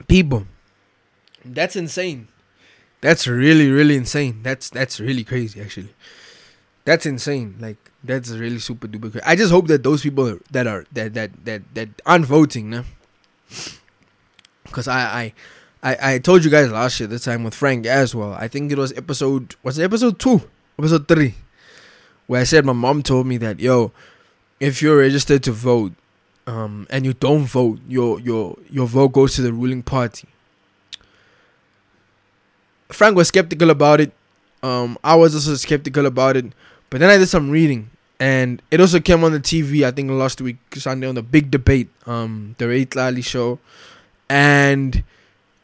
people. 0.07 0.47
That's 1.43 1.75
insane. 1.75 2.27
That's 3.01 3.27
really, 3.27 3.69
really 3.69 3.95
insane. 3.95 4.41
That's 4.41 4.69
that's 4.69 4.99
really 4.99 5.23
crazy, 5.23 5.61
actually. 5.61 5.93
That's 6.85 7.05
insane. 7.05 7.55
Like 7.59 7.77
that's 8.03 8.31
really 8.31 8.59
super 8.59 8.87
duper 8.87 9.11
crazy. 9.11 9.25
I 9.25 9.35
just 9.35 9.51
hope 9.51 9.67
that 9.67 9.83
those 9.83 10.01
people 10.01 10.39
that 10.51 10.65
are 10.65 10.85
that 10.93 11.13
that 11.13 11.45
that 11.45 11.61
that 11.75 11.89
aren't 12.05 12.25
voting, 12.25 12.69
no? 12.69 12.83
Because 14.63 14.87
I, 14.87 14.99
I 14.99 15.33
I 15.83 16.13
I 16.13 16.19
told 16.19 16.43
you 16.43 16.51
guys 16.51 16.71
last 16.71 16.99
year 16.99 17.07
this 17.07 17.25
time 17.25 17.43
with 17.43 17.53
Frank 17.53 17.85
as 17.85 18.13
well. 18.15 18.33
I 18.33 18.47
think 18.47 18.71
it 18.71 18.77
was 18.77 18.91
episode 18.93 19.55
was 19.63 19.77
it 19.77 19.83
episode 19.83 20.19
two, 20.19 20.41
episode 20.79 21.07
three, 21.07 21.35
where 22.27 22.41
I 22.41 22.43
said 22.43 22.65
my 22.65 22.73
mom 22.73 23.03
told 23.03 23.27
me 23.27 23.37
that 23.37 23.59
yo, 23.59 23.91
if 24.59 24.81
you're 24.81 24.97
registered 24.97 25.43
to 25.43 25.51
vote, 25.51 25.93
um, 26.47 26.87
and 26.89 27.05
you 27.05 27.13
don't 27.13 27.45
vote, 27.45 27.79
your 27.87 28.19
your 28.19 28.57
your 28.69 28.87
vote 28.87 29.09
goes 29.09 29.35
to 29.35 29.41
the 29.41 29.53
ruling 29.53 29.83
party. 29.83 30.27
Frank 32.89 33.15
was 33.15 33.27
skeptical 33.29 33.69
about 33.69 33.99
it. 33.99 34.11
Um, 34.63 34.97
I 35.03 35.15
was 35.15 35.35
also 35.35 35.55
skeptical 35.55 36.05
about 36.05 36.37
it, 36.37 36.45
but 36.89 36.99
then 36.99 37.09
I 37.09 37.17
did 37.17 37.27
some 37.27 37.51
reading, 37.51 37.89
and 38.19 38.61
it 38.71 38.79
also 38.79 38.99
came 38.99 39.23
on 39.23 39.31
the 39.31 39.39
TV. 39.39 39.85
I 39.85 39.91
think 39.91 40.09
last 40.09 40.41
week 40.41 40.57
Sunday 40.75 41.07
on 41.07 41.15
the 41.15 41.23
big 41.23 41.51
debate, 41.51 41.89
um, 42.05 42.55
the 42.57 42.67
Ray 42.67 42.87
Lally 42.95 43.21
show, 43.21 43.59
and 44.29 45.03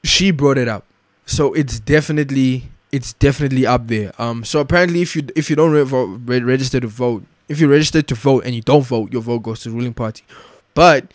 she 0.03 0.31
brought 0.31 0.57
it 0.57 0.67
up. 0.67 0.85
So 1.25 1.53
it's 1.53 1.79
definitely 1.79 2.69
it's 2.91 3.13
definitely 3.13 3.65
up 3.65 3.87
there. 3.87 4.11
Um, 4.19 4.43
so 4.43 4.59
apparently, 4.59 5.01
if 5.01 5.15
you 5.15 5.27
if 5.35 5.49
you 5.49 5.55
don't 5.55 5.71
re- 5.71 5.83
re- 5.83 6.39
register 6.45 6.79
to 6.79 6.87
vote, 6.87 7.23
if 7.47 7.59
you 7.59 7.69
register 7.69 8.01
to 8.01 8.15
vote 8.15 8.45
and 8.45 8.53
you 8.53 8.61
don't 8.61 8.85
vote, 8.85 9.13
your 9.13 9.21
vote 9.21 9.39
goes 9.43 9.61
to 9.61 9.69
the 9.69 9.75
ruling 9.75 9.93
party. 9.93 10.23
But 10.73 11.13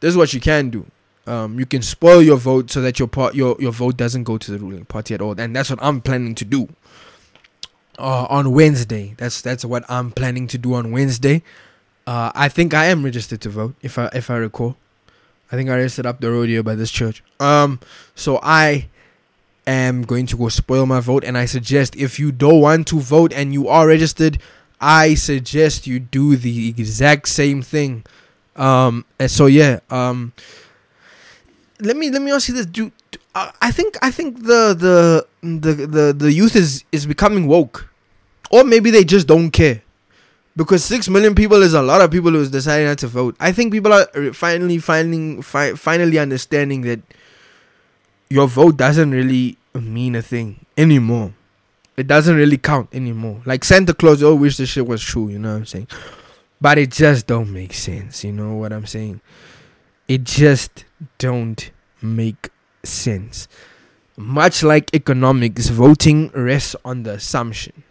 this 0.00 0.10
is 0.10 0.16
what 0.16 0.32
you 0.32 0.40
can 0.40 0.70
do. 0.70 0.86
Um, 1.26 1.58
you 1.58 1.66
can 1.66 1.82
spoil 1.82 2.22
your 2.22 2.38
vote 2.38 2.70
so 2.70 2.80
that 2.80 2.98
your 2.98 3.08
part 3.08 3.34
your 3.34 3.56
your 3.60 3.72
vote 3.72 3.96
doesn't 3.96 4.24
go 4.24 4.38
to 4.38 4.50
the 4.50 4.58
ruling 4.58 4.86
party 4.86 5.14
at 5.14 5.20
all, 5.20 5.38
and 5.38 5.54
that's 5.54 5.70
what 5.70 5.78
I'm 5.82 6.00
planning 6.00 6.34
to 6.36 6.44
do. 6.44 6.68
Uh, 7.98 8.26
on 8.30 8.52
Wednesday, 8.52 9.14
that's 9.18 9.42
that's 9.42 9.64
what 9.64 9.84
I'm 9.88 10.10
planning 10.10 10.46
to 10.48 10.58
do 10.58 10.74
on 10.74 10.90
Wednesday. 10.90 11.42
Uh, 12.06 12.32
I 12.34 12.48
think 12.48 12.72
I 12.72 12.86
am 12.86 13.04
registered 13.04 13.42
to 13.42 13.50
vote, 13.50 13.74
if 13.82 13.98
I 13.98 14.06
if 14.14 14.30
I 14.30 14.36
recall. 14.36 14.76
I 15.50 15.56
think 15.56 15.68
I 15.68 15.76
registered 15.76 16.06
up 16.06 16.20
the 16.20 16.30
road 16.30 16.48
here 16.48 16.62
by 16.62 16.74
this 16.74 16.90
church. 16.90 17.22
Um, 17.40 17.80
so 18.14 18.38
I 18.42 18.88
am 19.66 20.02
going 20.02 20.26
to 20.26 20.36
go 20.36 20.48
spoil 20.48 20.86
my 20.86 21.00
vote, 21.00 21.24
and 21.24 21.36
I 21.36 21.44
suggest 21.46 21.96
if 21.96 22.18
you 22.18 22.32
don't 22.32 22.60
want 22.60 22.86
to 22.88 23.00
vote 23.00 23.32
and 23.32 23.52
you 23.52 23.68
are 23.68 23.86
registered, 23.86 24.38
I 24.80 25.14
suggest 25.14 25.86
you 25.86 25.98
do 26.00 26.36
the 26.36 26.68
exact 26.68 27.28
same 27.28 27.62
thing. 27.62 28.04
Um, 28.56 29.04
and 29.18 29.30
so 29.30 29.46
yeah. 29.46 29.80
Um, 29.90 30.32
let 31.80 31.96
me 31.96 32.10
let 32.10 32.22
me 32.22 32.30
ask 32.30 32.48
you 32.48 32.54
this: 32.54 32.66
Do 32.66 32.92
uh, 33.34 33.52
I 33.60 33.70
think 33.70 33.96
I 34.02 34.10
think 34.10 34.42
the 34.44 34.74
the 34.74 35.26
the 35.42 35.86
the 35.86 36.12
the 36.12 36.32
youth 36.32 36.56
is 36.56 36.84
is 36.92 37.06
becoming 37.06 37.46
woke, 37.46 37.88
or 38.50 38.64
maybe 38.64 38.90
they 38.90 39.04
just 39.04 39.26
don't 39.26 39.50
care, 39.50 39.82
because 40.60 40.84
six 40.84 41.08
million 41.08 41.34
people 41.34 41.62
is 41.62 41.72
a 41.72 41.80
lot 41.80 42.02
of 42.02 42.10
people 42.10 42.32
who's 42.32 42.50
deciding 42.50 42.86
not 42.86 42.98
to 42.98 43.06
vote. 43.06 43.34
I 43.40 43.50
think 43.50 43.72
people 43.72 43.94
are 43.94 44.06
finally 44.34 44.76
finding 44.76 45.40
fi- 45.40 45.72
finally 45.72 46.18
understanding 46.18 46.82
that 46.82 47.00
your 48.28 48.46
vote 48.46 48.76
doesn't 48.76 49.10
really 49.10 49.56
mean 49.72 50.14
a 50.14 50.20
thing 50.20 50.66
anymore. 50.76 51.32
It 51.96 52.06
doesn't 52.06 52.36
really 52.36 52.58
count 52.58 52.90
anymore. 52.92 53.40
Like 53.46 53.64
Santa 53.64 53.94
Claus, 53.94 54.22
oh, 54.22 54.34
wish 54.34 54.58
this 54.58 54.68
shit 54.68 54.86
was 54.86 55.02
true. 55.02 55.30
You 55.30 55.38
know 55.38 55.52
what 55.52 55.60
I'm 55.60 55.64
saying? 55.64 55.88
But 56.60 56.76
it 56.76 56.90
just 56.90 57.26
don't 57.26 57.50
make 57.50 57.72
sense. 57.72 58.22
You 58.22 58.32
know 58.32 58.52
what 58.52 58.70
I'm 58.70 58.84
saying? 58.84 59.22
It 60.08 60.24
just 60.24 60.84
don't 61.16 61.70
make 62.02 62.50
sense. 62.84 63.48
Much 64.14 64.62
like 64.62 64.92
economics, 64.92 65.68
voting 65.68 66.28
rests 66.34 66.76
on 66.84 67.04
the 67.04 67.12
assumption. 67.12 67.82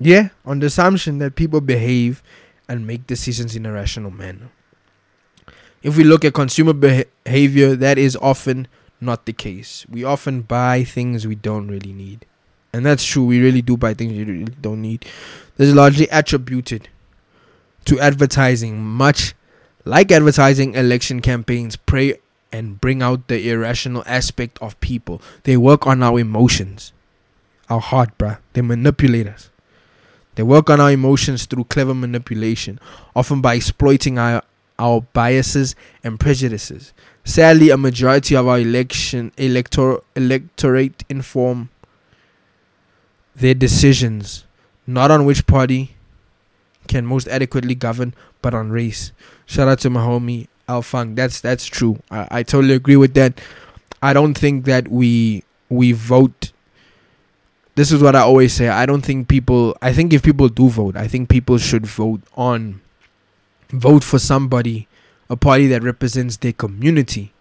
Yeah, 0.00 0.30
on 0.46 0.60
the 0.60 0.66
assumption 0.66 1.18
that 1.18 1.36
people 1.36 1.60
behave 1.60 2.22
and 2.66 2.86
make 2.86 3.06
decisions 3.06 3.54
in 3.54 3.66
a 3.66 3.72
rational 3.72 4.10
manner. 4.10 4.48
If 5.82 5.96
we 5.98 6.04
look 6.04 6.24
at 6.24 6.32
consumer 6.32 6.72
behavior, 6.72 7.76
that 7.76 7.98
is 7.98 8.16
often 8.16 8.66
not 9.00 9.26
the 9.26 9.34
case. 9.34 9.84
We 9.90 10.02
often 10.02 10.42
buy 10.42 10.84
things 10.84 11.26
we 11.26 11.34
don't 11.34 11.68
really 11.68 11.92
need. 11.92 12.24
And 12.72 12.86
that's 12.86 13.04
true, 13.04 13.24
we 13.26 13.42
really 13.42 13.62
do 13.62 13.76
buy 13.76 13.94
things 13.94 14.12
we 14.12 14.24
really 14.24 14.52
don't 14.60 14.80
need. 14.80 15.04
This 15.56 15.68
is 15.68 15.74
largely 15.74 16.08
attributed 16.08 16.88
to 17.84 18.00
advertising, 18.00 18.82
much 18.82 19.34
like 19.84 20.12
advertising, 20.12 20.74
election 20.74 21.20
campaigns 21.20 21.76
prey 21.76 22.18
and 22.52 22.80
bring 22.80 23.02
out 23.02 23.28
the 23.28 23.50
irrational 23.50 24.02
aspect 24.06 24.58
of 24.62 24.80
people. 24.80 25.20
They 25.42 25.56
work 25.56 25.86
on 25.86 26.02
our 26.02 26.18
emotions, 26.18 26.92
our 27.68 27.80
heart, 27.80 28.16
bruh. 28.18 28.38
They 28.52 28.62
manipulate 28.62 29.26
us. 29.26 29.50
They 30.40 30.44
work 30.44 30.70
on 30.70 30.80
our 30.80 30.90
emotions 30.90 31.44
through 31.44 31.64
clever 31.64 31.92
manipulation, 31.92 32.80
often 33.14 33.42
by 33.42 33.56
exploiting 33.56 34.16
our, 34.18 34.42
our 34.78 35.02
biases 35.12 35.76
and 36.02 36.18
prejudices. 36.18 36.94
Sadly, 37.24 37.68
a 37.68 37.76
majority 37.76 38.34
of 38.34 38.48
our 38.48 38.58
election 38.58 39.32
elector, 39.36 39.98
electorate 40.16 41.04
inform 41.10 41.68
their 43.36 43.52
decisions 43.52 44.46
not 44.86 45.10
on 45.10 45.26
which 45.26 45.46
party 45.46 45.90
can 46.88 47.04
most 47.04 47.28
adequately 47.28 47.74
govern, 47.74 48.14
but 48.40 48.54
on 48.54 48.70
race. 48.70 49.12
Shout 49.44 49.68
out 49.68 49.80
to 49.80 49.90
my 49.90 50.00
homie 50.00 50.48
Al 50.66 50.80
Funk. 50.80 51.16
That's 51.16 51.42
that's 51.42 51.66
true. 51.66 51.98
I, 52.10 52.28
I 52.30 52.42
totally 52.44 52.72
agree 52.72 52.96
with 52.96 53.12
that. 53.12 53.38
I 54.02 54.14
don't 54.14 54.38
think 54.38 54.64
that 54.64 54.88
we 54.88 55.44
we 55.68 55.92
vote. 55.92 56.52
This 57.74 57.92
is 57.92 58.02
what 58.02 58.16
I 58.16 58.20
always 58.20 58.52
say. 58.52 58.68
I 58.68 58.86
don't 58.86 59.02
think 59.02 59.28
people. 59.28 59.76
I 59.80 59.92
think 59.92 60.12
if 60.12 60.22
people 60.22 60.48
do 60.48 60.68
vote, 60.68 60.96
I 60.96 61.06
think 61.08 61.28
people 61.28 61.58
should 61.58 61.86
vote 61.86 62.20
on, 62.34 62.80
vote 63.70 64.04
for 64.04 64.18
somebody, 64.18 64.88
a 65.28 65.36
party 65.36 65.66
that 65.68 65.82
represents 65.82 66.36
their 66.36 66.52
community. 66.52 67.32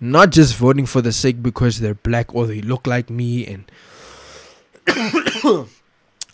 Not 0.00 0.30
just 0.30 0.56
voting 0.56 0.86
for 0.86 1.02
the 1.02 1.12
sake 1.12 1.42
because 1.42 1.80
they're 1.80 1.94
black 1.94 2.34
or 2.34 2.46
they 2.46 2.62
look 2.62 2.86
like 2.86 3.10
me 3.10 3.46
and 3.46 3.70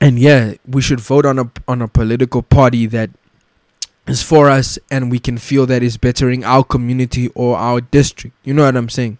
and 0.00 0.18
yeah, 0.18 0.54
we 0.66 0.80
should 0.80 1.00
vote 1.00 1.26
on 1.26 1.38
a 1.38 1.50
on 1.66 1.82
a 1.82 1.88
political 1.88 2.42
party 2.42 2.86
that 2.86 3.10
is 4.06 4.22
for 4.22 4.48
us 4.48 4.78
and 4.90 5.10
we 5.10 5.18
can 5.18 5.36
feel 5.36 5.66
that 5.66 5.82
is 5.82 5.96
bettering 5.96 6.44
our 6.44 6.62
community 6.62 7.28
or 7.34 7.56
our 7.56 7.80
district. 7.80 8.36
You 8.44 8.54
know 8.54 8.64
what 8.64 8.76
I'm 8.76 8.88
saying? 8.88 9.18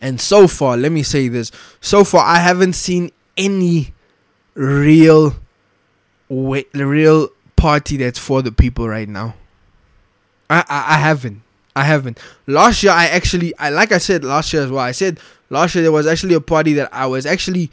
And 0.00 0.20
so 0.20 0.46
far, 0.48 0.76
let 0.76 0.92
me 0.92 1.02
say 1.02 1.28
this. 1.28 1.50
So 1.80 2.04
far 2.04 2.24
I 2.24 2.38
haven't 2.38 2.74
seen 2.74 3.10
any 3.36 3.94
real 4.54 5.36
real 6.28 7.28
party 7.56 7.96
that's 7.96 8.18
for 8.18 8.42
the 8.42 8.52
people 8.52 8.88
right 8.88 9.08
now. 9.08 9.34
I, 10.50 10.64
I 10.68 10.94
I 10.94 10.98
haven't. 10.98 11.42
I 11.76 11.84
haven't. 11.84 12.18
Last 12.46 12.82
year 12.82 12.92
I 12.92 13.06
actually 13.06 13.56
I 13.58 13.70
like 13.70 13.92
I 13.92 13.98
said 13.98 14.24
last 14.24 14.52
year 14.52 14.62
as 14.62 14.70
well. 14.70 14.80
I 14.84 14.92
said 14.92 15.18
last 15.50 15.74
year 15.74 15.82
there 15.82 15.92
was 15.92 16.06
actually 16.06 16.34
a 16.34 16.40
party 16.40 16.74
that 16.74 16.92
I 16.92 17.06
was 17.06 17.26
actually 17.26 17.70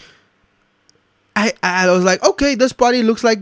I 1.36 1.54
I 1.64 1.90
was 1.90 2.04
like, 2.04 2.24
okay, 2.24 2.56
this 2.56 2.74
party 2.74 3.04
looks 3.04 3.24
like, 3.24 3.40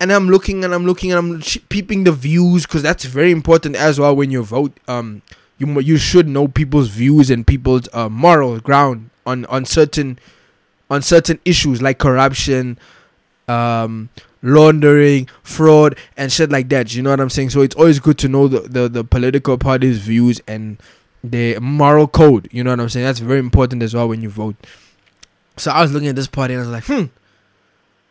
and 0.00 0.12
I'm 0.12 0.28
looking 0.28 0.64
and 0.64 0.74
I'm 0.74 0.86
looking 0.86 1.12
and 1.12 1.18
I'm 1.18 1.42
peeping 1.68 2.04
the 2.04 2.12
views 2.12 2.64
because 2.66 2.82
that's 2.82 3.04
very 3.04 3.32
important 3.32 3.76
as 3.76 3.98
well 3.98 4.14
when 4.14 4.30
you 4.30 4.42
vote. 4.42 4.78
Um, 4.88 5.22
you 5.58 5.80
you 5.80 5.96
should 5.96 6.28
know 6.28 6.48
people's 6.48 6.88
views 6.88 7.30
and 7.30 7.46
people's 7.46 7.88
uh, 7.92 8.08
moral 8.08 8.60
ground 8.60 9.10
on 9.26 9.44
on 9.46 9.64
certain 9.64 10.18
on 10.90 11.02
certain 11.02 11.38
issues 11.44 11.82
like 11.82 11.98
corruption, 11.98 12.78
um, 13.46 14.08
laundering, 14.42 15.28
fraud, 15.42 15.96
and 16.16 16.32
shit 16.32 16.50
like 16.50 16.68
that. 16.70 16.94
You 16.94 17.02
know 17.02 17.10
what 17.10 17.20
I'm 17.20 17.30
saying? 17.30 17.50
So 17.50 17.60
it's 17.60 17.76
always 17.76 17.98
good 17.98 18.18
to 18.18 18.28
know 18.28 18.48
the, 18.48 18.60
the, 18.60 18.88
the 18.88 19.04
political 19.04 19.58
party's 19.58 19.98
views 19.98 20.40
and 20.46 20.80
their 21.22 21.60
moral 21.60 22.08
code. 22.08 22.48
You 22.52 22.64
know 22.64 22.70
what 22.70 22.80
I'm 22.80 22.88
saying? 22.88 23.04
That's 23.04 23.18
very 23.18 23.38
important 23.38 23.82
as 23.82 23.94
well 23.94 24.08
when 24.08 24.22
you 24.22 24.30
vote. 24.30 24.56
So 25.56 25.70
I 25.70 25.82
was 25.82 25.92
looking 25.92 26.08
at 26.08 26.16
this 26.16 26.28
party 26.28 26.54
and 26.54 26.62
I 26.62 26.66
was 26.66 26.72
like, 26.72 26.84
hmm, 26.84 27.06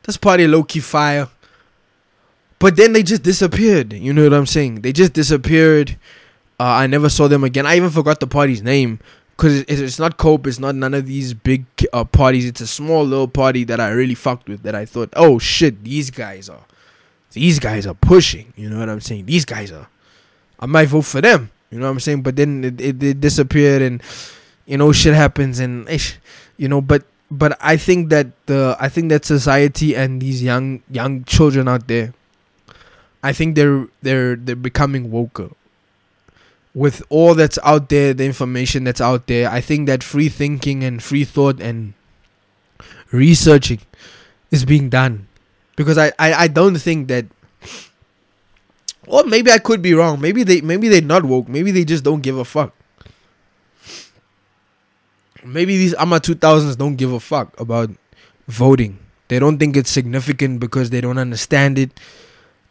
this 0.04 0.18
party 0.18 0.48
low 0.48 0.64
key 0.64 0.80
fire. 0.80 1.30
But 2.60 2.76
then 2.76 2.94
they 2.94 3.04
just 3.04 3.24
disappeared. 3.24 3.94
You 3.94 4.14
know 4.14 4.24
what 4.24 4.34
I'm 4.34 4.48
saying? 4.48 4.82
They 4.82 4.92
just 4.92 5.14
disappeared. 5.14 5.98
Uh, 6.60 6.64
I 6.64 6.88
never 6.88 7.10
saw 7.10 7.28
them 7.28 7.44
again. 7.44 7.66
I 7.66 7.76
even 7.76 7.92
forgot 7.92 8.20
the 8.20 8.28
party's 8.28 8.64
name 8.64 9.00
because 9.36 9.62
it's, 9.68 10.00
not 10.00 10.18
Cope. 10.18 10.48
It's 10.48 10.58
not 10.58 10.74
none 10.74 10.96
of 10.96 11.06
these 11.06 11.36
big 11.36 11.66
uh, 11.94 12.04
parties. 12.04 12.46
It's 12.46 12.62
a 12.62 12.68
small 12.68 13.04
little 13.04 13.28
party 13.28 13.64
that 13.66 13.80
I 13.80 13.90
really 13.90 14.16
fucked 14.16 14.50
with. 14.50 14.64
That 14.64 14.74
I 14.74 14.86
thought, 14.86 15.14
oh 15.16 15.38
shit, 15.38 15.84
these 15.84 16.10
guys 16.10 16.50
are, 16.50 16.66
these 17.32 17.60
guys 17.60 17.86
are 17.86 17.94
pushing. 17.94 18.54
You 18.56 18.70
know 18.70 18.80
what 18.80 18.90
I'm 18.90 19.02
saying? 19.02 19.28
These 19.28 19.46
guys 19.46 19.72
are. 19.72 19.88
I 20.60 20.66
might 20.66 20.88
vote 20.88 21.06
for 21.06 21.22
them. 21.22 21.52
You 21.70 21.80
know 21.80 21.86
what 21.86 21.92
I'm 21.92 22.00
saying? 22.00 22.24
But 22.24 22.36
then 22.36 22.64
it, 22.64 22.82
it, 22.82 23.04
it 23.04 23.22
disappeared, 23.22 23.84
and 23.84 24.02
you 24.66 24.78
know 24.78 24.92
shit 24.92 25.14
happens, 25.14 25.60
and 25.60 25.88
you 26.58 26.68
know. 26.68 26.82
But 26.82 27.04
but 27.30 27.56
I 27.62 27.78
think 27.78 28.10
that 28.10 28.28
the 28.48 28.76
I 28.80 28.90
think 28.90 29.10
that 29.10 29.26
society 29.26 29.96
and 29.96 30.20
these 30.20 30.42
young 30.42 30.82
young 30.90 31.24
children 31.26 31.68
out 31.68 31.88
there, 31.88 32.16
I 33.22 33.34
think 33.34 33.56
they're 33.56 33.86
they're 34.02 34.36
they're 34.36 34.56
becoming 34.56 35.12
woker 35.12 35.54
with 36.78 37.02
all 37.10 37.34
that's 37.34 37.58
out 37.64 37.90
there, 37.90 38.14
the 38.14 38.24
information 38.24 38.84
that's 38.84 39.02
out 39.02 39.26
there, 39.26 39.50
I 39.50 39.62
think 39.62 39.88
that 39.88 40.04
free 40.04 40.30
thinking 40.30 40.84
and 40.84 41.02
free 41.02 41.24
thought 41.26 41.60
and 41.60 41.96
researching 43.12 43.80
is 44.52 44.64
being 44.64 44.88
done. 44.88 45.28
Because 45.76 45.98
I, 45.98 46.12
I, 46.20 46.34
I 46.34 46.48
don't 46.48 46.78
think 46.78 47.08
that 47.08 47.26
or 49.08 49.24
maybe 49.24 49.50
I 49.50 49.58
could 49.58 49.82
be 49.82 49.96
wrong. 49.96 50.22
Maybe 50.22 50.44
they 50.44 50.62
maybe 50.62 50.88
they're 50.88 51.02
not 51.02 51.26
woke. 51.26 51.48
Maybe 51.48 51.72
they 51.72 51.84
just 51.84 52.04
don't 52.04 52.22
give 52.22 52.38
a 52.38 52.46
fuck. 52.46 52.76
Maybe 55.44 55.78
these 55.78 55.96
AMA 55.96 56.20
2000s 56.20 56.78
don't 56.78 56.96
give 56.96 57.12
a 57.12 57.20
fuck 57.20 57.60
about 57.60 57.90
voting. 58.48 59.00
They 59.30 59.40
don't 59.40 59.58
think 59.58 59.76
it's 59.78 59.90
significant 59.90 60.60
because 60.60 60.92
they 60.92 61.02
don't 61.02 61.18
understand 61.18 61.80
it 61.80 62.00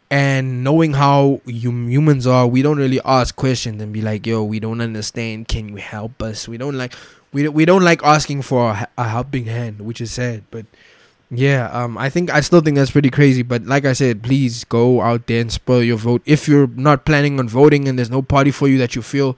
and 0.09 0.63
knowing 0.63 0.93
how 0.93 1.41
hum- 1.45 1.89
humans 1.89 2.25
are 2.25 2.47
we 2.47 2.61
don't 2.61 2.77
really 2.77 3.01
ask 3.03 3.35
questions 3.35 3.81
and 3.81 3.91
be 3.91 4.01
like 4.01 4.25
yo 4.25 4.43
we 4.43 4.59
don't 4.59 4.81
understand. 4.81 5.47
Can 5.47 5.69
you 5.69 5.77
help 5.77 6.21
us? 6.21 6.47
We 6.47 6.57
don't 6.57 6.77
like 6.77 6.93
we, 7.33 7.47
we 7.49 7.65
don't 7.65 7.83
like 7.83 8.01
asking 8.03 8.43
for 8.43 8.87
a, 8.97 9.03
helping 9.03 9.45
hand 9.45 9.81
which 9.81 9.99
is 9.99 10.11
sad 10.11 10.43
but 10.49 10.65
yeah 11.29 11.69
um 11.73 11.97
i 11.97 12.09
think 12.09 12.33
i 12.33 12.39
still 12.39 12.61
think 12.61 12.77
that's 12.77 12.91
pretty 12.91 13.09
crazy. 13.09 13.43
But 13.43 13.65
like 13.65 13.85
i 13.85 13.93
said 13.93 14.23
please 14.23 14.63
go 14.63 15.01
out 15.01 15.27
there 15.27 15.41
and 15.41 15.51
spoil 15.51 15.83
your 15.83 15.97
vote. 15.97 16.21
If 16.25 16.47
you're 16.47 16.67
not 16.67 17.05
planning 17.05 17.39
on 17.39 17.49
voting 17.49 17.87
and 17.87 17.97
there's 17.97 18.09
no 18.09 18.21
party 18.21 18.51
for 18.51 18.67
you 18.67 18.77
that 18.77 18.95
you 18.95 19.01
feel 19.01 19.37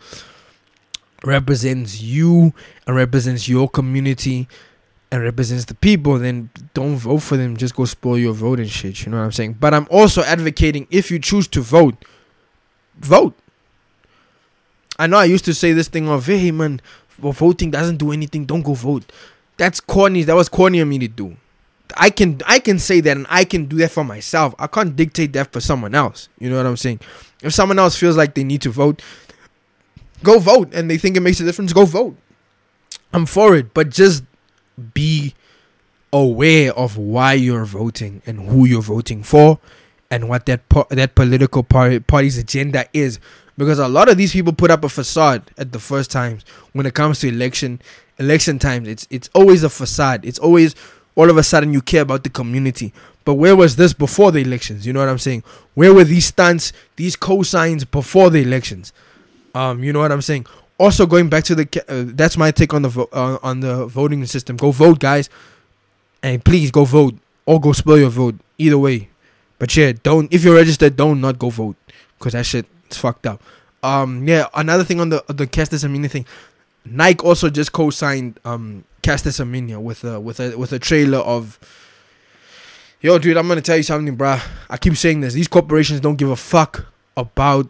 represents 1.23 2.01
you 2.01 2.53
and 2.87 2.95
represents 2.95 3.49
your 3.49 3.67
community 3.67 4.47
and 5.11 5.23
represents 5.23 5.65
the 5.65 5.73
people, 5.73 6.19
then 6.19 6.49
don't 6.73 6.95
vote 6.95 7.19
for 7.19 7.35
them. 7.35 7.57
Just 7.57 7.75
go 7.75 7.85
spoil 7.85 8.17
your 8.17 8.33
vote 8.33 8.59
and 8.59 8.69
shit. 8.69 9.05
You 9.05 9.11
know 9.11 9.17
what 9.17 9.23
I'm 9.23 9.31
saying? 9.31 9.53
But 9.59 9.73
I'm 9.73 9.87
also 9.89 10.21
advocating 10.23 10.87
if 10.91 11.09
you 11.09 11.19
choose 11.19 11.47
to 11.49 11.61
vote, 11.61 12.05
vote. 12.97 13.33
I 14.99 15.07
know 15.07 15.17
I 15.17 15.25
used 15.25 15.45
to 15.45 15.53
say 15.53 15.71
this 15.73 15.87
thing 15.87 16.09
of, 16.09 16.25
hey 16.25 16.51
man, 16.51 16.81
voting 17.17 17.71
doesn't 17.71 17.97
do 17.97 18.11
anything. 18.11 18.45
Don't 18.45 18.61
go 18.61 18.73
vote. 18.73 19.11
That's 19.57 19.79
corny. 19.79 20.23
That 20.23 20.35
was 20.35 20.49
corny 20.49 20.79
of 20.79 20.87
me 20.87 20.99
to 20.99 21.07
do. 21.07 21.37
I 21.97 22.11
can 22.11 22.39
I 22.45 22.59
can 22.59 22.77
say 22.77 23.01
that 23.01 23.17
and 23.17 23.25
I 23.29 23.43
can 23.45 23.65
do 23.65 23.77
that 23.77 23.91
for 23.91 24.03
myself. 24.03 24.53
I 24.59 24.67
can't 24.67 24.95
dictate 24.95 25.33
that 25.33 25.51
for 25.51 25.59
someone 25.59 25.95
else. 25.95 26.29
You 26.37 26.49
know 26.49 26.57
what 26.57 26.65
I'm 26.67 26.77
saying? 26.77 26.99
If 27.41 27.53
someone 27.53 27.79
else 27.79 27.95
feels 27.95 28.15
like 28.15 28.35
they 28.35 28.43
need 28.43 28.61
to 28.61 28.69
vote, 28.69 29.01
go 30.23 30.37
vote 30.37 30.73
and 30.73 30.89
they 30.89 30.97
think 30.97 31.17
it 31.17 31.21
makes 31.21 31.39
a 31.39 31.45
difference, 31.45 31.73
go 31.73 31.85
vote. 31.85 32.15
I'm 33.11 33.25
for 33.25 33.55
it, 33.55 33.73
but 33.73 33.89
just 33.89 34.23
be 34.93 35.33
aware 36.11 36.73
of 36.73 36.97
why 36.97 37.33
you're 37.33 37.65
voting 37.65 38.21
and 38.25 38.49
who 38.49 38.65
you're 38.65 38.81
voting 38.81 39.21
for 39.23 39.59
and 40.09 40.27
what 40.27 40.45
that 40.47 40.67
po- 40.69 40.87
that 40.89 41.15
political 41.15 41.63
party, 41.63 41.99
party's 41.99 42.37
agenda 42.37 42.85
is. 42.93 43.19
Because 43.57 43.77
a 43.77 43.87
lot 43.87 44.07
of 44.09 44.17
these 44.17 44.31
people 44.31 44.53
put 44.53 44.71
up 44.71 44.83
a 44.83 44.89
facade 44.89 45.43
at 45.57 45.71
the 45.71 45.79
first 45.79 46.09
times. 46.11 46.45
When 46.73 46.85
it 46.85 46.93
comes 46.93 47.19
to 47.19 47.27
election 47.27 47.81
election 48.17 48.59
times 48.59 48.87
it's 48.87 49.07
it's 49.09 49.29
always 49.33 49.63
a 49.63 49.69
facade. 49.69 50.25
It's 50.25 50.39
always 50.39 50.75
all 51.15 51.29
of 51.29 51.37
a 51.37 51.43
sudden 51.43 51.73
you 51.73 51.81
care 51.81 52.01
about 52.01 52.23
the 52.23 52.29
community. 52.29 52.93
But 53.25 53.35
where 53.35 53.55
was 53.55 53.75
this 53.75 53.93
before 53.93 54.31
the 54.31 54.39
elections? 54.39 54.87
You 54.87 54.93
know 54.93 54.99
what 54.99 55.09
i'm 55.09 55.19
saying? 55.19 55.43
Where 55.73 55.93
were 55.93 56.03
these 56.03 56.25
stunts 56.25 56.73
these 56.95 57.15
cosigns 57.15 57.89
before 57.89 58.29
the 58.29 58.41
elections? 58.41 58.93
Um 59.53 59.83
you 59.83 59.93
know 59.93 59.99
what 59.99 60.11
i'm 60.11 60.21
saying 60.21 60.45
also 60.79 61.05
going 61.05 61.29
back 61.29 61.43
to 61.43 61.55
the 61.55 61.85
uh, 61.87 62.11
that's 62.15 62.37
my 62.37 62.51
take 62.51 62.73
on 62.73 62.81
the 62.81 62.89
vo- 62.89 63.09
uh, 63.11 63.37
on 63.43 63.59
the 63.59 63.85
voting 63.85 64.25
system. 64.25 64.57
Go 64.57 64.71
vote 64.71 64.99
guys. 64.99 65.29
And 66.23 66.43
please 66.43 66.71
go 66.71 66.85
vote. 66.85 67.15
Or 67.45 67.59
go 67.59 67.71
spoil 67.73 67.99
your 67.99 68.09
vote. 68.09 68.35
Either 68.57 68.77
way. 68.77 69.09
But 69.59 69.75
yeah 69.75 69.91
don't 70.03 70.33
if 70.33 70.43
you're 70.43 70.55
registered 70.55 70.95
don't 70.95 71.21
not 71.21 71.37
go 71.37 71.49
vote. 71.49 71.75
Because 72.17 72.33
that 72.33 72.45
shit 72.45 72.65
is 72.89 72.97
fucked 72.97 73.27
up. 73.27 73.43
Um 73.83 74.27
yeah 74.27 74.47
another 74.55 74.83
thing 74.83 74.99
on 74.99 75.09
the 75.09 75.23
the 75.27 75.45
Caster 75.45 75.75
Semenya 75.75 76.09
thing. 76.09 76.25
Nike 76.85 77.23
also 77.25 77.49
just 77.49 77.71
co-signed 77.71 78.39
um 78.45 78.85
Caster 79.01 79.29
Semenya 79.29 79.81
with 79.81 80.03
a 80.03 80.19
with 80.19 80.39
a 80.39 80.57
with 80.57 80.71
a 80.71 80.79
trailer 80.79 81.19
of 81.19 81.59
Yo, 83.01 83.17
dude, 83.17 83.37
I'm 83.37 83.47
gonna 83.47 83.61
tell 83.61 83.77
you 83.77 83.83
something, 83.83 84.17
bruh. 84.17 84.41
I 84.69 84.75
keep 84.75 84.97
saying 84.97 85.21
this. 85.21 85.33
These 85.33 85.47
corporations 85.47 86.01
don't 86.01 86.17
give 86.17 86.29
a 86.29 86.35
fuck 86.35 86.85
about 87.15 87.69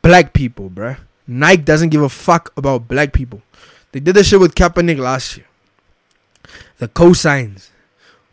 black 0.00 0.32
people, 0.32 0.70
bruh. 0.70 0.98
Nike 1.26 1.62
doesn't 1.62 1.90
give 1.90 2.02
a 2.02 2.08
fuck 2.08 2.52
about 2.56 2.88
black 2.88 3.12
people. 3.12 3.42
They 3.92 4.00
did 4.00 4.16
this 4.16 4.28
shit 4.28 4.40
with 4.40 4.54
Kaepernick 4.54 4.98
last 4.98 5.36
year. 5.36 5.46
The 6.78 6.88
cosigns 6.88 7.68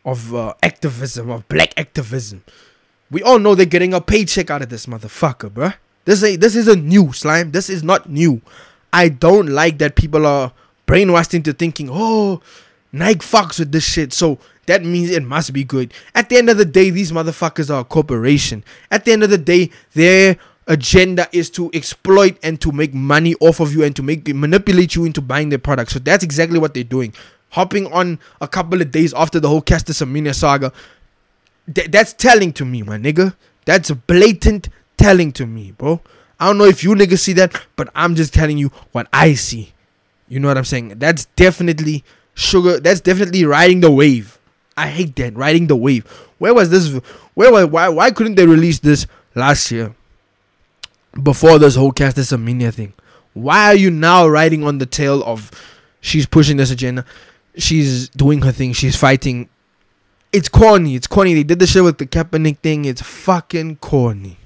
of 0.05 0.33
uh, 0.33 0.53
activism, 0.63 1.29
of 1.29 1.47
black 1.47 1.73
activism. 1.77 2.43
We 3.11 3.21
all 3.23 3.39
know 3.39 3.55
they're 3.55 3.65
getting 3.65 3.93
a 3.93 4.01
paycheck 4.01 4.49
out 4.49 4.61
of 4.61 4.69
this 4.69 4.85
motherfucker, 4.85 5.49
bruh. 5.49 5.75
This 6.05 6.23
ain't 6.23 6.41
this 6.41 6.55
isn't 6.55 6.83
new, 6.83 7.13
slime. 7.13 7.51
This 7.51 7.69
is 7.69 7.83
not 7.83 8.09
new. 8.09 8.41
I 8.91 9.09
don't 9.09 9.47
like 9.47 9.77
that 9.79 9.95
people 9.95 10.25
are 10.25 10.53
brainwashed 10.87 11.33
into 11.33 11.53
thinking, 11.53 11.89
oh, 11.91 12.41
Nike 12.91 13.19
fucks 13.19 13.59
with 13.59 13.71
this 13.71 13.83
shit, 13.83 14.13
so 14.13 14.39
that 14.65 14.83
means 14.83 15.11
it 15.11 15.23
must 15.23 15.53
be 15.53 15.63
good. 15.63 15.93
At 16.15 16.29
the 16.29 16.37
end 16.37 16.49
of 16.49 16.57
the 16.57 16.65
day, 16.65 16.89
these 16.89 17.11
motherfuckers 17.11 17.73
are 17.73 17.81
a 17.81 17.83
corporation. 17.83 18.63
At 18.89 19.05
the 19.05 19.11
end 19.11 19.23
of 19.23 19.29
the 19.29 19.37
day, 19.37 19.69
they're 19.93 20.37
agenda 20.69 21.27
is 21.31 21.49
to 21.49 21.69
exploit 21.73 22.37
and 22.43 22.61
to 22.61 22.71
make 22.71 22.93
money 22.93 23.35
off 23.41 23.59
of 23.59 23.73
you 23.73 23.83
and 23.83 23.95
to 23.95 24.03
make 24.03 24.27
manipulate 24.33 24.95
you 24.95 25.03
into 25.03 25.19
buying 25.19 25.49
their 25.49 25.59
product. 25.59 25.91
So 25.91 25.99
that's 25.99 26.23
exactly 26.23 26.59
what 26.59 26.73
they're 26.73 26.83
doing. 26.83 27.13
Hopping 27.49 27.91
on 27.91 28.19
a 28.39 28.47
couple 28.47 28.79
of 28.79 28.91
days 28.91 29.13
after 29.13 29.39
the 29.39 29.49
whole 29.49 29.61
Caster 29.61 29.91
Semenya 29.91 30.33
saga. 30.33 30.71
Th- 31.73 31.89
that's 31.89 32.13
telling 32.13 32.53
to 32.53 32.65
me, 32.65 32.83
my 32.83 32.97
nigga. 32.97 33.35
That's 33.65 33.91
blatant 33.91 34.69
telling 34.97 35.31
to 35.33 35.45
me, 35.45 35.71
bro. 35.71 36.01
I 36.39 36.47
don't 36.47 36.57
know 36.57 36.65
if 36.65 36.83
you 36.83 36.91
niggas 36.91 37.19
see 37.19 37.33
that, 37.33 37.59
but 37.75 37.89
I'm 37.95 38.15
just 38.15 38.33
telling 38.33 38.57
you 38.57 38.71
what 38.91 39.07
I 39.11 39.33
see. 39.33 39.73
You 40.27 40.39
know 40.39 40.47
what 40.47 40.57
I'm 40.57 40.65
saying? 40.65 40.99
That's 40.99 41.25
definitely 41.35 42.03
sugar. 42.35 42.79
That's 42.79 43.01
definitely 43.01 43.43
riding 43.43 43.81
the 43.81 43.91
wave. 43.91 44.39
I 44.77 44.87
hate 44.87 45.15
that 45.17 45.35
riding 45.35 45.67
the 45.67 45.75
wave. 45.75 46.05
Where 46.37 46.53
was 46.53 46.69
this? 46.69 46.93
Where 47.33 47.51
was 47.51 47.65
why 47.65 47.89
why 47.89 48.11
couldn't 48.11 48.35
they 48.35 48.45
release 48.45 48.79
this 48.79 49.07
last 49.35 49.71
year? 49.71 49.93
Before 51.23 51.59
this 51.59 51.75
whole 51.75 51.91
Caster 51.91 52.21
Semenya 52.21 52.73
thing. 52.73 52.93
Why 53.33 53.67
are 53.67 53.75
you 53.75 53.91
now 53.91 54.27
riding 54.27 54.63
on 54.63 54.79
the 54.79 54.85
tail 54.85 55.23
of 55.23 55.51
she's 56.01 56.25
pushing 56.25 56.57
this 56.57 56.71
agenda? 56.71 57.05
She's 57.55 58.09
doing 58.09 58.41
her 58.41 58.51
thing. 58.51 58.73
She's 58.73 58.95
fighting. 58.95 59.49
It's 60.31 60.49
corny. 60.49 60.95
It's 60.95 61.07
corny. 61.07 61.33
They 61.33 61.43
did 61.43 61.59
the 61.59 61.67
shit 61.67 61.83
with 61.83 61.97
the 61.97 62.05
Kaepernick 62.05 62.59
thing. 62.59 62.85
It's 62.85 63.01
fucking 63.01 63.77
corny. 63.77 64.37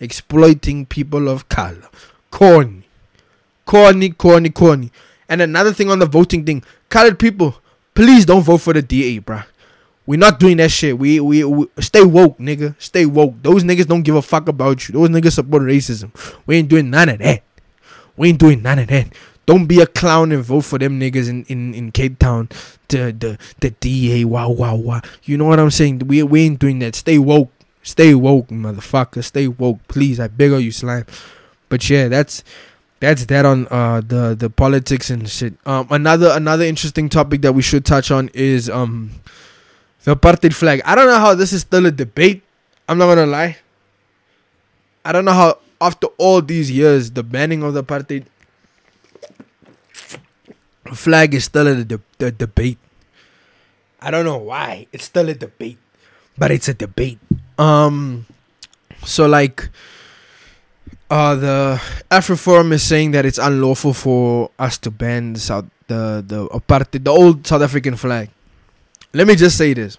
Exploiting 0.00 0.86
people 0.86 1.28
of 1.28 1.48
color. 1.48 1.88
Corny. 2.30 2.86
Corny, 3.64 4.10
corny, 4.10 4.50
corny. 4.50 4.90
And 5.28 5.40
another 5.40 5.72
thing 5.72 5.90
on 5.90 5.98
the 5.98 6.06
voting 6.06 6.44
thing. 6.44 6.62
Colored 6.90 7.18
people, 7.18 7.56
please 7.94 8.26
don't 8.26 8.42
vote 8.42 8.58
for 8.58 8.72
the 8.72 8.82
DA, 8.82 9.20
bruh. 9.20 9.46
We're 10.06 10.18
not 10.18 10.38
doing 10.38 10.58
that 10.58 10.70
shit. 10.70 10.98
We, 10.98 11.18
we 11.20 11.44
we 11.44 11.66
stay 11.80 12.04
woke, 12.04 12.38
nigga. 12.38 12.74
Stay 12.78 13.06
woke. 13.06 13.34
Those 13.42 13.64
niggas 13.64 13.86
don't 13.86 14.02
give 14.02 14.14
a 14.14 14.22
fuck 14.22 14.48
about 14.48 14.86
you. 14.86 14.92
Those 14.92 15.08
niggas 15.08 15.32
support 15.32 15.62
racism. 15.62 16.10
We 16.46 16.56
ain't 16.56 16.68
doing 16.68 16.90
none 16.90 17.08
of 17.08 17.18
that. 17.20 17.42
We 18.16 18.28
ain't 18.28 18.38
doing 18.38 18.62
none 18.62 18.78
of 18.78 18.88
that. 18.88 19.08
Don't 19.46 19.66
be 19.66 19.80
a 19.80 19.86
clown 19.86 20.32
and 20.32 20.42
vote 20.42 20.62
for 20.62 20.78
them 20.78 20.98
niggas 21.00 21.28
in, 21.28 21.44
in, 21.44 21.74
in 21.74 21.92
Cape 21.92 22.18
Town. 22.18 22.48
The 22.88 23.12
the 23.12 23.38
the 23.60 23.70
DA. 23.70 24.24
Wow 24.24 24.50
wow 24.50 24.74
wow. 24.74 25.00
You 25.24 25.38
know 25.38 25.46
what 25.46 25.58
I'm 25.58 25.70
saying? 25.70 26.00
We 26.00 26.22
we 26.22 26.42
ain't 26.42 26.58
doing 26.58 26.78
that. 26.80 26.94
Stay 26.94 27.18
woke. 27.18 27.50
Stay 27.82 28.14
woke, 28.14 28.48
motherfucker. 28.48 29.22
Stay 29.22 29.48
woke, 29.48 29.86
please. 29.88 30.18
I 30.18 30.28
beg 30.28 30.52
of 30.52 30.62
you, 30.62 30.72
slime. 30.72 31.06
But 31.68 31.88
yeah, 31.90 32.08
that's 32.08 32.44
that's 33.00 33.26
that 33.26 33.44
on 33.44 33.68
uh 33.68 34.00
the 34.00 34.34
the 34.34 34.48
politics 34.48 35.10
and 35.10 35.28
shit. 35.28 35.54
Um, 35.66 35.86
another 35.90 36.30
another 36.32 36.64
interesting 36.64 37.08
topic 37.08 37.42
that 37.42 37.52
we 37.52 37.62
should 37.62 37.84
touch 37.84 38.10
on 38.10 38.30
is 38.32 38.70
um 38.70 39.10
the 40.04 40.14
apartheid 40.16 40.54
flag. 40.54 40.80
I 40.84 40.94
don't 40.94 41.06
know 41.06 41.18
how 41.18 41.34
this 41.34 41.52
is 41.52 41.62
still 41.62 41.86
a 41.86 41.90
debate. 41.90 42.42
I'm 42.88 42.98
not 42.98 43.08
gonna 43.08 43.26
lie. 43.26 43.56
I 45.04 45.12
don't 45.12 45.24
know 45.24 45.32
how 45.32 45.58
after 45.80 46.06
all 46.18 46.40
these 46.40 46.70
years 46.70 47.10
the 47.10 47.22
banning 47.22 47.62
of 47.62 47.74
the 47.74 47.82
apartheid 47.82 48.24
flag 50.92 51.34
is 51.34 51.44
still 51.44 51.66
a 51.66 51.84
de- 51.84 52.00
the 52.18 52.30
debate. 52.30 52.78
I 54.00 54.10
don't 54.10 54.24
know 54.24 54.36
why. 54.36 54.86
It's 54.92 55.04
still 55.04 55.28
a 55.28 55.34
debate. 55.34 55.78
But 56.36 56.50
it's 56.50 56.68
a 56.68 56.74
debate. 56.74 57.18
Um 57.58 58.26
so 59.04 59.26
like 59.26 59.68
uh 61.10 61.34
the 61.34 61.80
AfriForum 62.10 62.72
is 62.72 62.82
saying 62.82 63.12
that 63.12 63.24
it's 63.24 63.38
unlawful 63.38 63.94
for 63.94 64.50
us 64.58 64.76
to 64.78 64.90
ban 64.90 65.32
the 65.32 65.40
South 65.40 65.66
the 65.88 66.24
the 66.26 66.48
apartheid 66.48 67.04
the 67.04 67.10
old 67.10 67.46
South 67.46 67.62
African 67.62 67.96
flag. 67.96 68.28
Let 69.14 69.28
me 69.28 69.36
just 69.36 69.56
say 69.56 69.74
this. 69.74 69.96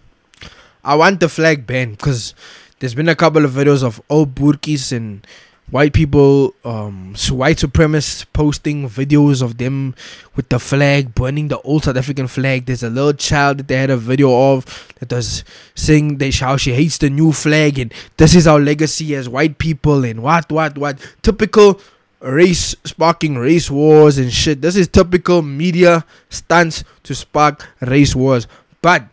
I 0.84 0.96
want 0.96 1.22
the 1.22 1.30
flag 1.30 1.66
banned 1.66 1.98
because 1.98 2.36
there's 2.80 2.94
been 2.94 3.08
a 3.08 3.16
couple 3.16 3.46
of 3.46 3.52
videos 3.52 3.82
of 3.82 4.02
old 4.10 4.36
burkis 4.36 4.92
and 4.92 5.26
white 5.72 5.94
people, 5.94 6.54
um, 6.66 7.16
white 7.30 7.56
supremacists 7.56 8.26
posting 8.34 8.90
videos 8.90 9.42
of 9.42 9.58
them 9.58 9.96
with 10.36 10.50
the 10.50 10.60
flag, 10.60 11.16
burning 11.16 11.48
the 11.48 11.62
old 11.62 11.86
South 11.86 11.96
African 11.96 12.28
flag. 12.28 12.66
There's 12.66 12.84
a 12.84 12.90
little 12.90 13.14
child 13.14 13.60
that 13.60 13.70
they 13.70 13.78
had 13.78 13.90
a 13.90 13.96
video 13.96 14.52
of 14.52 14.94
that 15.00 15.14
was 15.14 15.46
saying 15.76 16.18
they 16.18 16.32
how 16.32 16.58
she 16.58 16.74
hates 16.74 16.98
the 16.98 17.10
new 17.10 17.32
flag 17.32 17.80
and 17.80 17.94
this 18.18 18.36
is 18.36 18.46
our 18.46 18.60
legacy 18.60 19.16
as 19.16 19.30
white 19.30 19.60
people 19.60 20.04
and 20.04 20.22
what 20.24 20.52
what 20.52 20.78
what 20.78 21.00
typical 21.22 21.80
race 22.20 22.76
sparking 22.84 23.38
race 23.38 23.70
wars 23.72 24.18
and 24.18 24.34
shit. 24.34 24.62
This 24.62 24.76
is 24.76 24.88
typical 24.88 25.42
media 25.42 26.06
stunts 26.30 26.84
to 27.04 27.16
spark 27.16 27.68
race 27.82 28.16
wars. 28.16 28.48
But 28.86 29.08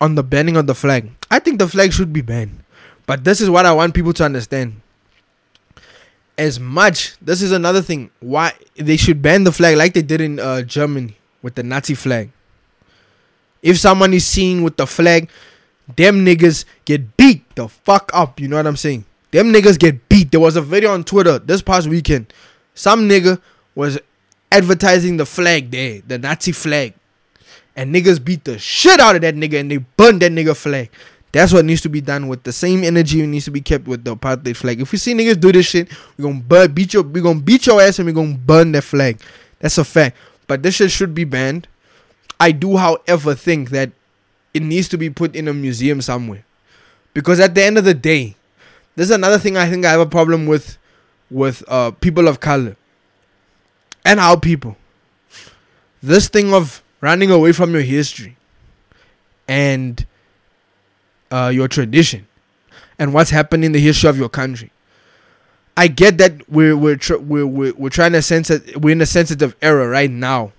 on 0.00 0.16
the 0.16 0.24
banning 0.24 0.56
of 0.56 0.66
the 0.66 0.74
flag, 0.74 1.08
I 1.30 1.38
think 1.38 1.60
the 1.60 1.68
flag 1.68 1.92
should 1.92 2.12
be 2.12 2.20
banned. 2.20 2.64
But 3.06 3.22
this 3.22 3.40
is 3.40 3.48
what 3.48 3.64
I 3.64 3.72
want 3.72 3.94
people 3.94 4.12
to 4.12 4.24
understand. 4.24 4.80
As 6.36 6.58
much, 6.58 7.16
this 7.20 7.40
is 7.40 7.52
another 7.52 7.80
thing 7.80 8.10
why 8.18 8.54
they 8.74 8.96
should 8.96 9.22
ban 9.22 9.44
the 9.44 9.52
flag 9.52 9.76
like 9.76 9.94
they 9.94 10.02
did 10.02 10.20
in 10.20 10.40
uh, 10.40 10.62
Germany 10.62 11.16
with 11.42 11.54
the 11.54 11.62
Nazi 11.62 11.94
flag. 11.94 12.32
If 13.62 13.78
someone 13.78 14.12
is 14.14 14.26
seen 14.26 14.64
with 14.64 14.78
the 14.78 14.86
flag, 14.88 15.30
them 15.94 16.26
niggas 16.26 16.64
get 16.84 17.16
beat 17.16 17.44
the 17.54 17.68
fuck 17.68 18.10
up. 18.12 18.40
You 18.40 18.48
know 18.48 18.56
what 18.56 18.66
I'm 18.66 18.76
saying? 18.76 19.04
Them 19.30 19.52
niggas 19.52 19.78
get 19.78 20.08
beat. 20.08 20.32
There 20.32 20.40
was 20.40 20.56
a 20.56 20.60
video 20.60 20.90
on 20.92 21.04
Twitter 21.04 21.38
this 21.38 21.62
past 21.62 21.86
weekend. 21.86 22.32
Some 22.74 23.08
nigga 23.08 23.40
was 23.76 23.96
advertising 24.50 25.18
the 25.18 25.26
flag 25.26 25.70
there, 25.70 26.02
the 26.04 26.18
Nazi 26.18 26.50
flag. 26.50 26.94
And 27.76 27.94
niggas 27.94 28.24
beat 28.24 28.44
the 28.44 28.58
shit 28.58 29.00
out 29.00 29.16
of 29.16 29.22
that 29.22 29.34
nigga 29.34 29.60
and 29.60 29.70
they 29.70 29.78
burn 29.78 30.18
that 30.20 30.30
nigga 30.32 30.56
flag. 30.56 30.90
That's 31.32 31.52
what 31.52 31.64
needs 31.64 31.80
to 31.80 31.88
be 31.88 32.00
done 32.00 32.28
with 32.28 32.44
the 32.44 32.52
same 32.52 32.84
energy 32.84 33.26
needs 33.26 33.46
to 33.46 33.50
be 33.50 33.60
kept 33.60 33.88
with 33.88 34.04
the 34.04 34.14
apartheid 34.14 34.54
flag. 34.54 34.80
If 34.80 34.92
we 34.92 34.98
see 34.98 35.14
niggas 35.14 35.40
do 35.40 35.50
this 35.50 35.66
shit, 35.66 35.88
we're 36.16 36.30
gonna 36.30 36.40
burn, 36.40 36.72
beat 36.72 36.94
your 36.94 37.02
we 37.02 37.20
gonna 37.20 37.40
beat 37.40 37.66
your 37.66 37.80
ass 37.80 37.98
and 37.98 38.06
we're 38.06 38.12
gonna 38.12 38.38
burn 38.38 38.70
that 38.72 38.82
flag. 38.82 39.18
That's 39.58 39.76
a 39.76 39.84
fact. 39.84 40.16
But 40.46 40.62
this 40.62 40.76
shit 40.76 40.92
should 40.92 41.12
be 41.12 41.24
banned. 41.24 41.66
I 42.38 42.52
do, 42.52 42.76
however, 42.76 43.34
think 43.34 43.70
that 43.70 43.90
it 44.52 44.62
needs 44.62 44.88
to 44.90 44.96
be 44.96 45.10
put 45.10 45.34
in 45.34 45.48
a 45.48 45.52
museum 45.52 46.00
somewhere. 46.00 46.44
Because 47.14 47.40
at 47.40 47.56
the 47.56 47.64
end 47.64 47.78
of 47.78 47.84
the 47.84 47.94
day, 47.94 48.36
this 48.94 49.06
is 49.06 49.16
another 49.16 49.38
thing 49.38 49.56
I 49.56 49.68
think 49.68 49.84
I 49.84 49.90
have 49.90 50.00
a 50.00 50.06
problem 50.06 50.46
with 50.46 50.78
with 51.30 51.64
uh 51.66 51.90
people 51.90 52.28
of 52.28 52.38
color 52.38 52.76
and 54.04 54.20
our 54.20 54.38
people. 54.38 54.76
This 56.00 56.28
thing 56.28 56.54
of 56.54 56.83
running 57.04 57.30
away 57.30 57.52
from 57.52 57.74
your 57.74 57.82
history 57.82 58.34
and 59.46 60.06
uh, 61.30 61.50
your 61.52 61.68
tradition 61.68 62.26
and 62.98 63.12
what's 63.12 63.28
happened 63.28 63.62
in 63.62 63.72
the 63.72 63.78
history 63.78 64.08
of 64.08 64.16
your 64.16 64.30
country. 64.30 64.70
I 65.76 65.88
get 65.88 66.16
that 66.16 66.48
we're 66.48 66.74
we're 66.74 66.96
tr- 66.96 67.18
we're, 67.18 67.46
we're, 67.46 67.74
we're 67.74 67.90
trying 67.90 68.12
to 68.12 68.22
sensitive 68.22 68.82
we're 68.82 68.92
in 68.92 69.02
a 69.02 69.06
sensitive 69.06 69.54
era 69.60 69.86
right 69.86 70.10
now, 70.10 70.52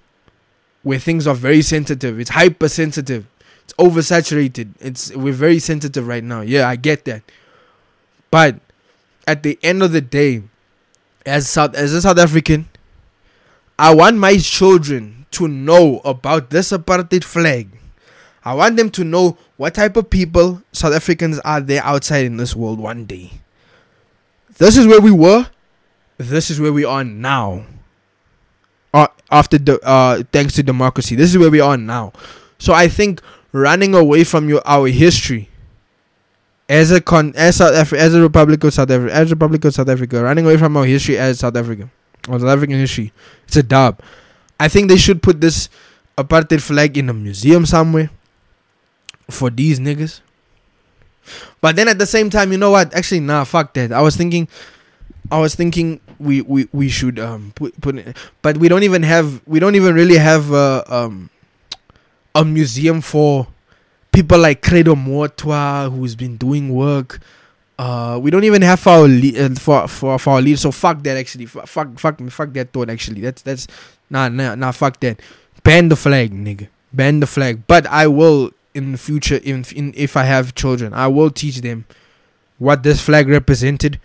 where 0.84 1.00
things 1.00 1.26
are 1.26 1.34
very 1.34 1.64
sensitive. 1.64 2.20
It's 2.20 2.30
hypersensitive. 2.30 3.26
It's 3.64 3.74
oversaturated. 3.80 4.74
It's 4.80 5.16
we're 5.16 5.34
very 5.34 5.58
sensitive 5.58 6.06
right 6.06 6.24
now. 6.24 6.41
Yeah, 6.41 6.70
I 6.70 6.76
get 6.76 7.06
that. 7.06 7.24
But 8.30 8.60
at 9.26 9.41
the 9.41 9.58
end 9.64 9.82
of 9.82 9.93
the 9.93 10.02
day, 10.02 10.43
as 11.26 11.50
South 11.50 11.74
as 11.74 11.93
a 11.93 12.02
South 12.02 12.20
African, 12.20 12.70
I 13.80 13.96
want 13.96 14.18
my 14.18 14.38
children 14.38 15.14
to 15.32 15.47
know 15.47 15.99
about 16.05 16.49
this 16.49 16.71
apartheid 16.71 17.23
flag. 17.23 17.69
I 18.43 18.53
want 18.53 18.78
them 18.78 18.91
to 18.91 19.03
know 19.03 19.38
what 19.57 19.73
type 19.73 19.97
of 19.97 20.09
people 20.09 20.61
South 20.71 20.93
Africans 20.93 21.39
are 21.39 21.61
there 21.61 21.84
outside 21.84 22.26
in 22.26 22.38
this 22.38 22.55
world 22.55 22.80
one 22.80 23.05
day. 23.05 23.32
This 24.57 24.78
is 24.78 24.86
where 24.88 25.01
we 25.01 25.11
were. 25.11 25.47
This 26.17 26.49
is 26.49 26.61
where 26.61 26.71
we 26.71 26.86
are 26.86 27.03
now. 27.03 27.65
Uh, 28.93 29.07
after 29.30 29.57
the 29.57 29.80
uh, 29.86 30.23
thanks 30.32 30.53
to 30.53 30.63
democracy, 30.63 31.15
this 31.15 31.32
is 31.32 31.38
where 31.38 31.49
we 31.49 31.59
are 31.59 31.76
now. 31.76 32.13
So 32.57 32.71
I 32.71 32.88
think 32.88 33.21
running 33.51 33.93
away 33.95 34.23
from 34.23 34.47
your 34.47 34.61
our 34.65 34.88
history 34.88 35.49
as 36.69 36.91
a 36.91 37.01
con 37.01 37.34
as 37.36 37.57
South 37.57 37.76
Africa 37.76 38.01
as 38.01 38.13
a 38.13 38.21
Republic 38.21 38.63
of 38.63 38.73
South 38.73 38.89
Africa 38.89 39.13
as 39.13 39.32
a 39.32 39.36
Republic 39.36 39.65
of 39.65 39.73
South 39.73 39.89
Africa, 39.89 40.23
running 40.23 40.45
away 40.45 40.57
from 40.57 40.78
our 40.78 40.86
history 40.86 41.17
as 41.17 41.39
South 41.39 41.55
Africa 41.55 41.89
or 42.30 42.39
South 42.39 42.49
African 42.49 42.78
history, 42.78 43.11
it's 43.47 43.57
a 43.57 43.63
dub. 43.63 44.01
I 44.60 44.68
think 44.68 44.89
they 44.89 44.97
should 44.97 45.22
put 45.22 45.41
this 45.41 45.70
apartheid 46.18 46.62
flag 46.62 46.97
in 46.97 47.10
a 47.10 47.14
museum 47.14 47.66
somewhere 47.66 48.10
for 49.30 49.49
these 49.49 49.80
niggas. 49.80 50.22
But 51.62 51.76
then 51.76 51.88
at 51.88 51.97
the 51.97 52.06
same 52.06 52.30
time, 52.30 52.51
you 52.51 52.58
know 52.58 52.72
what? 52.72 52.93
Actually, 52.93 53.22
nah, 53.22 53.43
fuck 53.43 53.74
that. 53.74 53.91
I 53.91 54.01
was 54.01 54.16
thinking, 54.16 54.47
I 55.32 55.39
was 55.39 55.56
thinking 55.56 55.99
we 56.20 56.41
we, 56.41 56.68
we 56.72 56.88
should 56.89 57.20
um 57.20 57.51
put 57.56 57.80
put 57.82 57.97
it, 57.97 58.16
but 58.41 58.58
we 58.58 58.68
don't 58.70 58.84
even 58.84 59.03
have 59.03 59.41
we 59.47 59.60
don't 59.60 59.76
even 59.76 59.95
really 59.95 60.18
have 60.18 60.53
uh, 60.53 60.84
um 60.88 61.30
a 62.36 62.45
museum 62.45 63.01
for 63.01 63.47
people 64.12 64.38
like 64.38 64.62
Credo 64.62 64.95
Mutwa 64.95 65.91
who's 65.91 66.16
been 66.16 66.38
doing 66.38 66.70
work. 66.70 67.20
Uh, 67.78 68.18
we 68.22 68.32
don't 68.32 68.45
even 68.45 68.62
have 68.62 68.80
for 68.80 68.89
our 68.91 69.08
le- 69.08 69.38
uh, 69.38 69.49
for 69.56 69.88
for 69.88 70.20
for 70.20 70.34
our 70.34 70.41
lead. 70.41 70.60
So 70.60 70.72
fuck 70.72 71.01
that. 71.03 71.18
Actually, 71.18 71.47
fuck 71.47 71.68
fuck 71.68 71.99
fuck, 71.99 72.22
fuck 72.30 72.53
that 72.53 72.72
thought. 72.72 72.89
Actually, 72.89 73.22
that's 73.22 73.41
that's 73.41 73.68
nah 74.10 74.30
nah 74.30 74.56
nah. 74.56 74.72
Fuck 74.72 74.99
that. 75.01 75.22
Ban 75.64 75.89
the 75.89 75.95
flag, 75.95 76.32
nigga. 76.32 76.68
Ban 76.93 77.20
the 77.20 77.28
flag. 77.28 77.64
But 77.68 77.86
I 77.88 78.08
will 78.08 78.51
in 78.76 78.91
the 78.91 78.97
future, 78.97 79.38
in, 79.38 79.66
in 79.74 79.93
if 79.95 80.18
I 80.18 80.26
have 80.26 80.53
children, 80.53 80.93
I 80.93 81.08
will 81.08 81.32
teach 81.32 81.62
them 81.62 81.86
what 82.60 82.84
this 82.84 83.01
flag 83.01 83.28
represented 83.30 83.99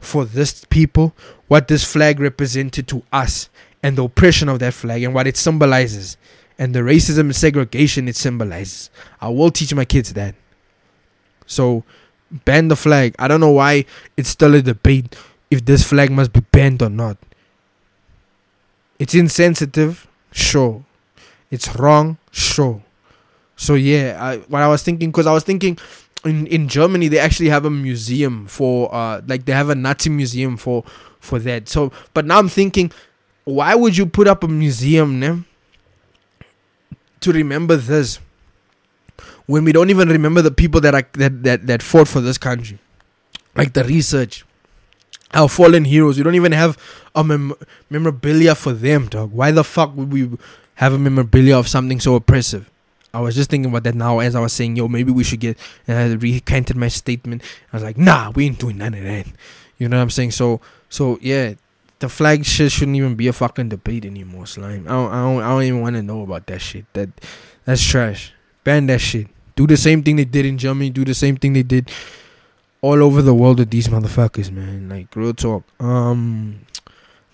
for 0.00 0.24
this 0.24 0.64
people, 0.64 1.14
what 1.46 1.68
this 1.68 1.84
flag 1.84 2.20
represented 2.20 2.88
to 2.88 3.02
us, 3.12 3.48
and 3.82 3.96
the 3.96 4.04
oppression 4.04 4.48
of 4.48 4.58
that 4.58 4.74
flag, 4.74 5.04
and 5.04 5.14
what 5.14 5.28
it 5.28 5.36
symbolizes, 5.36 6.16
and 6.58 6.74
the 6.74 6.80
racism 6.80 7.20
and 7.20 7.36
segregation 7.36 8.08
it 8.08 8.16
symbolizes. 8.16 8.90
I 9.20 9.28
will 9.28 9.50
teach 9.50 9.72
my 9.72 9.84
kids 9.84 10.12
that. 10.14 10.34
So, 11.46 11.84
ban 12.44 12.66
the 12.66 12.76
flag. 12.76 13.14
I 13.20 13.28
don't 13.28 13.40
know 13.40 13.52
why 13.52 13.84
it's 14.16 14.28
still 14.28 14.54
a 14.56 14.62
debate 14.62 15.16
if 15.50 15.64
this 15.64 15.84
flag 15.84 16.10
must 16.10 16.32
be 16.32 16.40
banned 16.40 16.82
or 16.82 16.90
not. 16.90 17.16
It's 18.98 19.14
insensitive, 19.14 20.06
sure. 20.32 20.84
It's 21.50 21.74
wrong, 21.76 22.18
sure. 22.30 22.82
So 23.56 23.74
yeah, 23.74 24.18
I, 24.20 24.38
what 24.38 24.62
I 24.62 24.68
was 24.68 24.82
thinking, 24.82 25.10
because 25.10 25.26
I 25.26 25.32
was 25.32 25.44
thinking, 25.44 25.78
in 26.24 26.46
in 26.46 26.66
Germany 26.68 27.08
they 27.08 27.18
actually 27.18 27.50
have 27.50 27.64
a 27.64 27.70
museum 27.70 28.46
for 28.46 28.92
uh 28.92 29.20
like 29.26 29.44
they 29.44 29.52
have 29.52 29.68
a 29.68 29.74
Nazi 29.74 30.10
museum 30.10 30.56
for 30.56 30.82
for 31.20 31.38
that. 31.40 31.68
So, 31.68 31.92
but 32.14 32.24
now 32.24 32.38
I'm 32.38 32.48
thinking, 32.48 32.90
why 33.44 33.74
would 33.74 33.96
you 33.96 34.06
put 34.06 34.26
up 34.28 34.42
a 34.42 34.48
museum, 34.48 35.20
ne? 35.20 35.44
To 37.20 37.32
remember 37.32 37.76
this, 37.76 38.18
when 39.46 39.64
we 39.64 39.72
don't 39.72 39.90
even 39.90 40.08
remember 40.08 40.42
the 40.42 40.50
people 40.50 40.80
that 40.80 40.94
are 40.94 41.04
that 41.14 41.42
that 41.42 41.66
that 41.66 41.82
fought 41.82 42.08
for 42.08 42.20
this 42.20 42.38
country, 42.38 42.78
like 43.54 43.74
the 43.74 43.84
research, 43.84 44.44
our 45.34 45.48
fallen 45.48 45.84
heroes. 45.84 46.16
We 46.16 46.22
don't 46.22 46.34
even 46.34 46.52
have 46.52 46.78
a 47.14 47.24
mem- 47.24 47.54
memorabilia 47.90 48.54
for 48.54 48.72
them, 48.72 49.08
dog. 49.08 49.32
Why 49.32 49.50
the 49.50 49.64
fuck 49.64 49.96
would 49.96 50.12
we 50.12 50.30
have 50.76 50.92
a 50.92 50.98
memorabilia 50.98 51.58
of 51.58 51.68
something 51.68 52.00
so 52.00 52.14
oppressive? 52.14 52.70
I 53.12 53.20
was 53.20 53.34
just 53.34 53.48
thinking 53.48 53.70
about 53.70 53.84
that 53.84 53.94
now 53.94 54.18
as 54.18 54.34
I 54.34 54.40
was 54.40 54.52
saying, 54.52 54.76
yo, 54.76 54.88
maybe 54.88 55.10
we 55.10 55.24
should 55.24 55.40
get. 55.40 55.58
And 55.88 55.98
I 55.98 56.14
recanted 56.16 56.76
my 56.76 56.88
statement. 56.88 57.42
I 57.72 57.76
was 57.76 57.82
like, 57.82 57.96
nah, 57.96 58.30
we 58.30 58.46
ain't 58.46 58.58
doing 58.58 58.78
none 58.78 58.94
of 58.94 59.02
that. 59.02 59.26
You 59.78 59.88
know 59.88 59.96
what 59.96 60.02
I'm 60.02 60.10
saying? 60.10 60.32
So, 60.32 60.60
so 60.90 61.18
yeah, 61.22 61.54
the 61.98 62.08
flag 62.08 62.44
shit 62.44 62.72
shouldn't 62.72 62.96
even 62.96 63.14
be 63.14 63.28
a 63.28 63.32
fucking 63.32 63.70
debate 63.70 64.04
anymore, 64.04 64.46
slime. 64.46 64.86
I 64.86 64.90
don't, 64.90 65.12
I 65.12 65.22
don't, 65.22 65.42
I 65.42 65.48
don't 65.48 65.62
even 65.62 65.80
want 65.80 65.96
to 65.96 66.02
know 66.02 66.22
about 66.22 66.46
that 66.46 66.60
shit. 66.60 66.84
That, 66.92 67.08
that's 67.64 67.82
trash. 67.82 68.32
Ban 68.64 68.86
that 68.88 69.00
shit. 69.00 69.28
Do 69.54 69.66
the 69.66 69.78
same 69.78 70.02
thing 70.02 70.16
they 70.16 70.26
did 70.26 70.44
in 70.44 70.58
Germany. 70.58 70.90
Do 70.90 71.04
the 71.04 71.14
same 71.14 71.36
thing 71.36 71.54
they 71.54 71.62
did 71.62 71.90
all 72.86 73.02
over 73.02 73.20
the 73.20 73.34
world 73.34 73.58
with 73.58 73.70
these 73.70 73.88
motherfuckers, 73.88 74.50
man. 74.52 74.88
Like 74.88 75.14
real 75.16 75.34
talk. 75.34 75.64
Um, 75.80 76.60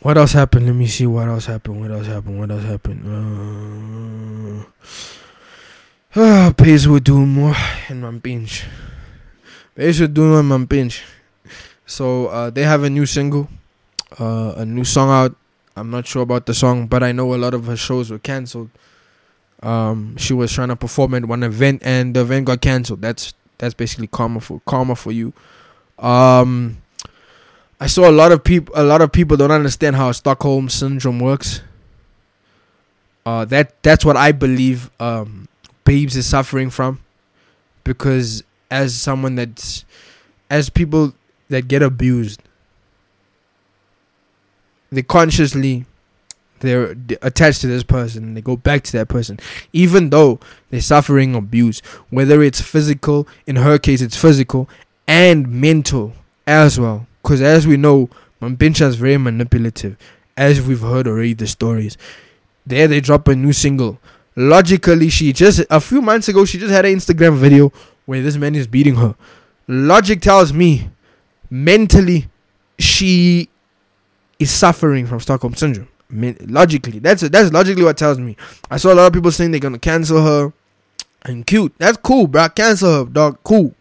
what 0.00 0.16
else 0.16 0.32
happened? 0.32 0.66
Let 0.66 0.74
me 0.74 0.86
see. 0.86 1.06
What 1.06 1.28
else 1.28 1.46
happened? 1.46 1.80
What 1.80 1.90
else 1.90 2.06
happened? 2.06 2.38
What 2.38 2.50
else 2.50 2.64
happened? 2.64 3.04
Uh, 3.06 4.64
Ah, 6.14 6.52
Babes 6.54 6.86
Wodumo 6.86 7.54
and 7.88 8.04
Mampintsha. 8.04 8.64
Babes 9.74 10.00
Wodumo 10.00 10.40
and 10.40 10.68
Mampintsha. 10.68 11.02
So 11.86 12.26
uh, 12.26 12.50
they 12.50 12.64
have 12.64 12.82
a 12.82 12.90
new 12.90 13.06
single, 13.06 13.48
uh, 14.20 14.54
a 14.56 14.64
new 14.66 14.84
song 14.84 15.08
out. 15.08 15.36
I'm 15.74 15.90
not 15.90 16.06
sure 16.06 16.22
about 16.22 16.44
the 16.44 16.52
song, 16.52 16.86
but 16.86 17.02
I 17.02 17.12
know 17.12 17.34
a 17.34 17.36
lot 17.36 17.54
of 17.54 17.64
her 17.64 17.76
shows 17.76 18.10
were 18.10 18.18
cancelled. 18.18 18.68
Um, 19.62 20.16
she 20.18 20.34
was 20.34 20.52
trying 20.52 20.68
to 20.68 20.76
perform 20.76 21.14
at 21.14 21.24
one 21.24 21.42
event, 21.42 21.80
and 21.82 22.14
the 22.14 22.20
event 22.20 22.44
got 22.46 22.60
cancelled. 22.60 23.00
That's 23.00 23.32
that's 23.62 23.74
basically 23.74 24.08
karma 24.08 24.40
for 24.40 24.60
karma 24.66 24.96
for 24.96 25.12
you. 25.12 25.32
Um, 25.96 26.82
I 27.78 27.86
saw 27.86 28.10
a 28.10 28.10
lot 28.10 28.32
of 28.32 28.42
people. 28.42 28.74
A 28.76 28.82
lot 28.82 29.00
of 29.00 29.12
people 29.12 29.36
don't 29.36 29.52
understand 29.52 29.94
how 29.94 30.10
Stockholm 30.10 30.68
syndrome 30.68 31.20
works. 31.20 31.62
Uh, 33.24 33.44
that 33.44 33.80
that's 33.84 34.04
what 34.04 34.16
I 34.16 34.32
believe. 34.32 34.90
Um, 34.98 35.46
Babes 35.84 36.16
is 36.16 36.26
suffering 36.26 36.70
from, 36.70 37.00
because 37.84 38.42
as 38.68 39.00
someone 39.00 39.36
that's, 39.36 39.84
as 40.50 40.68
people 40.68 41.14
that 41.48 41.68
get 41.68 41.82
abused, 41.82 42.42
they 44.90 45.02
consciously 45.02 45.84
they're 46.62 46.96
attached 47.20 47.60
to 47.60 47.66
this 47.66 47.82
person 47.82 48.22
and 48.22 48.36
they 48.36 48.40
go 48.40 48.56
back 48.56 48.82
to 48.84 48.92
that 48.92 49.08
person. 49.08 49.38
Even 49.72 50.10
though 50.10 50.40
they're 50.70 50.80
suffering 50.80 51.34
abuse 51.34 51.80
whether 52.08 52.42
it's 52.42 52.60
physical 52.60 53.28
in 53.46 53.56
her 53.56 53.78
case 53.78 54.00
it's 54.00 54.16
physical 54.16 54.68
and 55.06 55.48
mental 55.48 56.12
as 56.46 56.80
well. 56.80 57.06
Because 57.22 57.42
as 57.42 57.66
we 57.66 57.76
know 57.76 58.08
Mampintsha 58.40 58.86
is 58.86 58.96
very 58.96 59.18
manipulative 59.18 59.96
as 60.36 60.62
we've 60.62 60.80
heard 60.80 61.06
already 61.06 61.34
the 61.34 61.46
stories. 61.46 61.98
There 62.64 62.88
they 62.88 63.00
drop 63.00 63.28
a 63.28 63.34
new 63.34 63.52
single. 63.52 63.98
Logically 64.34 65.08
she 65.10 65.32
just 65.32 65.64
a 65.68 65.80
few 65.80 66.00
months 66.00 66.28
ago 66.28 66.44
she 66.44 66.58
just 66.58 66.72
had 66.72 66.86
an 66.86 66.94
instagram 66.94 67.36
video 67.36 67.72
where 68.06 68.22
this 68.22 68.36
man 68.36 68.54
is 68.54 68.66
beating 68.66 68.94
her. 68.94 69.14
Logic 69.66 70.20
tells 70.20 70.52
me 70.52 70.90
mentally 71.50 72.28
she 72.78 73.48
is 74.38 74.50
suffering 74.50 75.06
from 75.06 75.20
stockholm 75.20 75.54
syndrome 75.54 75.88
logically. 76.12 76.98
That's 76.98 77.22
that's 77.22 77.52
logically 77.52 77.84
what 77.84 77.96
tells 77.96 78.18
me. 78.18 78.36
I 78.70 78.76
saw 78.76 78.92
a 78.92 78.96
lot 78.96 79.06
of 79.06 79.12
people 79.12 79.32
saying 79.32 79.50
they're 79.50 79.60
gonna 79.60 79.78
cancel 79.78 80.22
her 80.22 80.52
and 81.22 81.46
cute. 81.46 81.74
That's 81.78 81.96
cool 81.98 82.26
bro 82.26 82.48
cancel 82.50 83.04
her 83.04 83.10
dog. 83.10 83.38
Cool. 83.42 83.74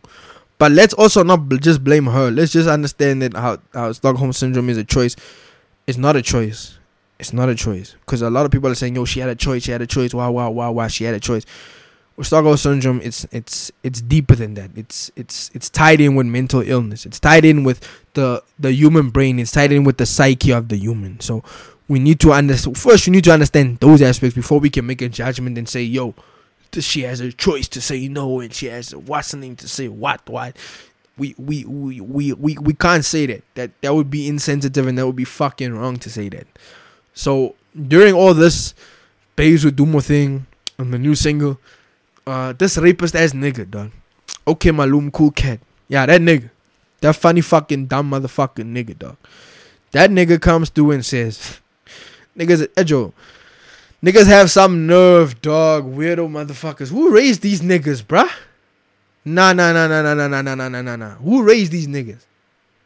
But 0.58 0.72
let's 0.74 0.94
also 0.94 1.24
not 1.24 1.50
bl- 1.50 1.58
just 1.58 1.84
blame 1.84 2.06
her. 2.06 2.30
Let's 2.30 2.52
just 2.52 2.70
understand 2.70 3.24
that 3.24 3.36
how, 3.36 3.58
how 3.74 3.92
stockholm 3.94 4.32
syndrome 4.32 4.70
is 4.70 4.78
a 4.78 4.84
choice. 4.84 5.16
It's 5.88 5.98
not 5.98 6.16
a 6.16 6.22
choice. 6.22 6.78
It's 7.20 7.34
not 7.34 7.50
a 7.50 7.56
choice. 7.56 7.96
Because 8.06 8.22
a 8.22 8.30
lot 8.30 8.46
of 8.46 8.52
people 8.52 8.70
are 8.70 8.76
saying 8.76 8.96
yo 8.96 9.06
she 9.06 9.20
had 9.20 9.30
a 9.30 9.36
choice 9.36 9.64
she 9.64 9.72
had 9.72 9.82
a 9.82 9.88
choice. 9.88 10.14
Wow 10.14 10.32
wow 10.32 10.52
wow 10.52 10.72
wow 10.72 10.88
she 10.88 11.04
had 11.04 11.16
a 11.16 11.20
choice. 11.20 11.46
With 12.16 12.28
stockholm 12.28 12.58
syndrome 12.58 13.02
it's 13.04 13.26
it's 13.32 13.72
it's 13.82 14.02
deeper 14.02 14.36
than 14.36 14.54
that. 14.54 14.70
It's 14.76 15.12
it's 15.16 15.50
it's 15.56 15.70
tied 15.70 16.00
in 16.00 16.14
with 16.16 16.28
mental 16.28 16.62
illness. 16.62 17.06
It's 17.08 17.20
tied 17.20 17.44
in 17.44 17.64
with 17.64 17.80
the 18.14 18.44
the 18.60 18.72
human 18.72 19.10
brain. 19.10 19.40
It's 19.40 19.52
tied 19.52 19.72
in 19.72 19.84
with 19.84 19.98
the 19.98 20.06
psyche 20.06 20.52
of 20.52 20.70
the 20.70 20.78
human. 20.78 21.20
So 21.22 21.44
we 21.92 22.00
need 22.00 22.20
to 22.20 22.32
understand 22.32 22.78
first 22.78 23.08
we 23.08 23.12
need 23.12 23.24
to 23.24 23.32
understand 23.32 23.78
those 23.80 24.02
aspects 24.02 24.36
before 24.36 24.60
we 24.60 24.70
can 24.70 24.86
make 24.86 25.02
a 25.02 25.10
judgment 25.10 25.58
and 25.58 25.68
say 25.68 25.82
yo 25.82 26.16
she 26.80 27.02
has 27.02 27.20
a 27.20 27.34
choice 27.34 27.68
to 27.68 27.82
say 27.82 28.08
no 28.08 28.40
and 28.40 28.54
she 28.54 28.68
has 28.68 28.94
a 28.94 29.00
what's 29.00 29.34
name 29.34 29.56
to 29.58 29.68
say 29.68 29.90
what 29.90 30.22
what. 30.30 30.56
We 31.18 31.36
we, 31.38 31.66
we 31.66 32.00
we 32.00 32.34
we 32.34 32.58
we 32.58 32.74
can't 32.74 33.04
say 33.04 33.26
that. 33.26 33.44
That 33.56 33.72
that 33.82 33.94
would 33.94 34.10
be 34.10 34.30
insensitive 34.30 34.88
and 34.88 34.98
that 34.98 35.06
would 35.06 35.18
be 35.18 35.26
fucking 35.26 35.74
wrong 35.74 35.98
to 35.98 36.10
say 36.10 36.30
that. 36.30 36.48
So 37.14 37.56
during 37.76 38.14
all 38.14 38.34
this 38.34 38.74
Babes 39.36 39.66
Wodumo 39.66 40.02
thing. 40.02 40.46
On 40.80 40.90
the 40.90 40.98
new 40.98 41.16
single. 41.16 41.60
Uh 42.26 42.54
this 42.54 42.78
rapist 42.78 43.16
ass 43.16 43.34
nigga 43.34 43.70
dog. 43.70 43.92
Okmalumkoolkat. 44.48 45.60
Yeah 45.90 46.06
that 46.06 46.22
nigga. 46.22 46.50
That 47.02 47.16
funny 47.16 47.42
fucking 47.42 47.88
dumb 47.88 48.12
motherfucking 48.12 48.72
nigga 48.72 48.98
dog. 48.98 49.18
That 49.92 50.10
nigga 50.10 50.40
comes 50.40 50.70
through 50.70 50.92
and 50.92 51.06
says 51.06 51.60
Niggas, 52.38 52.68
Ejo. 52.76 53.14
Niggas 54.04 54.28
have 54.28 54.50
some 54.50 54.88
nerve, 54.88 55.42
dog. 55.42 55.86
Weirdo 55.86 56.28
motherfuckers. 56.28 56.90
Who 56.90 57.14
raised 57.14 57.42
these 57.42 57.62
niggas, 57.62 58.04
bruh? 58.04 58.30
Nah, 59.24 59.54
nah, 59.54 59.72
nah, 59.72 59.88
nah, 59.88 60.02
nah, 60.02 60.14
nah, 60.14 60.28
nah, 60.28 60.56
nah, 60.56 60.68
nah, 60.68 60.82
nah, 60.82 60.96
nah. 60.96 61.16
Who 61.16 61.44
raised 61.44 61.72
these 61.72 61.88
niggas? 61.88 62.26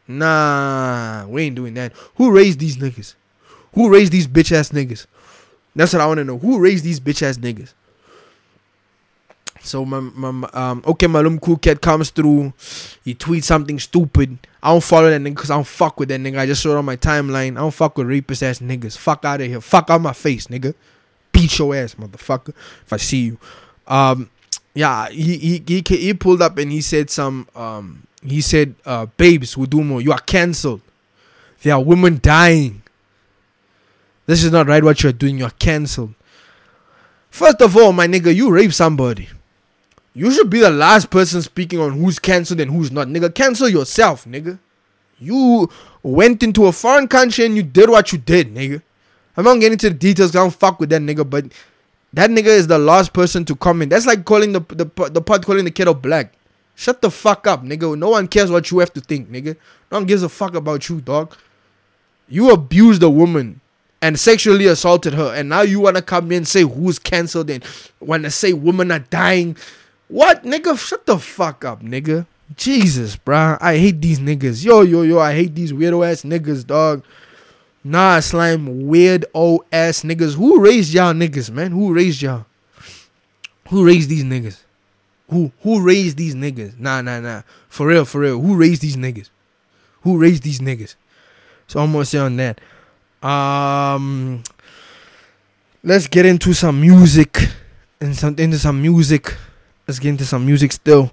Nah, 0.08 1.26
we 1.28 1.44
ain't 1.44 1.56
doing 1.56 1.74
that. 1.76 1.94
Who 2.16 2.32
raised 2.32 2.60
these 2.60 2.78
niggas? 2.78 3.16
Who 3.74 3.90
raised 3.90 4.12
these 4.12 4.28
bitch 4.28 4.52
ass 4.52 4.70
niggas? 4.70 5.08
That's 5.76 5.94
what 5.94 6.02
I 6.02 6.06
want 6.06 6.20
to 6.20 6.24
know. 6.24 6.38
Who 6.38 6.60
raised 6.60 6.84
these 6.84 7.00
bitch 7.00 7.22
ass 7.22 7.38
niggas? 7.38 7.74
So 9.66 9.84
my, 9.86 10.00
my 10.00 10.50
um 10.54 10.82
Okmalumkoolkat 10.84 11.82
comes 11.82 12.10
through, 12.12 12.54
he 13.04 13.16
tweets 13.16 13.46
something 13.46 13.80
stupid. 13.80 14.38
I 14.62 14.72
don't 14.72 14.84
follow 14.84 15.10
that 15.10 15.22
nigga 15.22 15.36
because 15.36 15.52
I 15.52 15.56
don't 15.56 15.68
fuck 15.68 16.00
with 16.00 16.10
that 16.10 16.20
nigga. 16.20 16.40
I 16.40 16.46
just 16.46 16.62
saw 16.62 16.72
it 16.72 16.78
on 16.78 16.86
my 16.86 16.96
timeline. 16.96 17.54
I 17.54 17.62
don't 17.62 17.74
fuck 17.74 17.98
with 17.98 18.08
rapist 18.08 18.44
ass 18.44 18.60
niggas. 18.60 18.98
Fuck 18.98 19.26
out 19.26 19.42
of 19.42 19.48
here. 19.48 19.62
Fuck 19.62 19.90
out 19.90 20.02
my 20.02 20.14
face, 20.14 20.48
nigga. 20.48 20.74
Beat 21.32 21.58
your 21.60 21.76
ass, 21.76 21.96
motherfucker. 21.96 22.50
If 22.86 22.94
I 22.94 22.98
see 22.98 23.26
you. 23.26 23.40
Um 23.88 24.30
yeah, 24.74 25.10
he 25.10 25.38
he 25.38 25.64
he, 25.66 25.84
he 25.98 26.14
pulled 26.14 26.42
up 26.42 26.58
and 26.58 26.72
he 26.72 26.82
said 26.82 27.10
some 27.10 27.48
um 27.56 28.08
he 28.22 28.42
said 28.42 28.76
uh 28.86 29.08
Babes 29.18 29.56
Wodumo, 29.56 30.04
you 30.04 30.12
are 30.12 30.20
cancelled. 30.20 30.82
There 31.62 31.74
are 31.74 31.84
women 31.84 32.20
dying. 32.22 32.84
This 34.28 34.44
is 34.44 34.52
not 34.52 34.68
right 34.68 34.84
what 34.84 35.04
you're 35.04 35.12
doing, 35.12 35.38
you're 35.38 35.50
cancelled. 35.52 36.14
First 37.30 37.62
of 37.62 37.76
all, 37.76 37.92
my 37.92 38.08
nigga, 38.08 38.34
you 38.34 38.50
rape 38.50 38.74
somebody. 38.74 39.30
You 40.16 40.32
should 40.32 40.50
be 40.50 40.62
the 40.62 40.70
last 40.70 41.10
person 41.10 41.42
speaking 41.42 41.80
on 41.80 41.92
who's 41.92 42.20
cancelled 42.20 42.62
and 42.62 42.72
who's 42.72 42.90
not. 42.90 43.10
Nigga, 43.10 43.36
cancel 43.36 43.68
yourself, 43.68 44.24
nigga. 44.26 44.58
You 45.20 45.70
went 46.02 46.42
into 46.42 46.66
a 46.68 46.72
foreign 46.72 47.10
country 47.10 47.46
and 47.46 47.56
you 47.56 47.64
did 47.64 47.90
what 47.90 48.14
you 48.14 48.18
did, 48.18 48.56
nigga. 48.56 48.82
I'm 49.36 49.44
not 49.44 49.56
getting 49.56 49.74
into 49.74 49.90
the 49.90 49.96
details 49.96 50.34
I 50.34 50.40
don't 50.40 50.56
fuck 50.56 50.80
with 50.80 50.90
that 50.92 51.02
nigga, 51.02 51.30
but 51.30 51.46
that 52.14 52.30
nigga 52.30 52.48
is 52.48 52.68
the 52.68 52.80
last 52.80 53.12
person 53.12 53.44
to 53.46 53.56
comment. 53.56 53.90
That's 53.90 54.06
like 54.06 54.24
calling 54.24 54.54
the 54.54 54.62
the 54.62 55.10
the 55.10 55.22
pot 55.22 55.46
calling 55.46 55.66
the 55.66 55.72
kettle 55.72 55.94
black. 55.94 56.34
Shut 56.76 57.02
the 57.02 57.12
fuck 57.12 57.46
up, 57.46 57.64
nigga. 57.64 57.98
No 57.98 58.12
one 58.12 58.30
cares 58.30 58.50
what 58.50 58.72
you 58.72 58.80
have 58.80 58.94
to 58.94 59.02
think, 59.02 59.30
nigga. 59.30 59.58
No 59.92 59.98
one 59.98 60.06
gives 60.06 60.24
a 60.24 60.30
fuck 60.30 60.56
about 60.56 60.88
you, 60.88 61.02
dog. 61.02 61.36
You 62.30 62.52
abused 62.52 63.04
a 63.04 63.10
woman 63.10 63.60
and 64.02 64.18
sexually 64.18 64.68
assaulted 64.68 65.14
her, 65.14 65.34
and 65.36 65.50
now 65.50 65.62
you 65.62 65.82
wanna 65.82 66.02
come 66.02 66.32
in 66.32 66.38
and 66.38 66.48
say 66.48 66.62
who's 66.62 67.00
cancelled 67.00 67.50
and 67.50 67.64
wanna 68.00 68.32
say 68.32 68.54
women 68.54 68.92
are 68.92 69.00
dying. 69.00 69.58
What, 70.08 70.44
nigga? 70.44 70.78
Shut 70.78 71.06
the 71.06 71.18
fuck 71.18 71.66
up, 71.66 71.82
nigga. 71.82 72.26
Jesus, 72.56 73.16
bruh. 73.18 73.58
I 73.60 73.78
hate 73.78 74.02
these 74.02 74.20
niggas. 74.20 74.64
Yo, 74.64 74.82
yo, 74.82 75.02
yo. 75.02 75.20
I 75.20 75.34
hate 75.34 75.56
these 75.56 75.74
weirdo 75.74 76.08
ass 76.08 76.22
niggas, 76.22 76.66
dog. 76.66 77.04
Nah, 77.84 78.20
slime, 78.20 78.88
weird 78.88 79.26
old 79.34 79.66
ass 79.72 80.04
niggas. 80.04 80.36
Who 80.36 80.60
raised 80.60 80.94
y'all 80.94 81.14
niggas, 81.14 81.50
man? 81.52 81.72
Who 81.72 81.94
raised 81.94 82.22
y'all? 82.22 82.46
Who 83.70 83.86
raised 83.86 84.10
these 84.10 84.24
niggas? 84.24 84.62
Who 85.30 85.52
who 85.62 85.82
raised 85.82 86.18
these 86.18 86.36
niggas? 86.36 86.80
Nah, 86.80 87.02
nah, 87.02 87.20
nah. 87.20 87.42
For 87.68 87.88
real, 87.88 88.06
for 88.06 88.22
real. 88.22 88.40
Who 88.40 88.56
raised 88.56 88.82
these 88.82 88.96
niggas? 88.96 89.30
Who 90.02 90.20
raised 90.20 90.44
these 90.44 90.60
niggas? 90.60 90.96
So 91.68 91.80
I'm 91.80 91.92
gonna 91.92 92.06
say 92.06 92.20
on 92.20 92.38
that. 92.38 92.62
Um 93.28 94.44
let's 95.84 96.08
get 96.08 96.26
into 96.26 96.54
some 96.54 96.80
music 96.80 97.50
and 98.00 98.16
some 98.16 98.36
into 98.38 98.60
some 98.60 98.82
music. 98.82 99.36
Let's 99.88 100.00
get 100.00 100.10
into 100.10 100.26
some 100.26 100.46
music 100.46 100.72
still. 100.72 101.12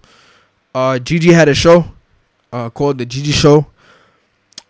Uh 0.74 0.98
Gigi 0.98 1.32
had 1.32 1.48
a 1.48 1.54
show 1.54 1.84
uh 2.52 2.70
called 2.70 2.98
the 2.98 3.06
Gigi 3.06 3.32
Show. 3.32 3.66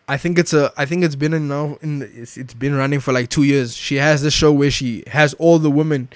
I 0.09 0.17
think 0.17 0.39
it's 0.39 0.53
a 0.53 0.73
I 0.77 0.85
think 0.85 1.05
it's 1.05 1.15
been 1.15 1.33
in 1.33 1.49
now 1.49 1.79
in 1.81 2.01
the, 2.01 2.07
it's, 2.13 2.37
it's 2.37 2.55
been 2.55 2.75
running 2.75 3.01
for 3.01 3.13
like 3.13 3.29
2 3.31 3.45
years. 3.45 3.77
She 3.77 3.97
has 3.97 4.23
this 4.23 4.35
show 4.35 4.53
where 4.53 4.71
she 4.71 5.05
has 5.07 5.35
all 5.35 5.59
the 5.59 5.71
women 5.71 6.09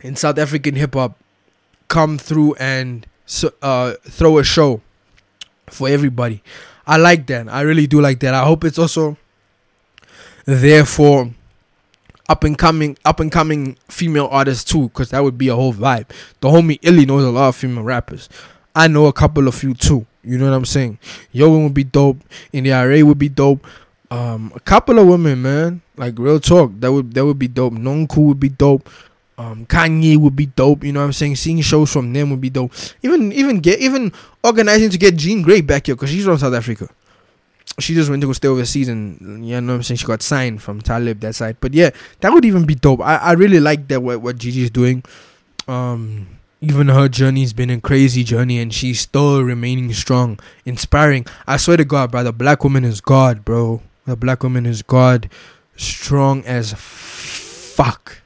in 0.00 0.16
South 0.16 0.38
African 0.38 0.74
hip 0.76 0.94
hop 0.94 1.18
come 1.88 2.16
through 2.18 2.54
and 2.54 3.06
uh 3.62 3.92
throw 4.02 4.38
a 4.38 4.44
show 4.44 4.80
for 5.68 5.88
everybody. 5.88 6.42
I 6.86 6.96
like 6.96 7.26
that. 7.28 7.48
I 7.48 7.60
really 7.60 7.86
do 7.86 8.00
like 8.00 8.20
that. 8.20 8.34
I 8.34 8.44
hope 8.44 8.64
it's 8.64 8.78
also 8.78 9.16
there 10.46 10.84
for 10.84 11.30
up 12.30 12.44
and 12.44 12.56
coming 12.56 12.96
up 13.04 13.18
and 13.18 13.32
coming 13.32 13.76
female 13.88 14.28
artists 14.30 14.62
too, 14.62 14.84
because 14.84 15.10
that 15.10 15.24
would 15.24 15.36
be 15.36 15.48
a 15.48 15.54
whole 15.56 15.74
vibe. 15.74 16.08
The 16.40 16.48
homie 16.48 16.78
Illy 16.80 17.04
knows 17.04 17.24
a 17.24 17.30
lot 17.30 17.48
of 17.48 17.56
female 17.56 17.82
rappers. 17.82 18.28
I 18.72 18.86
know 18.86 19.06
a 19.06 19.12
couple 19.12 19.48
of 19.48 19.60
you 19.64 19.74
too. 19.74 20.06
You 20.22 20.38
know 20.38 20.48
what 20.48 20.56
I'm 20.56 20.64
saying? 20.64 21.00
Yogan 21.32 21.64
would 21.64 21.74
be 21.74 21.82
dope. 21.82 22.18
In 22.52 22.64
the 22.64 22.70
RA 22.70 23.04
would 23.04 23.18
be 23.18 23.28
dope. 23.28 23.66
Um, 24.12 24.52
a 24.54 24.60
couple 24.60 25.00
of 25.00 25.08
women, 25.08 25.42
man. 25.42 25.82
Like 25.96 26.18
real 26.18 26.38
talk, 26.38 26.70
that 26.78 26.92
would 26.92 27.12
that 27.14 27.26
would 27.26 27.38
be 27.38 27.48
dope. 27.48 27.74
Nonku 27.74 28.18
would 28.28 28.40
be 28.40 28.48
dope. 28.48 28.88
Um, 29.36 29.66
Kanye 29.66 30.16
would 30.16 30.36
be 30.36 30.46
dope. 30.46 30.84
You 30.84 30.92
know 30.92 31.00
what 31.00 31.06
I'm 31.06 31.12
saying? 31.12 31.34
Seeing 31.36 31.60
shows 31.62 31.92
from 31.92 32.12
them 32.12 32.30
would 32.30 32.40
be 32.40 32.50
dope. 32.50 32.72
Even 33.02 33.32
even 33.32 33.58
get 33.58 33.80
even 33.80 34.12
organizing 34.44 34.90
to 34.90 34.98
get 34.98 35.16
Jean 35.16 35.44
Grae 35.44 35.66
back 35.66 35.86
here 35.86 35.96
because 35.96 36.10
she's 36.10 36.24
from 36.24 36.38
South 36.38 36.54
Africa. 36.54 36.88
She 37.78 37.94
just 37.94 38.10
went 38.10 38.20
to 38.20 38.26
go 38.26 38.32
stay 38.32 38.48
overseas 38.48 38.88
and 38.88 39.46
you 39.46 39.60
know 39.60 39.74
I'm 39.76 39.82
saying. 39.82 39.98
She 39.98 40.06
got 40.06 40.22
signed 40.22 40.60
from 40.60 40.80
Talib 40.80 41.20
that 41.20 41.34
side. 41.34 41.56
But 41.60 41.72
yeah, 41.72 41.90
that 42.20 42.32
would 42.32 42.44
even 42.44 42.66
be 42.66 42.74
dope. 42.74 43.00
I, 43.00 43.16
I 43.16 43.32
really 43.32 43.60
like 43.60 43.88
that 43.88 44.02
what 44.02 44.20
what 44.20 44.36
Gigi's 44.36 44.70
doing. 44.70 45.02
Um, 45.68 46.26
even 46.60 46.88
her 46.88 47.08
journey's 47.08 47.52
been 47.52 47.70
a 47.70 47.80
crazy 47.80 48.22
journey, 48.22 48.58
and 48.58 48.72
she's 48.72 49.00
still 49.00 49.42
remaining 49.42 49.92
strong, 49.92 50.38
inspiring. 50.64 51.26
I 51.46 51.56
swear 51.56 51.78
to 51.78 51.84
God, 51.84 52.10
brother, 52.10 52.32
black 52.32 52.62
woman 52.64 52.84
is 52.84 53.00
God, 53.00 53.44
bro. 53.44 53.80
The 54.06 54.16
black 54.16 54.42
woman 54.42 54.66
is 54.66 54.82
God, 54.82 55.30
strong 55.76 56.44
as 56.44 56.74
fuck, 56.76 58.20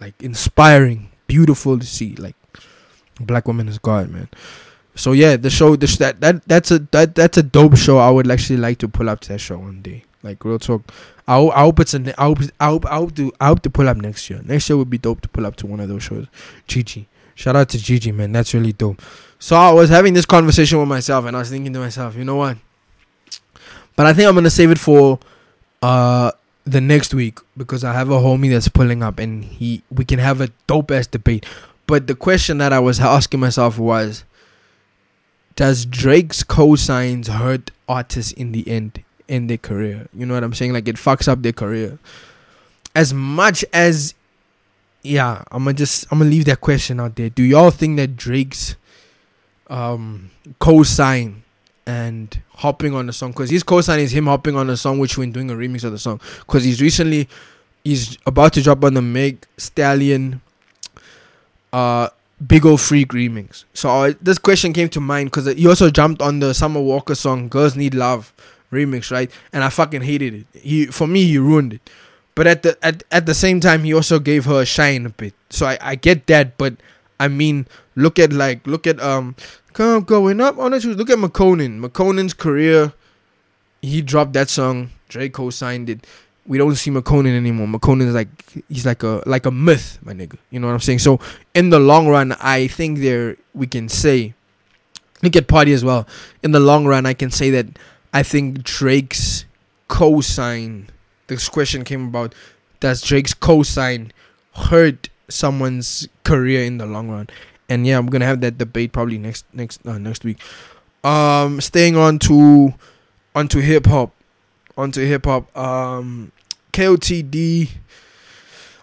like 0.00 0.14
inspiring, 0.22 1.10
beautiful 1.26 1.78
to 1.78 1.86
see. 1.86 2.14
Like, 2.14 2.36
black 3.18 3.48
woman 3.48 3.68
is 3.68 3.78
God, 3.78 4.10
man. 4.10 4.28
So 4.94 5.12
yeah, 5.12 5.36
the 5.36 5.50
show, 5.50 5.74
that 5.76 6.20
that 6.20 6.44
that's 6.44 6.70
a 6.70 6.80
that 6.90 7.14
that's 7.14 7.38
a 7.38 7.42
dope 7.42 7.76
show. 7.76 7.98
I 7.98 8.10
would 8.10 8.30
actually 8.30 8.58
like 8.58 8.78
to 8.78 8.88
pull 8.88 9.08
up 9.08 9.20
to 9.20 9.28
that 9.30 9.38
show 9.38 9.58
one 9.58 9.80
day. 9.82 10.04
Like 10.22 10.44
real 10.44 10.58
talk. 10.58 10.82
I, 11.26 11.34
ho- 11.34 11.50
I 11.50 11.60
hope 11.60 11.80
it's 11.80 11.94
a. 11.94 12.20
I 12.20 12.24
hope 12.24 12.38
I 12.60 12.66
hope 12.66 12.86
I 12.86 12.94
hope 12.96 13.14
to 13.16 13.32
I 13.40 13.46
hope 13.46 13.62
to 13.62 13.70
pull 13.70 13.88
up 13.88 13.96
next 13.96 14.28
year. 14.28 14.40
Next 14.44 14.68
year 14.68 14.76
would 14.76 14.90
be 14.90 14.98
dope 14.98 15.20
to 15.22 15.28
pull 15.28 15.46
up 15.46 15.56
to 15.56 15.66
one 15.66 15.80
of 15.80 15.88
those 15.88 16.02
shows. 16.02 16.26
Gigi, 16.66 17.08
shout 17.34 17.56
out 17.56 17.68
to 17.70 17.78
Gigi, 17.78 18.12
man. 18.12 18.32
That's 18.32 18.52
really 18.54 18.72
dope. 18.72 19.00
So 19.38 19.56
I 19.56 19.72
was 19.72 19.88
having 19.88 20.14
this 20.14 20.26
conversation 20.26 20.78
with 20.78 20.88
myself, 20.88 21.24
and 21.24 21.36
I 21.36 21.40
was 21.40 21.50
thinking 21.50 21.72
to 21.72 21.78
myself, 21.80 22.14
you 22.16 22.24
know 22.24 22.36
what? 22.36 22.58
But 23.96 24.06
I 24.06 24.12
think 24.12 24.28
I'm 24.28 24.34
gonna 24.34 24.50
save 24.50 24.70
it 24.70 24.78
for 24.78 25.18
uh 25.82 26.32
the 26.64 26.80
next 26.80 27.12
week 27.12 27.40
because 27.56 27.82
I 27.82 27.92
have 27.92 28.08
a 28.10 28.18
homie 28.20 28.50
that's 28.50 28.68
pulling 28.68 29.02
up, 29.02 29.18
and 29.18 29.44
he 29.44 29.82
we 29.90 30.04
can 30.04 30.18
have 30.18 30.40
a 30.40 30.48
dope 30.66 30.90
ass 30.90 31.06
debate. 31.06 31.46
But 31.86 32.06
the 32.06 32.14
question 32.14 32.58
that 32.58 32.72
I 32.72 32.78
was 32.78 33.00
asking 33.00 33.40
myself 33.40 33.78
was, 33.78 34.24
does 35.56 35.84
Drake's 35.84 36.42
cosigns 36.42 37.28
hurt 37.28 37.70
artists 37.88 38.32
in 38.32 38.52
the 38.52 38.66
end 38.68 39.02
in 39.28 39.46
their 39.46 39.58
career? 39.58 40.08
You 40.14 40.26
know 40.26 40.34
what 40.34 40.44
I'm 40.44 40.54
saying? 40.54 40.72
Like 40.72 40.88
it 40.88 40.96
fucks 40.96 41.28
up 41.28 41.42
their 41.42 41.52
career. 41.52 41.98
As 42.94 43.14
much 43.14 43.64
as 43.72 44.14
yeah, 45.02 45.42
I'm 45.50 45.64
gonna 45.64 45.74
just 45.74 46.06
I'm 46.10 46.18
gonna 46.18 46.30
leave 46.30 46.44
that 46.46 46.60
question 46.60 47.00
out 47.00 47.16
there. 47.16 47.28
Do 47.28 47.42
y'all 47.42 47.70
think 47.70 47.96
that 47.96 48.16
Drake's 48.16 48.76
um 49.68 50.30
cosign 50.60 51.42
and 51.86 52.42
hopping 52.56 52.94
on 52.94 53.06
the 53.06 53.12
song 53.12 53.30
because 53.32 53.50
his 53.50 53.64
cosign 53.64 53.98
is 53.98 54.12
him 54.12 54.26
hopping 54.26 54.56
on 54.56 54.66
the 54.66 54.76
song 54.76 54.98
which 54.98 55.18
when 55.18 55.32
doing 55.32 55.50
a 55.50 55.54
remix 55.54 55.82
of 55.82 55.90
the 55.92 55.98
song 55.98 56.20
because 56.40 56.62
he's 56.62 56.80
recently 56.80 57.28
he's 57.82 58.18
about 58.26 58.52
to 58.52 58.62
drop 58.62 58.84
on 58.84 58.94
the 58.94 59.02
Meg 59.02 59.44
Stallion 59.56 60.40
uh 61.72 62.08
Big 62.46 62.64
Ol' 62.64 62.78
free 62.78 63.04
remix. 63.06 63.64
So 63.74 63.88
uh, 63.88 64.12
this 64.20 64.38
question 64.38 64.72
came 64.72 64.88
to 64.90 65.00
mind 65.00 65.30
because 65.30 65.46
he 65.54 65.66
also 65.66 65.90
jumped 65.90 66.22
on 66.22 66.40
the 66.40 66.54
Summer 66.54 66.80
Walker 66.80 67.14
song 67.14 67.48
"Girls 67.48 67.76
Need 67.76 67.94
Love" 67.94 68.32
remix, 68.72 69.10
right? 69.10 69.30
And 69.52 69.62
I 69.62 69.68
fucking 69.68 70.02
hated 70.02 70.34
it. 70.34 70.46
He 70.58 70.86
for 70.86 71.06
me 71.06 71.24
he 71.24 71.38
ruined 71.38 71.74
it. 71.74 71.90
But 72.34 72.46
at 72.46 72.62
the 72.62 72.78
at, 72.82 73.02
at 73.10 73.26
the 73.26 73.34
same 73.34 73.60
time 73.60 73.84
he 73.84 73.92
also 73.92 74.18
gave 74.18 74.46
her 74.46 74.62
a 74.62 74.66
shine 74.66 75.06
a 75.06 75.10
bit. 75.10 75.34
So 75.50 75.66
I, 75.66 75.78
I 75.80 75.94
get 75.94 76.26
that, 76.28 76.56
but 76.58 76.74
I 77.20 77.28
mean 77.28 77.66
look 77.94 78.18
at 78.18 78.32
like 78.32 78.66
look 78.66 78.86
at 78.86 79.00
um 79.00 79.36
come 79.72 80.02
going 80.04 80.40
up 80.40 80.58
on 80.58 80.72
it. 80.74 80.84
Look 80.84 81.10
at 81.10 81.18
Makonnen. 81.18 81.80
Makonnen's 81.80 82.34
career. 82.34 82.92
He 83.82 84.00
dropped 84.00 84.32
that 84.32 84.48
song. 84.48 84.90
Drake 85.08 85.34
co-signed 85.34 85.90
it. 85.90 86.06
We 86.46 86.58
don't 86.58 86.74
see 86.74 86.90
Makonnen 86.90 87.36
anymore. 87.36 87.68
Makonnen 87.68 88.08
is 88.08 88.14
like 88.14 88.28
he's 88.68 88.84
like 88.84 89.02
a 89.02 89.22
like 89.26 89.46
a 89.46 89.50
myth, 89.50 89.98
my 90.02 90.12
nigga. 90.12 90.36
You 90.50 90.60
know 90.60 90.66
what 90.66 90.74
I'm 90.74 90.80
saying? 90.80 90.98
So 90.98 91.20
in 91.54 91.70
the 91.70 91.78
long 91.78 92.08
run, 92.08 92.32
I 92.40 92.66
think 92.66 92.98
there 92.98 93.36
we 93.54 93.66
can 93.66 93.88
say 93.88 94.34
look 95.22 95.36
at 95.36 95.46
Party 95.46 95.72
as 95.72 95.84
well. 95.84 96.06
In 96.42 96.50
the 96.50 96.60
long 96.60 96.86
run, 96.86 97.06
I 97.06 97.14
can 97.14 97.30
say 97.30 97.50
that 97.50 97.66
I 98.12 98.22
think 98.22 98.62
Drake's 98.64 99.44
co-sign. 99.88 100.88
This 101.28 101.48
question 101.48 101.84
came 101.84 102.08
about: 102.08 102.34
Does 102.80 103.00
Drake's 103.02 103.34
co-sign 103.34 104.12
hurt 104.54 105.08
someone's 105.28 106.08
career 106.24 106.64
in 106.64 106.78
the 106.78 106.86
long 106.86 107.08
run? 107.08 107.28
And 107.68 107.86
yeah, 107.86 107.98
I'm 107.98 108.06
gonna 108.06 108.26
have 108.26 108.40
that 108.40 108.58
debate 108.58 108.92
probably 108.92 109.18
next 109.18 109.46
next 109.52 109.86
uh, 109.86 109.98
next 109.98 110.24
week. 110.24 110.38
Um, 111.04 111.60
staying 111.60 111.96
on 111.96 112.18
to 112.20 112.74
onto 113.34 113.60
hip 113.60 113.86
hop, 113.86 114.12
onto 114.76 115.04
hip 115.04 115.24
hop. 115.24 115.56
Um, 115.56 116.31
KOTD. 116.72 117.68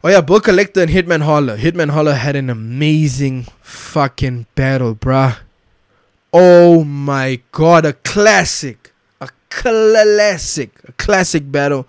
Oh 0.04 0.10
yeah, 0.10 0.22
Book 0.22 0.46
Collector 0.46 0.82
and 0.82 0.92
Hitman 0.92 1.24
Holler. 1.24 1.58
Hitman 1.58 1.90
Holler 1.90 2.14
had 2.14 2.36
an 2.36 2.50
amazing 2.50 3.48
fucking 3.62 4.46
battle, 4.56 4.96
bruh. 4.96 5.38
Oh 6.32 6.84
my 6.84 7.42
god, 7.52 7.86
a 7.86 7.94
classic. 7.94 8.94
A 9.20 9.30
classic. 9.50 10.72
A 10.88 10.92
classic 10.94 11.52
battle. 11.52 11.88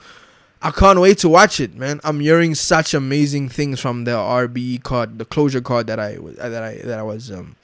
I 0.63 0.71
can't 0.71 1.01
wait 1.01 1.19
to 1.19 1.29
watch 1.29 1.61
it, 1.61 1.75
man. 1.75 2.01
I'm 2.03 2.21
hearing 2.21 2.55
such 2.55 2.93
amazing 2.95 3.49
things 3.49 3.81
from 3.81 4.05
the 4.05 4.13
RBE 4.13 4.83
card, 4.83 5.19
the 5.19 5.25
closure 5.25 5.61
card 5.61 5.87
that 5.87 6.01
I 6.01 6.19
was 6.19 6.37
that 6.37 6.63
I 6.63 6.77
that 6.85 6.99
I 6.99 7.03
was 7.03 7.31
um 7.31 7.57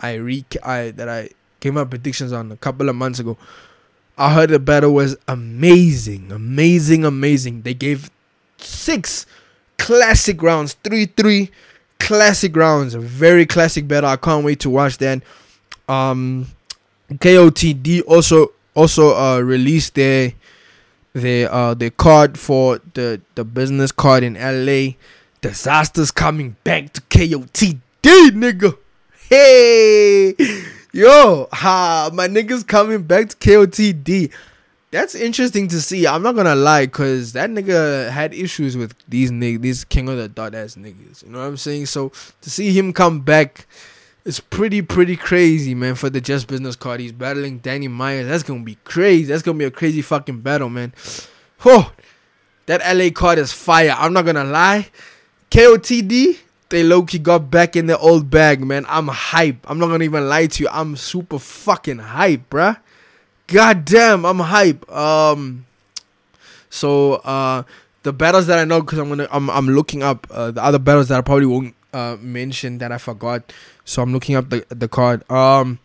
I 0.00 0.14
re 0.14 0.44
I 0.62 0.90
that 0.92 1.08
I 1.08 1.30
came 1.60 1.76
up 1.76 1.90
predictions 1.90 2.32
on 2.32 2.52
a 2.52 2.56
couple 2.56 2.88
of 2.88 2.96
months 2.96 3.18
ago. 3.18 3.36
I 4.20 4.34
heard 4.34 4.50
the 4.50 4.58
battle 4.58 4.92
was 4.92 5.16
amazing, 5.26 6.30
amazing, 6.30 7.06
amazing. 7.06 7.62
They 7.62 7.72
gave 7.72 8.10
six 8.58 9.24
classic 9.78 10.42
rounds, 10.42 10.74
three 10.84 11.06
three 11.06 11.50
classic 11.98 12.54
rounds, 12.54 12.94
a 12.94 13.00
very 13.00 13.46
classic 13.46 13.88
battle. 13.88 14.10
I 14.10 14.16
can't 14.16 14.44
wait 14.44 14.60
to 14.60 14.68
watch 14.68 14.98
that. 14.98 15.22
Um, 15.88 16.48
KOTD 17.10 18.02
also 18.06 18.52
also 18.74 19.16
uh 19.16 19.40
released 19.40 19.94
their 19.94 20.34
their 21.14 21.50
uh 21.50 21.72
their 21.72 21.90
card 21.90 22.38
for 22.38 22.78
the 22.92 23.22
the 23.36 23.44
business 23.44 23.90
card 23.90 24.22
in 24.22 24.34
LA. 24.34 24.96
Disasters 25.40 26.10
coming 26.10 26.56
back 26.62 26.92
to 26.92 27.00
KOTD, 27.00 27.80
nigga. 28.02 28.76
Hey, 29.30 30.34
yo, 30.92 31.48
ha, 31.52 32.10
my 32.12 32.28
niggas 32.28 32.66
coming 32.66 33.02
back 33.02 33.28
to 33.30 33.36
KOTD. 33.36 34.32
That's 34.90 35.14
interesting 35.14 35.68
to 35.68 35.80
see. 35.80 36.06
I'm 36.06 36.22
not 36.22 36.34
gonna 36.34 36.56
lie, 36.56 36.88
cause 36.88 37.32
that 37.34 37.48
nigga 37.50 38.10
had 38.10 38.34
issues 38.34 38.76
with 38.76 38.94
these 39.08 39.30
niggas, 39.30 39.62
these 39.62 39.84
king 39.84 40.08
of 40.08 40.16
the 40.16 40.28
dot 40.28 40.54
ass 40.54 40.74
niggas. 40.74 41.22
You 41.22 41.30
know 41.30 41.38
what 41.38 41.46
I'm 41.46 41.56
saying? 41.56 41.86
So 41.86 42.10
to 42.40 42.50
see 42.50 42.76
him 42.76 42.92
come 42.92 43.20
back, 43.20 43.68
it's 44.24 44.40
pretty 44.40 44.82
pretty 44.82 45.16
crazy, 45.16 45.76
man. 45.76 45.94
For 45.94 46.10
the 46.10 46.20
Just 46.20 46.48
Business 46.48 46.74
card, 46.74 46.98
he's 46.98 47.12
battling 47.12 47.58
Danny 47.58 47.86
Myers. 47.86 48.26
That's 48.26 48.42
gonna 48.42 48.64
be 48.64 48.78
crazy. 48.82 49.24
That's 49.24 49.42
gonna 49.42 49.58
be 49.58 49.64
a 49.64 49.70
crazy 49.70 50.02
fucking 50.02 50.40
battle, 50.40 50.68
man. 50.68 50.92
Oh, 51.64 51.92
that 52.66 52.80
LA 52.96 53.10
card 53.10 53.38
is 53.38 53.52
fire. 53.52 53.94
I'm 53.96 54.12
not 54.12 54.24
gonna 54.24 54.44
lie. 54.44 54.88
KOTD, 55.52 56.36
they 56.70 56.82
low 56.84 57.02
key 57.02 57.18
got 57.18 57.50
back 57.50 57.76
in 57.76 57.86
the 57.86 57.98
old 57.98 58.30
bag, 58.30 58.64
man. 58.64 58.86
I'm 58.88 59.08
hype. 59.08 59.68
I'm 59.68 59.78
not 59.78 59.88
gonna 59.88 60.04
even 60.04 60.28
lie 60.28 60.46
to 60.46 60.62
you. 60.62 60.68
I'm 60.72 60.96
super 60.96 61.38
fucking 61.38 61.98
hype, 61.98 62.48
bruh. 62.48 62.78
God 63.48 63.84
damn, 63.84 64.24
I'm 64.24 64.38
hype. 64.38 64.90
Um, 64.90 65.66
so 66.70 67.14
uh, 67.14 67.64
the 68.04 68.12
battles 68.12 68.46
that 68.46 68.58
I 68.58 68.64
know, 68.64 68.80
cause 68.82 68.98
I'm 68.98 69.08
gonna, 69.08 69.28
I'm, 69.30 69.50
I'm 69.50 69.66
looking 69.66 70.02
up 70.02 70.26
uh, 70.30 70.52
the 70.52 70.62
other 70.62 70.78
battles 70.78 71.08
that 71.08 71.18
I 71.18 71.20
probably 71.20 71.46
won't 71.46 71.74
uh 71.92 72.16
mention 72.20 72.78
that 72.78 72.92
I 72.92 72.98
forgot. 72.98 73.52
So 73.84 74.00
I'm 74.02 74.12
looking 74.12 74.36
up 74.36 74.48
the 74.48 74.64
the 74.68 74.88
card. 74.88 75.28
Um, 75.30 75.80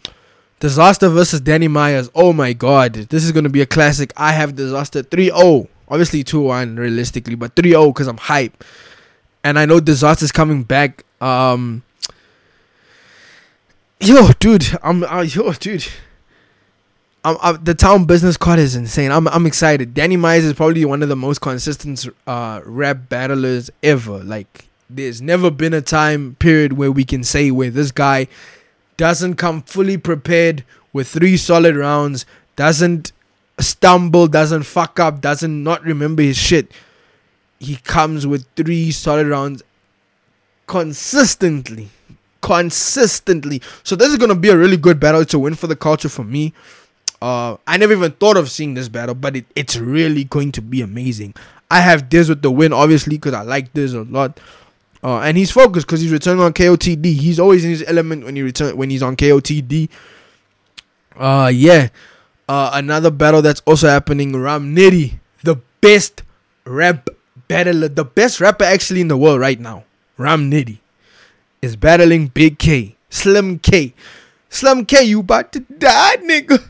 Disaster 0.59 1.09
versus 1.09 1.41
Danny 1.41 1.67
Myers. 1.67 2.09
Oh 2.15 2.31
my 2.31 2.53
god, 2.53 2.93
this 2.93 3.23
is 3.23 3.31
gonna 3.31 3.49
be 3.49 3.61
a 3.61 3.65
classic. 3.65 4.13
I 4.15 4.31
have 4.31 4.55
Disaster 4.55 5.03
3-0. 5.03 5.67
Obviously 5.87 6.23
2-1 6.23 6.77
realistically, 6.79 7.35
but 7.35 7.55
3-0 7.55 7.93
because 7.93 8.07
I'm 8.07 8.17
hype. 8.17 8.63
And 9.45 9.59
I 9.59 9.65
know 9.67 9.79
Disaster's 9.79 10.31
coming 10.31 10.63
back. 10.63 11.05
Um, 11.21 11.83
yo, 13.99 14.29
dude, 14.39 14.65
I'm 14.81 15.03
uh, 15.03 15.21
yo, 15.21 15.53
dude. 15.53 15.85
I'm, 17.23 17.37
i 17.39 17.51
the 17.51 17.75
town 17.75 18.05
business 18.05 18.37
card 18.37 18.57
is 18.57 18.75
insane. 18.75 19.11
I'm 19.11 19.27
I'm 19.27 19.45
excited. 19.45 19.93
Danny 19.93 20.17
Myers 20.17 20.45
is 20.45 20.53
probably 20.53 20.83
one 20.83 21.03
of 21.03 21.09
the 21.09 21.15
most 21.15 21.41
consistent 21.41 22.07
uh, 22.25 22.61
rap 22.65 23.07
battlers 23.07 23.69
ever. 23.83 24.23
Like 24.23 24.65
there's 24.89 25.21
never 25.21 25.51
been 25.51 25.75
a 25.75 25.81
time 25.81 26.37
period 26.39 26.73
where 26.73 26.91
we 26.91 27.03
can 27.03 27.23
say 27.23 27.51
where 27.51 27.69
this 27.69 27.91
guy 27.91 28.25
doesn't 28.97 29.35
come 29.35 29.61
fully 29.61 29.97
prepared 29.99 30.63
with 30.91 31.07
three 31.07 31.37
solid 31.37 31.75
rounds, 31.75 32.25
doesn't 32.55 33.11
stumble, 33.59 34.25
doesn't 34.25 34.63
fuck 34.63 34.99
up, 34.99 35.21
doesn't 35.21 35.63
not 35.63 35.83
remember 35.83 36.23
his 36.23 36.35
shit. 36.35 36.71
He 37.65 37.77
comes 37.77 38.27
with 38.27 38.45
three 38.55 38.91
solid 38.91 39.27
rounds 39.27 39.63
consistently. 40.67 41.89
Consistently. 42.41 43.61
So 43.83 43.95
this 43.95 44.09
is 44.09 44.17
gonna 44.17 44.35
be 44.35 44.49
a 44.49 44.57
really 44.57 44.77
good 44.77 44.99
battle. 44.99 45.21
It's 45.21 45.33
a 45.33 45.39
win 45.39 45.55
for 45.55 45.67
the 45.67 45.75
culture 45.75 46.09
for 46.09 46.23
me. 46.23 46.53
Uh, 47.21 47.57
I 47.65 47.77
never 47.77 47.93
even 47.93 48.11
thought 48.11 48.37
of 48.37 48.51
seeing 48.51 48.73
this 48.73 48.89
battle, 48.89 49.15
but 49.15 49.35
it, 49.35 49.45
it's 49.55 49.77
really 49.77 50.25
going 50.25 50.51
to 50.53 50.61
be 50.61 50.81
amazing. 50.81 51.33
I 51.71 51.81
have 51.81 52.09
Diz 52.09 52.29
with 52.29 52.41
the 52.41 52.51
win, 52.51 52.73
obviously, 52.73 53.17
because 53.17 53.33
I 53.33 53.41
like 53.41 53.73
Diz 53.73 53.93
a 53.93 54.03
lot. 54.03 54.39
Uh, 55.03 55.19
and 55.19 55.37
he's 55.37 55.51
focused 55.51 55.87
because 55.87 56.01
he's 56.01 56.11
returning 56.11 56.43
on 56.43 56.53
KOTD. 56.53 57.05
He's 57.05 57.39
always 57.39 57.63
in 57.63 57.71
his 57.71 57.83
element 57.87 58.25
when 58.25 58.35
he 58.35 58.41
return 58.41 58.75
when 58.75 58.89
he's 58.89 59.03
on 59.03 59.15
KOTD. 59.15 59.89
Uh, 61.15 61.51
yeah. 61.53 61.89
Uh, 62.47 62.71
another 62.73 63.11
battle 63.11 63.41
that's 63.41 63.61
also 63.65 63.87
happening. 63.87 64.33
Rum 64.33 64.75
Nitty, 64.75 65.19
the 65.43 65.57
best 65.81 66.23
rap 66.65 67.09
battler, 67.47 67.87
the 67.87 68.05
best 68.05 68.39
rapper 68.39 68.63
actually 68.63 69.01
in 69.01 69.07
the 69.07 69.17
world 69.17 69.39
right 69.39 69.59
now. 69.59 69.83
Rum 70.17 70.49
Nitty 70.49 70.79
is 71.61 71.75
battling 71.75 72.27
Big 72.27 72.59
K, 72.59 72.95
Slim 73.09 73.59
K. 73.59 73.93
Slim 74.49 74.85
K, 74.85 75.03
you 75.03 75.19
about 75.19 75.51
to 75.53 75.59
die, 75.59 76.17
nigga. 76.17 76.69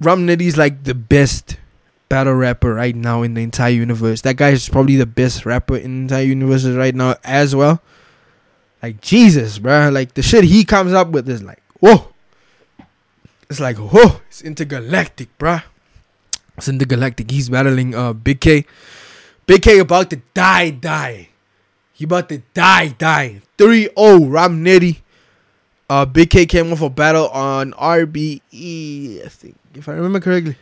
Rum 0.00 0.26
Nitty's 0.26 0.56
like 0.56 0.84
the 0.84 0.94
best 0.94 1.56
battle 2.08 2.34
rapper 2.34 2.74
right 2.74 2.94
now 2.94 3.22
in 3.22 3.34
the 3.34 3.42
entire 3.42 3.72
universe. 3.72 4.20
That 4.22 4.36
guy 4.36 4.50
is 4.50 4.68
probably 4.68 4.96
the 4.96 5.06
best 5.06 5.46
rapper 5.46 5.76
in 5.76 6.06
the 6.06 6.14
entire 6.14 6.24
universe 6.24 6.64
right 6.66 6.94
now 6.94 7.16
as 7.24 7.54
well. 7.56 7.80
Like 8.82 9.00
Jesus, 9.00 9.58
bruh. 9.58 9.92
Like 9.92 10.14
the 10.14 10.22
shit 10.22 10.44
he 10.44 10.64
comes 10.64 10.92
up 10.92 11.08
with 11.08 11.28
is 11.28 11.42
like, 11.42 11.62
whoa. 11.80 12.12
It's 13.48 13.60
like, 13.60 13.76
whoa. 13.78 14.20
It's 14.28 14.42
intergalactic, 14.42 15.36
bruh. 15.38 15.64
It's 16.56 16.68
intergalactic. 16.68 17.30
He's 17.30 17.48
battling 17.48 17.94
uh 17.94 18.12
Big 18.12 18.40
K. 18.40 18.66
Big 19.46 19.62
K 19.62 19.78
about 19.78 20.10
to 20.10 20.20
die, 20.34 20.70
die. 20.70 21.28
He 21.92 22.04
about 22.04 22.28
to 22.28 22.42
die, 22.52 22.88
die. 22.88 23.40
3-0 23.56 24.32
Rum 24.32 24.64
Nitty. 24.64 24.98
Uh, 25.88 26.04
Big 26.04 26.30
K 26.30 26.46
came 26.46 26.72
off 26.72 26.82
a 26.82 26.90
battle 26.90 27.28
on 27.28 27.72
RBE, 27.72 29.24
I 29.24 29.28
think, 29.28 29.56
if 29.74 29.88
I 29.88 29.92
remember 29.92 30.20
correctly. 30.20 30.56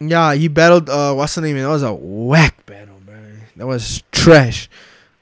Yeah, 0.00 0.34
he 0.34 0.48
battled. 0.48 0.88
Uh, 0.88 1.12
what's 1.14 1.34
the 1.34 1.42
name? 1.42 1.58
That 1.58 1.68
was 1.68 1.82
a 1.82 1.92
whack 1.92 2.64
battle, 2.66 3.00
man. 3.06 3.42
That 3.56 3.66
was 3.66 4.02
trash. 4.10 4.70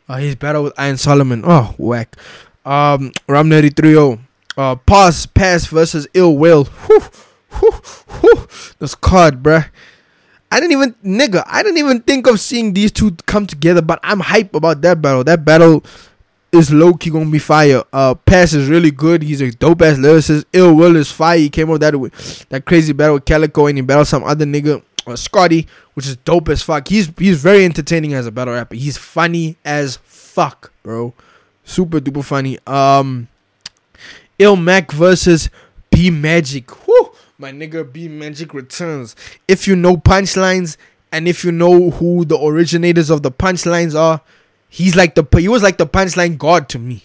Uh, 0.08 0.18
his 0.18 0.36
battle 0.36 0.62
with 0.62 0.74
Iron 0.78 0.98
Solomon. 0.98 1.42
Oh, 1.44 1.74
whack. 1.78 2.16
Um, 2.64 3.12
Rum 3.26 3.50
Nitty 3.50 3.70
3-0. 3.70 4.20
Uh, 4.56 4.76
Pass 4.76 5.26
Pass 5.26 5.66
versus 5.66 6.06
Ill 6.14 6.36
Will. 6.36 6.64
Whew, 6.64 7.00
whew, 7.50 7.70
whew. 8.20 8.48
This 8.78 8.94
card, 8.94 9.42
bruh. 9.42 9.68
I 10.50 10.60
didn't 10.60 10.72
even 10.72 10.94
nigga. 11.04 11.42
I 11.46 11.62
didn't 11.62 11.78
even 11.78 12.00
think 12.02 12.26
of 12.26 12.40
seeing 12.40 12.72
these 12.72 12.92
two 12.92 13.12
come 13.26 13.46
together, 13.46 13.82
but 13.82 13.98
I'm 14.02 14.20
hype 14.20 14.54
about 14.54 14.80
that 14.82 15.02
battle. 15.02 15.24
That 15.24 15.44
battle 15.44 15.84
is 16.52 16.72
low 16.72 16.94
key 16.94 17.10
gonna 17.10 17.30
be 17.30 17.38
fire. 17.38 17.82
Uh, 17.92 18.14
Pass 18.14 18.52
is 18.52 18.68
really 18.68 18.90
good. 18.90 19.22
He's 19.22 19.40
a 19.40 19.50
dope 19.50 19.82
ass 19.82 19.96
lyricist. 19.96 20.44
Ill 20.52 20.74
Will 20.74 20.96
is 20.96 21.10
fire. 21.10 21.38
He 21.38 21.50
came 21.50 21.70
up 21.70 21.80
that 21.80 21.98
with 21.98 22.48
that 22.48 22.64
crazy 22.64 22.92
battle 22.92 23.14
with 23.14 23.24
Calicoe 23.24 23.66
and 23.66 23.78
he 23.78 23.82
battled 23.82 24.06
some 24.08 24.24
other 24.24 24.44
nigga, 24.44 24.82
uh, 25.06 25.16
Scotty, 25.16 25.66
which 25.94 26.06
is 26.06 26.16
dope 26.18 26.48
as 26.48 26.62
fuck. 26.62 26.88
He's 26.88 27.10
he's 27.18 27.42
very 27.42 27.64
entertaining 27.64 28.14
as 28.14 28.26
a 28.26 28.32
battle 28.32 28.54
rapper. 28.54 28.74
He's 28.76 28.96
funny 28.96 29.56
as 29.64 29.96
fuck, 30.04 30.72
bro. 30.82 31.12
Super 31.64 32.00
duper 32.00 32.24
funny. 32.24 32.58
Um, 32.66 33.28
Ill 34.38 34.56
Mac 34.56 34.92
versus 34.92 35.50
B 35.90 36.10
Magic. 36.10 36.86
Whoo, 36.86 37.10
my 37.38 37.52
nigga 37.52 37.90
B 37.90 38.08
Magic 38.08 38.54
returns. 38.54 39.14
If 39.46 39.66
you 39.66 39.76
know 39.76 39.96
punchlines 39.96 40.76
and 41.12 41.28
if 41.28 41.44
you 41.44 41.52
know 41.52 41.90
who 41.90 42.24
the 42.24 42.38
originators 42.38 43.10
of 43.10 43.22
the 43.22 43.30
punchlines 43.30 43.98
are, 43.98 44.20
he's 44.68 44.96
like 44.96 45.14
the 45.14 45.24
he 45.38 45.48
was 45.48 45.62
like 45.62 45.78
the 45.78 45.86
punchline 45.86 46.38
god 46.38 46.68
to 46.70 46.78
me. 46.78 47.04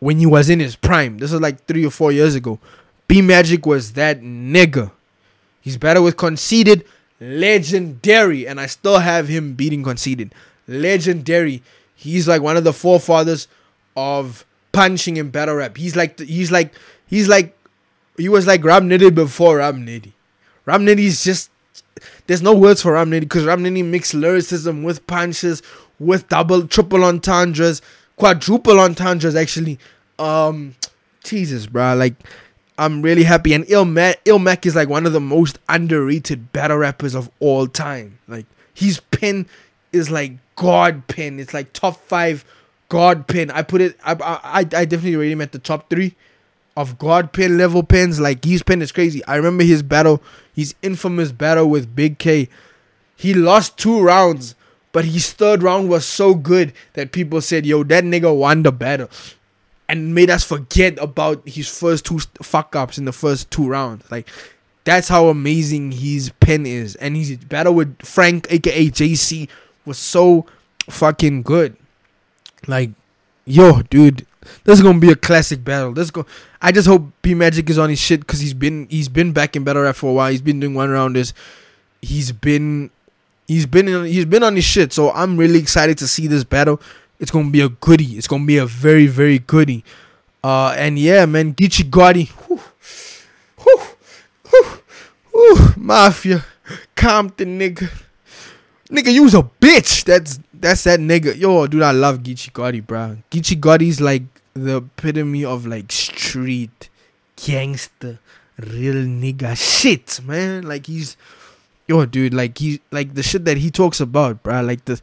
When 0.00 0.18
he 0.18 0.26
was 0.26 0.50
in 0.50 0.60
his 0.60 0.76
prime, 0.76 1.18
this 1.18 1.32
was 1.32 1.40
like 1.40 1.64
three 1.64 1.86
or 1.86 1.90
four 1.90 2.12
years 2.12 2.34
ago. 2.34 2.58
B 3.08 3.22
Magic 3.22 3.66
was 3.66 3.92
that 3.92 4.20
nigga. 4.20 4.90
He's 5.60 5.76
better 5.78 6.02
with 6.02 6.16
conceited, 6.16 6.84
legendary, 7.20 8.46
and 8.46 8.60
I 8.60 8.66
still 8.66 8.98
have 8.98 9.28
him 9.28 9.54
beating 9.54 9.82
conceited, 9.82 10.34
legendary. 10.66 11.62
He's 11.94 12.28
like 12.28 12.42
one 12.42 12.56
of 12.56 12.64
the 12.64 12.72
forefathers 12.72 13.48
of 13.96 14.44
punching 14.72 15.16
in 15.16 15.30
battle 15.30 15.54
rap. 15.54 15.76
He's 15.76 15.96
like 15.96 16.18
he's 16.18 16.50
like 16.50 16.74
he's 17.06 17.28
like 17.28 17.56
he 18.16 18.28
was 18.28 18.46
like 18.46 18.64
Rum 18.64 18.88
Nitty 18.88 19.14
before 19.14 19.58
Rum 19.58 19.84
Nitty. 19.84 20.12
Rum 20.66 20.86
Nitty 20.86 21.00
is 21.00 21.24
just 21.24 21.50
there's 22.26 22.42
no 22.42 22.54
words 22.54 22.82
for 22.82 22.92
Rum 22.92 23.10
Nitty 23.10 23.20
because 23.20 23.44
Rum 23.44 23.64
Nitty 23.64 23.84
mixed 23.84 24.14
lyricism 24.14 24.82
with 24.82 25.06
punches, 25.06 25.62
with 25.98 26.28
double, 26.28 26.66
triple 26.66 27.04
entendres, 27.04 27.82
quadruple 28.16 28.80
entendres 28.80 29.34
actually. 29.34 29.78
Um, 30.18 30.76
Jesus, 31.22 31.66
bro, 31.66 31.94
like 31.94 32.14
I'm 32.78 33.02
really 33.02 33.24
happy. 33.24 33.52
And 33.52 33.64
Ilmac, 33.66 34.16
Ilmac 34.24 34.66
is 34.66 34.74
like 34.74 34.88
one 34.88 35.06
of 35.06 35.12
the 35.12 35.20
most 35.20 35.58
underrated 35.68 36.52
battle 36.52 36.78
rappers 36.78 37.14
of 37.14 37.30
all 37.40 37.66
time. 37.66 38.18
Like 38.28 38.46
his 38.72 39.00
pen 39.00 39.46
is 39.92 40.10
like 40.10 40.32
god 40.56 41.06
pen. 41.08 41.40
It's 41.40 41.54
like 41.54 41.72
top 41.72 41.96
five 41.96 42.44
god 42.88 43.26
pen. 43.26 43.50
I 43.50 43.62
put 43.62 43.80
it. 43.80 43.98
I 44.04 44.12
I, 44.14 44.58
I 44.58 44.84
definitely 44.84 45.16
rate 45.16 45.32
him 45.32 45.40
at 45.40 45.52
the 45.52 45.58
top 45.58 45.90
three 45.90 46.14
of 46.76 46.98
god 46.98 47.32
pen 47.32 47.58
level 47.58 47.82
pens. 47.82 48.20
Like 48.20 48.44
his 48.44 48.62
pen 48.62 48.82
is 48.82 48.92
crazy. 48.92 49.24
I 49.26 49.36
remember 49.36 49.64
his 49.64 49.82
battle, 49.82 50.22
his 50.54 50.74
infamous 50.82 51.32
battle 51.32 51.68
with 51.68 51.94
Big 51.94 52.18
K. 52.18 52.48
He 53.16 53.34
lost 53.34 53.78
two 53.78 54.02
rounds, 54.02 54.54
but 54.92 55.04
his 55.04 55.32
third 55.32 55.62
round 55.62 55.88
was 55.88 56.04
so 56.04 56.34
good 56.34 56.72
that 56.94 57.12
people 57.12 57.40
said, 57.40 57.66
"Yo, 57.66 57.84
that 57.84 58.04
nigga 58.04 58.34
won 58.34 58.62
the 58.62 58.72
battle." 58.72 59.08
And 59.88 60.14
made 60.14 60.30
us 60.30 60.42
forget 60.42 60.98
about 60.98 61.46
his 61.46 61.68
first 61.68 62.06
two 62.06 62.18
fuck 62.42 62.74
ups 62.74 62.96
in 62.96 63.04
the 63.04 63.12
first 63.12 63.50
two 63.50 63.68
rounds. 63.68 64.10
Like, 64.10 64.26
that's 64.84 65.08
how 65.08 65.28
amazing 65.28 65.92
his 65.92 66.30
pen 66.40 66.64
is. 66.64 66.96
And 66.96 67.16
his 67.16 67.36
battle 67.36 67.74
with 67.74 68.00
Frank, 68.02 68.46
aka 68.50 68.88
JC, 68.88 69.46
was 69.84 69.98
so 69.98 70.46
fucking 70.88 71.42
good. 71.42 71.76
Like, 72.66 72.90
yo, 73.44 73.82
dude, 73.82 74.26
this 74.64 74.78
is 74.78 74.82
gonna 74.82 74.98
be 74.98 75.10
a 75.10 75.16
classic 75.16 75.64
battle. 75.64 75.92
This 75.92 76.10
go. 76.10 76.26
I 76.60 76.72
just 76.72 76.88
hope 76.88 77.10
B 77.22 77.34
Magic 77.34 77.68
is 77.70 77.78
on 77.78 77.90
his 77.90 77.98
shit 77.98 78.20
because 78.20 78.40
he's 78.40 78.54
been 78.54 78.86
he's 78.88 79.08
been 79.08 79.32
back 79.32 79.56
in 79.56 79.64
battle 79.64 79.82
rap 79.82 79.96
for 79.96 80.10
a 80.10 80.12
while. 80.12 80.30
He's 80.30 80.42
been 80.42 80.60
doing 80.60 80.74
one 80.74 80.90
rounders. 80.90 81.34
He's 82.02 82.32
been 82.32 82.90
he's 83.48 83.66
been 83.66 83.88
in, 83.88 84.04
he's 84.04 84.24
been 84.24 84.42
on 84.42 84.56
his 84.56 84.64
shit. 84.64 84.92
So 84.92 85.10
I'm 85.12 85.36
really 85.36 85.58
excited 85.58 85.98
to 85.98 86.08
see 86.08 86.26
this 86.26 86.44
battle. 86.44 86.80
It's 87.20 87.30
gonna 87.30 87.50
be 87.50 87.60
a 87.60 87.68
goodie. 87.68 88.16
It's 88.16 88.28
gonna 88.28 88.46
be 88.46 88.58
a 88.58 88.66
very 88.66 89.06
very 89.06 89.38
goodie. 89.38 89.84
Uh, 90.42 90.74
and 90.76 90.98
yeah, 90.98 91.24
man, 91.24 91.54
Geechee 91.54 91.88
Gotti. 91.88 92.28
Whew, 92.28 92.60
whew, 95.32 95.74
Mafia, 95.76 96.44
Compton, 96.94 97.58
nigga. 97.58 97.90
Nigga, 98.90 99.12
you 99.12 99.22
was 99.24 99.34
a 99.34 99.42
bitch. 99.42 100.04
That's 100.04 100.38
that's 100.52 100.84
that 100.84 101.00
nigga. 101.00 101.36
Yo, 101.36 101.66
dude, 101.66 101.82
I 101.82 101.92
love 101.92 102.18
Geechee 102.18 102.52
Gotti, 102.52 102.86
bro. 102.86 103.16
Geechee 103.30 103.58
Gotti's 103.58 104.00
like 104.00 104.22
the 104.54 104.76
epitome 104.78 105.44
of 105.44 105.66
like 105.66 105.90
street 105.92 106.88
gangster, 107.36 108.18
real 108.58 108.94
nigga 109.04 109.56
shit, 109.56 110.20
man. 110.24 110.62
Like 110.62 110.86
he's 110.86 111.16
yo, 111.88 112.06
dude. 112.06 112.34
Like 112.34 112.58
he 112.58 112.80
like 112.90 113.14
the 113.14 113.22
shit 113.22 113.44
that 113.44 113.56
he 113.58 113.70
talks 113.70 114.00
about, 114.00 114.42
bro. 114.42 114.62
Like 114.62 114.84
the 114.84 115.00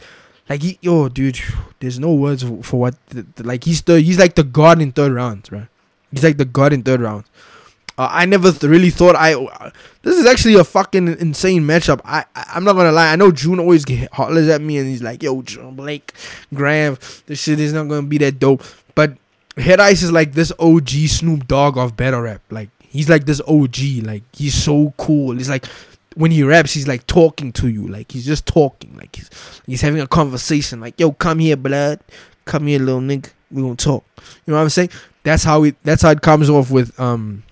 like 0.49 0.61
he 0.61 0.77
yo, 0.81 1.09
dude. 1.09 1.39
There's 1.79 1.99
no 1.99 2.13
words 2.13 2.43
for, 2.63 2.79
what 2.79 2.95
the, 3.07 3.25
the- 3.35 3.43
like 3.43 3.63
he's 3.63 3.81
the 3.81 3.99
he's 4.01 4.19
like 4.19 4.35
the 4.35 4.43
god 4.43 4.81
in 4.81 4.91
third 4.91 5.11
rounds, 5.11 5.49
bro. 5.49 5.67
He's 6.11 6.23
like 6.23 6.37
the 6.37 6.45
god 6.45 6.73
in 6.73 6.83
third 6.83 7.01
rounds. 7.01 7.27
Uh, 7.97 8.07
I 8.09 8.25
never 8.25 8.51
th- 8.51 8.63
really 8.63 8.89
thought 8.89 9.15
I. 9.17 9.33
Uh, 9.33 9.69
this 10.01 10.17
is 10.17 10.25
actually 10.25 10.55
a 10.55 10.63
fucking 10.63 11.07
insane 11.19 11.63
matchup. 11.63 11.99
I, 12.05 12.23
I 12.35 12.45
I'm 12.55 12.63
not 12.63 12.73
gonna 12.73 12.91
lie. 12.91 13.11
I 13.11 13.15
know 13.17 13.31
June 13.31 13.59
always 13.59 13.83
get 13.85 14.11
hollers 14.13 14.47
at 14.47 14.61
me 14.61 14.77
and 14.77 14.87
he's 14.87 15.03
like, 15.03 15.21
"Yo, 15.21 15.41
June 15.41 15.75
Blake, 15.75 16.13
Graham, 16.53 16.97
this 17.25 17.41
shit 17.43 17.59
is 17.59 17.73
not 17.73 17.89
gonna 17.89 18.07
be 18.07 18.17
that 18.19 18.39
dope." 18.39 18.63
But 18.95 19.17
Head 19.61 19.79
Ice 19.79 20.03
is 20.03 20.11
like 20.11 20.33
this 20.33 20.51
OG 20.59 20.89
Snoop 20.89 21.47
Dogg 21.47 21.77
of 21.77 21.95
battle 21.95 22.21
rap. 22.21 22.41
Like 22.49 22.69
he's 22.79 23.09
like 23.09 23.25
this 23.25 23.41
OG. 23.47 23.77
Like 24.03 24.23
he's 24.33 24.53
so 24.53 24.93
cool. 24.97 25.39
It's 25.39 25.49
like 25.49 25.65
when 26.15 26.31
he 26.31 26.43
raps, 26.43 26.73
he's 26.73 26.87
like 26.87 27.07
talking 27.07 27.51
to 27.53 27.69
you. 27.69 27.87
Like 27.87 28.11
he's 28.11 28.25
just 28.25 28.45
talking. 28.45 28.97
Like 28.97 29.15
he's 29.15 29.29
he's 29.65 29.81
having 29.81 30.01
a 30.01 30.07
conversation. 30.07 30.79
Like 30.79 30.99
yo, 30.99 31.11
come 31.11 31.39
here, 31.39 31.55
blood. 31.55 31.99
Come 32.45 32.67
here, 32.67 32.79
little 32.79 33.01
nigga. 33.01 33.31
We 33.49 33.61
gonna 33.61 33.75
talk. 33.75 34.03
You 34.45 34.51
know 34.51 34.57
what 34.57 34.63
I'm 34.63 34.69
saying? 34.69 34.89
That's 35.23 35.43
how 35.43 35.63
it. 35.63 35.75
That's 35.83 36.01
how 36.01 36.11
it 36.11 36.21
comes 36.21 36.49
off 36.49 36.71
with 36.71 36.99
um 36.99 37.43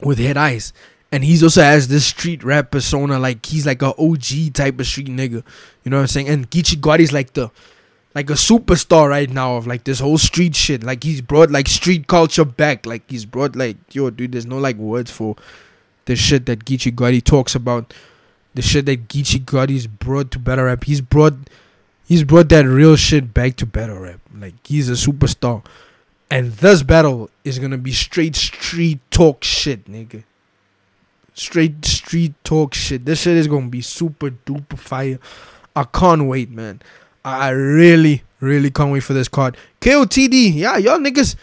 with 0.00 0.18
Head 0.18 0.36
Ice. 0.36 0.72
And 1.12 1.24
he's 1.24 1.42
also 1.42 1.62
has 1.62 1.88
this 1.88 2.04
street 2.04 2.42
rap 2.42 2.72
persona, 2.72 3.18
like 3.18 3.46
he's 3.46 3.64
like 3.64 3.80
a 3.80 3.94
OG 3.96 4.54
type 4.54 4.80
of 4.80 4.86
street 4.86 5.06
nigga. 5.06 5.42
You 5.84 5.90
know 5.90 5.98
what 5.98 6.02
I'm 6.02 6.06
saying? 6.08 6.28
And 6.28 6.50
Geechee 6.50 6.80
Gotti's 6.80 7.12
like 7.12 7.32
the 7.32 7.50
like 8.16 8.30
a 8.30 8.32
superstar 8.32 9.10
right 9.10 9.28
now 9.28 9.56
of 9.56 9.66
like 9.66 9.84
this 9.84 10.00
whole 10.00 10.16
street 10.16 10.56
shit. 10.56 10.82
Like 10.82 11.04
he's 11.04 11.20
brought 11.20 11.50
like 11.50 11.68
street 11.68 12.06
culture 12.06 12.46
back. 12.46 12.86
Like 12.86 13.02
he's 13.10 13.26
brought 13.26 13.54
like 13.54 13.76
yo, 13.94 14.08
dude, 14.08 14.32
there's 14.32 14.46
no 14.46 14.56
like 14.56 14.76
words 14.76 15.10
for 15.10 15.36
the 16.06 16.16
shit 16.16 16.46
that 16.46 16.64
Geechee 16.64 16.94
Gotti 16.94 17.22
talks 17.22 17.54
about. 17.54 17.92
The 18.54 18.62
shit 18.62 18.86
that 18.86 19.08
Geechee 19.08 19.44
Gotti's 19.44 19.86
brought 19.86 20.30
to 20.30 20.38
battle 20.38 20.64
rap. 20.64 20.84
He's 20.84 21.02
brought 21.02 21.34
he's 22.06 22.24
brought 22.24 22.48
that 22.48 22.64
real 22.64 22.96
shit 22.96 23.34
back 23.34 23.56
to 23.56 23.66
battle 23.66 23.98
rap. 23.98 24.20
Like 24.34 24.54
he's 24.66 24.88
a 24.88 24.92
superstar. 24.92 25.62
And 26.30 26.52
this 26.52 26.82
battle 26.82 27.28
is 27.44 27.58
gonna 27.58 27.76
be 27.76 27.92
straight 27.92 28.34
street 28.34 29.00
talk 29.10 29.44
shit, 29.44 29.84
nigga. 29.84 30.24
Straight 31.34 31.84
street 31.84 32.32
talk 32.44 32.72
shit. 32.72 33.04
This 33.04 33.20
shit 33.20 33.36
is 33.36 33.46
gonna 33.46 33.68
be 33.68 33.82
super 33.82 34.30
duper 34.30 34.78
fire. 34.78 35.18
I 35.76 35.84
can't 35.84 36.24
wait, 36.28 36.50
man. 36.50 36.80
I 37.26 37.48
really, 37.48 38.22
really 38.38 38.70
can't 38.70 38.92
wait 38.92 39.00
for 39.00 39.12
this 39.12 39.26
card. 39.26 39.56
KOTD, 39.80 40.54
yeah, 40.54 40.76
y'all 40.76 40.98
niggas. 40.98 41.34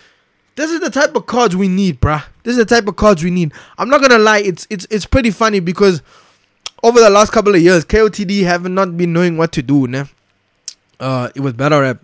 This 0.55 0.71
is 0.71 0.79
the 0.79 0.89
type 0.89 1.13
of 1.13 1.25
cards 1.25 1.57
we 1.57 1.67
need, 1.67 1.99
bruh. 1.99 2.23
This 2.43 2.51
is 2.51 2.57
the 2.57 2.65
type 2.65 2.87
of 2.87 2.95
cards 2.95 3.21
we 3.21 3.31
need. 3.31 3.51
I'm 3.77 3.89
not 3.89 3.99
gonna 3.99 4.17
lie, 4.17 4.39
it's 4.39 4.65
it's 4.69 4.87
it's 4.89 5.05
pretty 5.05 5.29
funny 5.29 5.59
because 5.59 6.01
over 6.83 7.01
the 7.01 7.09
last 7.09 7.33
couple 7.33 7.53
of 7.53 7.61
years, 7.61 7.83
KOTD 7.83 8.43
have 8.43 8.67
not 8.69 8.95
been 8.95 9.11
knowing 9.11 9.35
what 9.35 9.51
to 9.53 9.61
do, 9.61 9.85
nah. 9.87 10.05
Uh, 11.01 11.29
it 11.35 11.41
was 11.41 11.51
battle 11.51 11.81
rap. 11.81 11.99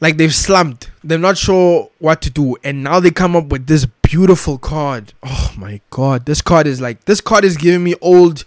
like 0.00 0.16
they've 0.16 0.34
slumped. 0.34 0.90
They're 1.02 1.18
not 1.18 1.36
sure 1.36 1.90
what 1.98 2.22
to 2.22 2.30
do, 2.30 2.56
and 2.62 2.84
now 2.84 3.00
they 3.00 3.10
come 3.10 3.34
up 3.34 3.46
with 3.46 3.66
this 3.66 3.86
beautiful 4.02 4.56
card. 4.56 5.14
Oh 5.24 5.52
my 5.56 5.80
god, 5.90 6.26
this 6.26 6.42
card 6.42 6.68
is 6.68 6.80
like 6.80 7.06
this 7.06 7.20
card 7.20 7.44
is 7.44 7.56
giving 7.56 7.82
me 7.82 7.96
old 8.00 8.44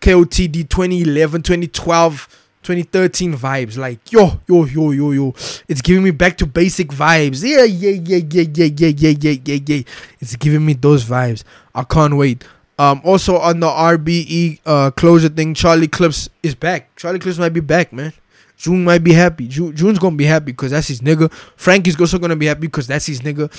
KOTD 0.00 0.68
2011, 0.68 1.42
2012, 1.42 2.39
2013 2.70 3.34
vibes. 3.34 3.76
Like 3.76 4.12
yo, 4.12 4.40
yo, 4.46 4.64
yo, 4.64 4.90
yo, 4.92 5.10
yo. 5.10 5.34
It's 5.68 5.80
giving 5.80 6.04
me 6.04 6.10
back 6.10 6.36
to 6.38 6.46
basic 6.46 6.88
vibes. 6.88 7.42
Yeah, 7.42 7.64
yeah, 7.64 7.90
yeah, 7.90 8.22
yeah, 8.30 8.42
yeah, 8.54 8.86
yeah, 8.88 9.14
yeah, 9.18 9.36
yeah, 9.44 9.58
yeah. 9.66 9.82
It's 10.20 10.36
giving 10.36 10.64
me 10.64 10.74
those 10.74 11.04
vibes. 11.04 11.44
I 11.74 11.82
can't 11.84 12.16
wait. 12.16 12.44
Um, 12.78 13.00
also 13.04 13.38
on 13.38 13.60
the 13.60 13.66
RBE 13.66 14.60
uh 14.64 14.90
closure 14.92 15.28
thing, 15.28 15.54
Charlie 15.54 15.88
Clips 15.88 16.28
is 16.42 16.54
back. 16.54 16.94
Charlie 16.96 17.18
Clips 17.18 17.38
might 17.38 17.52
be 17.52 17.60
back, 17.60 17.92
man. 17.92 18.12
June 18.56 18.84
might 18.84 19.02
be 19.02 19.12
happy. 19.12 19.48
June, 19.48 19.74
June's 19.74 19.98
gonna 19.98 20.16
be 20.16 20.26
happy 20.26 20.52
because 20.52 20.70
that's 20.70 20.88
his 20.88 21.00
nigga. 21.00 21.32
Frankie's 21.56 21.98
also 21.98 22.18
gonna 22.18 22.36
be 22.36 22.46
happy 22.46 22.62
because 22.62 22.86
that's 22.86 23.06
his 23.06 23.20
nigga. 23.20 23.50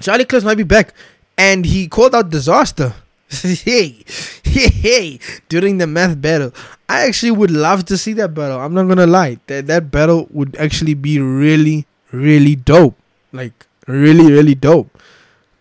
Charlie 0.00 0.24
Clips 0.24 0.44
might 0.44 0.56
be 0.56 0.62
back, 0.62 0.94
and 1.36 1.64
he 1.64 1.88
called 1.88 2.14
out 2.14 2.30
disaster. 2.30 2.94
hey, 3.30 4.04
hey, 4.42 4.68
hey, 4.70 5.20
during 5.48 5.78
the 5.78 5.86
math 5.86 6.20
battle. 6.20 6.52
I 6.90 7.06
actually 7.06 7.30
would 7.30 7.52
love 7.52 7.84
to 7.86 7.96
see 7.96 8.14
that 8.14 8.34
battle. 8.34 8.58
I'm 8.58 8.74
not 8.74 8.88
gonna 8.88 9.06
lie. 9.06 9.38
That 9.46 9.68
that 9.68 9.92
battle 9.92 10.26
would 10.30 10.56
actually 10.56 10.94
be 10.94 11.20
really, 11.20 11.86
really 12.10 12.56
dope. 12.56 12.96
Like 13.32 13.66
really, 13.86 14.32
really 14.32 14.56
dope. 14.56 14.90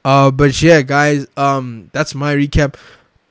Uh, 0.03 0.31
but 0.31 0.59
yeah, 0.59 0.81
guys. 0.81 1.27
Um, 1.37 1.91
that's 1.93 2.15
my 2.15 2.33
recap. 2.33 2.73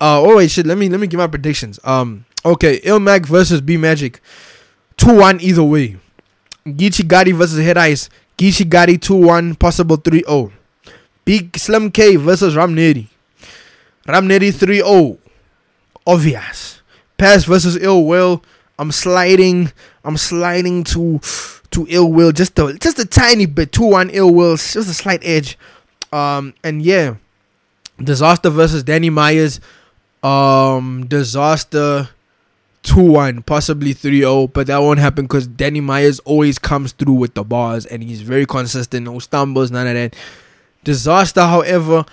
Uh, 0.01 0.23
oh 0.23 0.37
wait, 0.37 0.53
shit. 0.53 0.65
Let 0.65 0.79
me 0.79 0.89
let 0.89 1.01
me 1.01 1.09
give 1.09 1.19
my 1.19 1.27
predictions. 1.27 1.81
Um, 1.83 2.25
okay, 2.45 2.79
Ilmac 2.83 3.27
versus 3.27 3.61
B 3.61 3.77
Magic, 3.77 4.21
two 4.97 5.17
one 5.17 5.41
either 5.41 5.65
way. 5.65 5.97
Gotti 6.65 7.35
versus 7.35 7.59
Head 7.59 7.79
Ice. 7.79 8.09
Two 8.39 9.17
one, 9.17 9.57
possible 9.57 9.99
3-0. 9.99 10.53
Big 11.25 11.59
Slim 11.59 11.91
K 11.91 12.15
versus 12.15 12.55
Rum 12.55 12.77
Nitty. 12.77 13.09
Ramneri 14.07 14.53
3-0. 14.53 15.19
Obvious. 16.07 16.78
Pass 17.19 17.45
versus 17.45 17.77
Ill 17.77 18.05
Will. 18.05 18.43
I'm 18.79 18.93
sliding. 18.93 19.73
I'm 20.05 20.17
sliding 20.17 20.85
to 20.85 21.21
to 21.71 21.87
Ill 21.89 22.11
Will 22.11 22.33
just 22.33 22.59
a 22.59 22.77
just 22.81 22.99
a 22.99 23.05
tiny 23.05 23.47
bit. 23.47 23.73
2-1 23.73 24.11
Ill 24.13 24.33
Will. 24.33 24.57
Just 24.57 24.77
a 24.77 24.95
slight 24.95 25.21
edge. 25.25 25.59
Um 26.13 26.55
and 26.65 26.83
yeah. 26.83 27.17
Disaster 28.03 28.51
versus 28.51 28.83
Danny 28.85 29.11
Myers. 29.11 29.61
Um 30.23 31.07
Disaster 31.07 32.09
2-1, 32.85 33.45
possibly 33.45 33.93
3-0, 33.93 34.53
but 34.53 34.69
that 34.69 34.79
won't 34.79 35.01
happen 35.01 35.25
because 35.25 35.47
Danny 35.47 35.81
Myers 35.81 36.21
always 36.21 36.59
comes 36.59 36.93
through 36.93 37.15
with 37.15 37.35
the 37.35 37.45
bars 37.45 37.85
and 37.85 38.03
he's 38.03 38.23
very 38.23 38.47
consistent. 38.47 39.05
No 39.05 39.19
stumbles, 39.19 39.71
none 39.71 39.87
of 39.87 39.95
that. 39.95 40.17
Disaster, 40.85 41.43
however, 41.43 42.07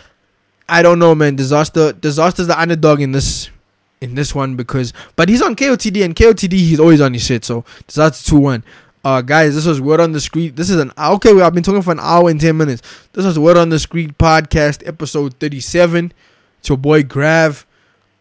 I 0.67 0.81
don't 0.81 0.99
know, 0.99 1.15
man. 1.15 1.35
Disaster, 1.35 1.93
disaster's 1.93 2.47
the 2.47 2.59
underdog 2.59 2.99
in 2.99 3.11
this 3.11 3.49
in 4.09 4.15
this 4.15 4.33
one 4.33 4.55
because, 4.55 4.93
but 5.15 5.29
he's 5.29 5.41
on 5.41 5.55
KOTD 5.55 6.03
and 6.03 6.15
KOTD 6.15 6.53
he's 6.53 6.79
always 6.79 7.01
on 7.01 7.13
his 7.13 7.23
shit. 7.23 7.43
So 7.45 7.65
that's 7.93 8.23
two 8.23 8.39
one. 8.39 8.63
Uh, 9.03 9.21
guys, 9.21 9.53
this 9.53 9.67
was 9.67 9.79
word 9.79 9.99
on 9.99 10.13
the 10.13 10.19
street. 10.19 10.55
This 10.55 10.69
is 10.69 10.79
an 10.79 10.91
okay. 10.97 11.39
I've 11.39 11.53
been 11.53 11.61
talking 11.61 11.83
for 11.83 11.91
an 11.91 11.99
hour 11.99 12.29
and 12.29 12.41
ten 12.41 12.57
minutes. 12.57 12.81
This 13.13 13.23
was 13.23 13.37
word 13.37 13.55
on 13.55 13.69
the 13.69 13.77
street 13.77 14.17
podcast 14.17 14.87
episode 14.87 15.35
thirty 15.39 15.59
seven. 15.59 16.11
It's 16.59 16.69
your 16.69 16.77
boy 16.79 17.03
Grav. 17.03 17.67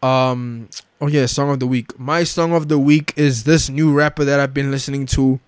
Um, 0.03 0.69
oh 1.01 1.07
yeah, 1.07 1.25
song 1.25 1.49
of 1.49 1.59
the 1.59 1.65
week. 1.65 1.97
My 1.99 2.23
song 2.23 2.53
of 2.53 2.67
the 2.67 2.77
week 2.77 3.13
is 3.15 3.45
this 3.45 3.67
new 3.67 3.91
rapper 3.93 4.25
that 4.25 4.39
I've 4.39 4.53
been 4.53 4.69
listening 4.69 5.07
to. 5.07 5.39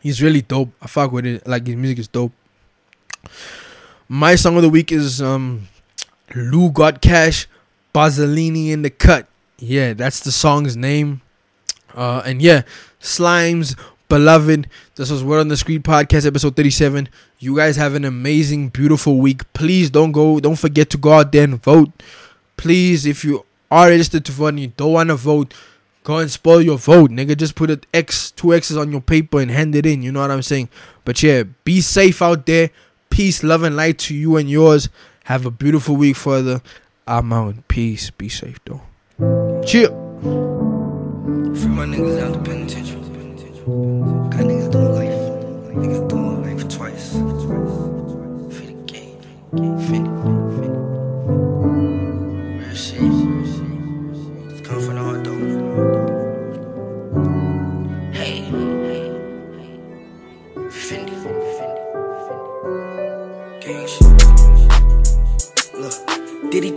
He's 0.00 0.22
really 0.22 0.42
dope. 0.42 0.70
I 0.80 0.86
fuck 0.86 1.10
with 1.10 1.26
it. 1.26 1.46
Like 1.46 1.66
his 1.66 1.74
music 1.74 1.98
is 1.98 2.06
dope. 2.06 2.32
My 4.08 4.36
song 4.36 4.54
of 4.54 4.62
the 4.62 4.68
week 4.68 4.92
is 4.92 5.20
um 5.20 5.66
Lou 6.32 6.70
Got 6.70 7.00
Cash, 7.00 7.48
Basilini 7.92 8.70
in 8.70 8.82
the 8.82 8.90
Cut. 8.90 9.26
Yeah, 9.58 9.94
that's 9.94 10.20
the 10.20 10.32
song's 10.32 10.76
name. 10.76 11.20
Uh, 11.94 12.22
and 12.24 12.42
yeah, 12.42 12.62
Slimes, 13.00 13.78
Beloved. 14.08 14.68
This 14.96 15.10
was 15.10 15.22
Word 15.22 15.40
on 15.40 15.48
the 15.48 15.56
Street 15.56 15.82
podcast, 15.82 16.26
episode 16.26 16.56
37. 16.56 17.08
You 17.38 17.56
guys 17.56 17.76
have 17.76 17.94
an 17.94 18.04
amazing, 18.04 18.68
beautiful 18.70 19.18
week. 19.18 19.50
Please 19.52 19.90
don't 19.90 20.12
go, 20.12 20.40
don't 20.40 20.58
forget 20.58 20.90
to 20.90 20.98
go 20.98 21.12
out 21.12 21.32
there 21.32 21.44
and 21.44 21.62
vote. 21.62 22.02
Please, 22.56 23.06
if 23.06 23.24
you 23.24 23.44
are 23.70 23.88
registered 23.88 24.24
to 24.26 24.32
vote 24.32 24.48
and 24.48 24.60
you 24.60 24.68
don't 24.68 24.92
want 24.92 25.08
to 25.08 25.16
vote, 25.16 25.54
go 26.02 26.18
and 26.18 26.30
spoil 26.30 26.60
your 26.60 26.78
vote, 26.78 27.10
nigga. 27.10 27.36
Just 27.36 27.54
put 27.54 27.70
an 27.70 27.80
X, 27.92 28.30
two 28.32 28.54
X's 28.54 28.76
on 28.76 28.90
your 28.92 29.00
paper 29.00 29.40
and 29.40 29.50
hand 29.50 29.74
it 29.74 29.86
in. 29.86 30.02
You 30.02 30.12
know 30.12 30.20
what 30.20 30.30
I'm 30.30 30.42
saying? 30.42 30.68
But 31.04 31.22
yeah, 31.22 31.44
be 31.64 31.80
safe 31.80 32.22
out 32.22 32.46
there. 32.46 32.70
Peace, 33.10 33.42
love, 33.44 33.62
and 33.62 33.76
light 33.76 33.98
to 34.00 34.14
you 34.14 34.36
and 34.36 34.50
yours. 34.50 34.88
Have 35.24 35.46
a 35.46 35.50
beautiful 35.50 35.96
week 35.96 36.16
further. 36.16 36.60
I'm 37.06 37.32
out. 37.32 37.68
Peace. 37.68 38.10
Be 38.10 38.28
safe 38.28 38.58
though. 38.64 38.82
Chill. 39.16 39.90
Free 41.54 41.70
my 41.70 41.86
niggas 41.86 42.20
out 42.20 42.32
the 42.32 42.40
penitentiary. 42.44 43.00
Got 44.30 44.40
niggas 44.40 44.72
doing 44.72 44.93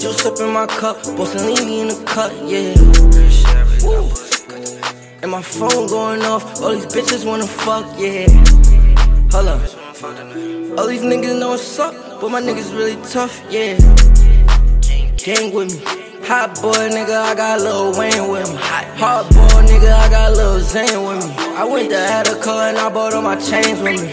In 0.08 0.54
my 0.54 0.66
cup. 0.68 0.96
Bossellini 1.18 1.82
in 1.82 1.88
the 1.90 2.04
cut, 2.06 2.32
yeah. 2.48 2.74
Woo. 3.84 4.08
And 5.22 5.30
my 5.30 5.42
phone 5.42 5.88
going 5.88 6.22
off. 6.22 6.62
All 6.62 6.72
these 6.72 6.86
bitches 6.86 7.26
wanna 7.26 7.46
fuck, 7.46 7.86
yeah. 8.00 8.26
Hold 9.34 9.48
up. 9.50 9.62
All 10.80 10.88
these 10.88 11.02
niggas 11.02 11.38
know 11.38 11.50
what's 11.50 11.78
up, 11.78 12.22
but 12.22 12.30
my 12.30 12.40
niggas 12.40 12.74
really 12.74 12.96
tough, 13.04 13.44
yeah. 13.50 13.76
Gang 15.18 15.54
with 15.54 15.74
me. 15.74 15.82
Hot 16.26 16.56
boy 16.62 16.88
nigga, 16.88 17.18
I 17.20 17.36
got 17.36 17.60
Lil 17.60 18.00
Wayne 18.00 18.32
with 18.32 18.50
me. 18.50 18.58
Hot 18.58 19.28
boy 19.30 19.68
nigga, 19.68 19.92
I 19.92 20.10
got 20.10 20.38
Lil 20.38 20.62
Zane 20.62 21.04
with 21.06 21.28
me. 21.28 21.34
I 21.54 21.66
went 21.66 21.90
to 21.90 21.98
had 21.98 22.30
a 22.30 22.36
and 22.38 22.78
I 22.78 22.88
bought 22.88 23.14
all 23.14 23.22
my 23.22 23.36
chains 23.36 23.82
with 23.82 24.02
me. 24.02 24.10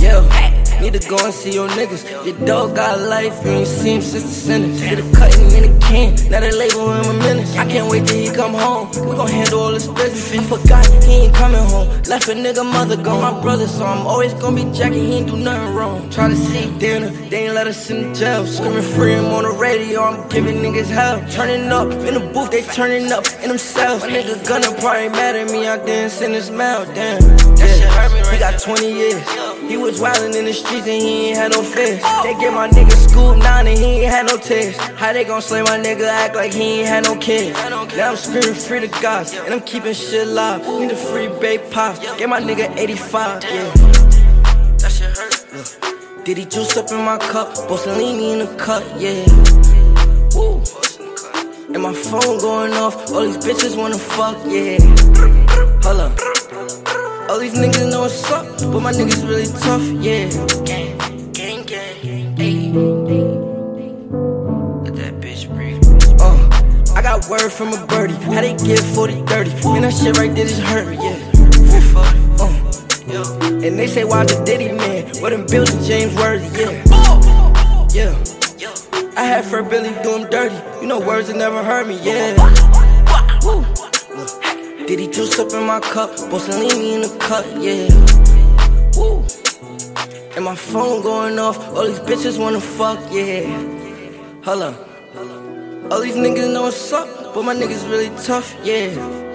Yeah. 0.00 0.45
Need 0.80 0.92
to 1.00 1.08
go 1.08 1.16
and 1.24 1.32
see 1.32 1.52
your 1.52 1.68
niggas. 1.70 2.04
Your 2.26 2.36
dog 2.46 2.76
got 2.76 3.00
life, 3.00 3.44
you 3.44 3.50
ain't 3.50 3.66
seen 3.66 3.96
him 3.96 4.02
since 4.02 4.24
the 4.24 4.28
sentence. 4.28 4.80
Get 4.80 4.98
a 4.98 5.02
cutting 5.16 5.50
in 5.52 5.64
a 5.70 5.80
can, 5.80 6.14
now 6.30 6.40
they 6.40 6.52
label 6.52 6.92
him 6.92 7.06
a 7.06 7.18
menace. 7.18 7.56
I 7.56 7.64
can't 7.64 7.90
wait 7.90 8.06
till 8.06 8.18
he 8.18 8.30
come 8.30 8.52
home. 8.52 8.88
We 9.08 9.16
gon' 9.16 9.28
handle 9.28 9.60
all 9.60 9.72
this 9.72 9.88
business. 9.88 10.32
I 10.32 10.42
forgot 10.44 10.86
he 11.04 11.12
ain't 11.24 11.34
coming 11.34 11.64
home. 11.72 11.88
Left 12.04 12.28
a 12.28 12.32
nigga 12.32 12.64
mother 12.64 12.96
gone. 12.96 13.22
My 13.22 13.40
brother, 13.40 13.66
so 13.66 13.84
I'm 13.84 14.06
always 14.06 14.34
gonna 14.34 14.64
be 14.64 14.70
jacking. 14.76 15.04
He 15.06 15.14
ain't 15.14 15.28
do 15.28 15.36
nothing 15.36 15.74
wrong. 15.74 16.10
Try 16.10 16.28
to 16.28 16.36
see 16.36 16.70
dinner, 16.78 17.10
they 17.30 17.46
ain't 17.46 17.54
let 17.54 17.66
us 17.66 17.90
in 17.90 18.12
the 18.12 18.14
jail. 18.14 18.46
Screaming 18.46 18.82
free 18.82 19.14
him 19.14 19.26
on 19.26 19.44
the 19.44 19.50
radio, 19.50 20.02
I'm 20.02 20.28
giving 20.28 20.56
niggas 20.56 20.90
hell. 20.90 21.24
Turning 21.30 21.72
up 21.72 21.90
in 21.90 22.14
the 22.14 22.20
booth, 22.34 22.50
they 22.50 22.62
turning 22.62 23.10
up 23.12 23.24
in 23.42 23.48
themselves. 23.48 24.04
My 24.04 24.10
nigga 24.10 24.46
gonna 24.46 24.70
probably 24.80 25.08
mad 25.08 25.36
at 25.36 25.50
me. 25.50 25.66
I 25.66 25.78
didn't 25.84 26.34
his 26.34 26.50
mail, 26.50 26.84
damn. 26.94 27.22
Yeah. 27.56 28.30
He 28.30 28.38
got 28.38 28.60
20 28.60 28.92
years. 28.92 29.55
He 29.68 29.76
was 29.76 30.00
wildin' 30.00 30.36
in 30.36 30.44
the 30.44 30.52
streets 30.52 30.86
and 30.86 31.02
he 31.02 31.28
ain't 31.28 31.38
had 31.38 31.52
no 31.52 31.62
fears. 31.62 32.00
They 32.22 32.34
get 32.38 32.52
my 32.54 32.68
nigga 32.68 32.92
scoop 32.92 33.36
nine 33.38 33.66
and 33.66 33.76
he 33.76 34.02
ain't 34.02 34.12
had 34.12 34.26
no 34.26 34.36
tears. 34.36 34.76
How 34.76 35.12
they 35.12 35.24
gon' 35.24 35.42
slay 35.42 35.62
my 35.62 35.78
nigga 35.78 36.06
act 36.06 36.36
like 36.36 36.52
he 36.52 36.80
ain't 36.80 36.88
had 36.88 37.04
no 37.04 37.16
kids? 37.16 37.56
Now 37.96 38.10
I'm 38.10 38.16
screaming 38.16 38.54
free 38.54 38.80
to 38.80 38.88
gods 39.02 39.34
and 39.34 39.52
I'm 39.52 39.60
keeping 39.60 39.92
shit 39.92 40.28
live. 40.28 40.60
Need 40.66 40.92
a 40.92 40.96
free 40.96 41.28
babe 41.40 41.62
pop. 41.70 42.00
Get 42.16 42.28
my 42.28 42.40
nigga 42.40 42.76
85, 42.76 43.42
yeah. 43.44 43.72
That 44.78 44.92
shit 44.92 45.16
hurt. 45.16 46.24
Did 46.24 46.38
he 46.38 46.44
juice 46.44 46.76
up 46.76 46.90
in 46.92 47.04
my 47.04 47.18
cup? 47.18 47.54
Bossellini 47.68 48.32
in 48.34 48.38
the 48.40 48.56
cut, 48.56 48.84
yeah. 49.00 49.24
Woo. 50.34 50.62
And 51.74 51.82
my 51.82 51.92
phone 51.92 52.38
going 52.38 52.72
off. 52.74 53.10
All 53.10 53.22
these 53.22 53.38
bitches 53.38 53.76
wanna 53.76 53.98
fuck, 53.98 54.36
yeah. 54.46 54.78
Hold 55.82 56.00
up. 56.00 56.35
All 57.36 57.42
these 57.42 57.52
niggas 57.52 57.90
know 57.90 58.00
what's 58.00 58.30
up, 58.30 58.46
but 58.72 58.80
my 58.80 58.92
niggas 58.92 59.22
really 59.28 59.44
tough, 59.60 59.82
yeah. 60.02 60.24
Gang, 60.64 60.96
gang, 61.34 61.64
gang, 61.64 62.34
ayy. 62.36 62.72
Let 64.82 64.96
that 64.96 65.20
bitch 65.20 65.46
breathe. 65.54 65.84
Uh, 66.18 66.94
I 66.96 67.02
got 67.02 67.28
word 67.28 67.52
from 67.52 67.74
a 67.74 67.86
birdie. 67.88 68.14
How 68.14 68.40
they 68.40 68.56
get 68.56 68.80
40 68.80 69.20
30? 69.26 69.50
Man, 69.68 69.82
that 69.82 69.92
shit 69.92 70.16
right 70.16 70.34
there 70.34 70.46
just 70.46 70.62
hurt 70.62 70.88
me, 70.88 70.96
yeah. 70.96 71.12
Uh, 72.40 73.62
and 73.62 73.78
they 73.78 73.86
say, 73.86 74.04
why's 74.04 74.34
the 74.34 74.42
Diddy 74.46 74.72
man? 74.72 75.06
What 75.20 75.28
them 75.28 75.44
building 75.46 75.84
James 75.84 76.14
Worthy, 76.14 76.48
yeah. 76.58 76.82
Yeah. 77.92 78.16
I 79.14 79.24
had 79.24 79.44
Fur 79.44 79.62
Billy 79.62 79.90
do 80.02 80.16
him 80.16 80.30
dirty. 80.30 80.56
You 80.80 80.86
know 80.86 81.00
words 81.00 81.28
that 81.28 81.36
never 81.36 81.62
hurt 81.62 81.86
me, 81.86 82.00
yeah. 82.02 82.34
Woo. 83.44 83.85
Did 84.86 85.00
he 85.00 85.08
juice 85.08 85.36
up 85.40 85.52
in 85.52 85.66
my 85.66 85.80
cup? 85.80 86.10
Bosalini 86.30 86.94
in 86.94 87.00
the 87.00 87.18
cup, 87.18 87.44
yeah. 87.58 87.90
Woo. 88.96 89.24
And 90.36 90.44
my 90.44 90.54
phone 90.54 91.02
going 91.02 91.40
off. 91.40 91.58
All 91.74 91.84
these 91.84 91.98
bitches 91.98 92.38
wanna 92.38 92.60
fuck, 92.60 93.00
yeah. 93.10 93.42
Hello. 94.44 94.72
All 95.90 96.00
these 96.00 96.14
niggas 96.14 96.52
know 96.52 96.62
what's 96.62 96.92
up, 96.92 97.34
but 97.34 97.42
my 97.42 97.52
niggas 97.52 97.90
really 97.90 98.10
tough, 98.22 98.54
yeah. 98.62 99.25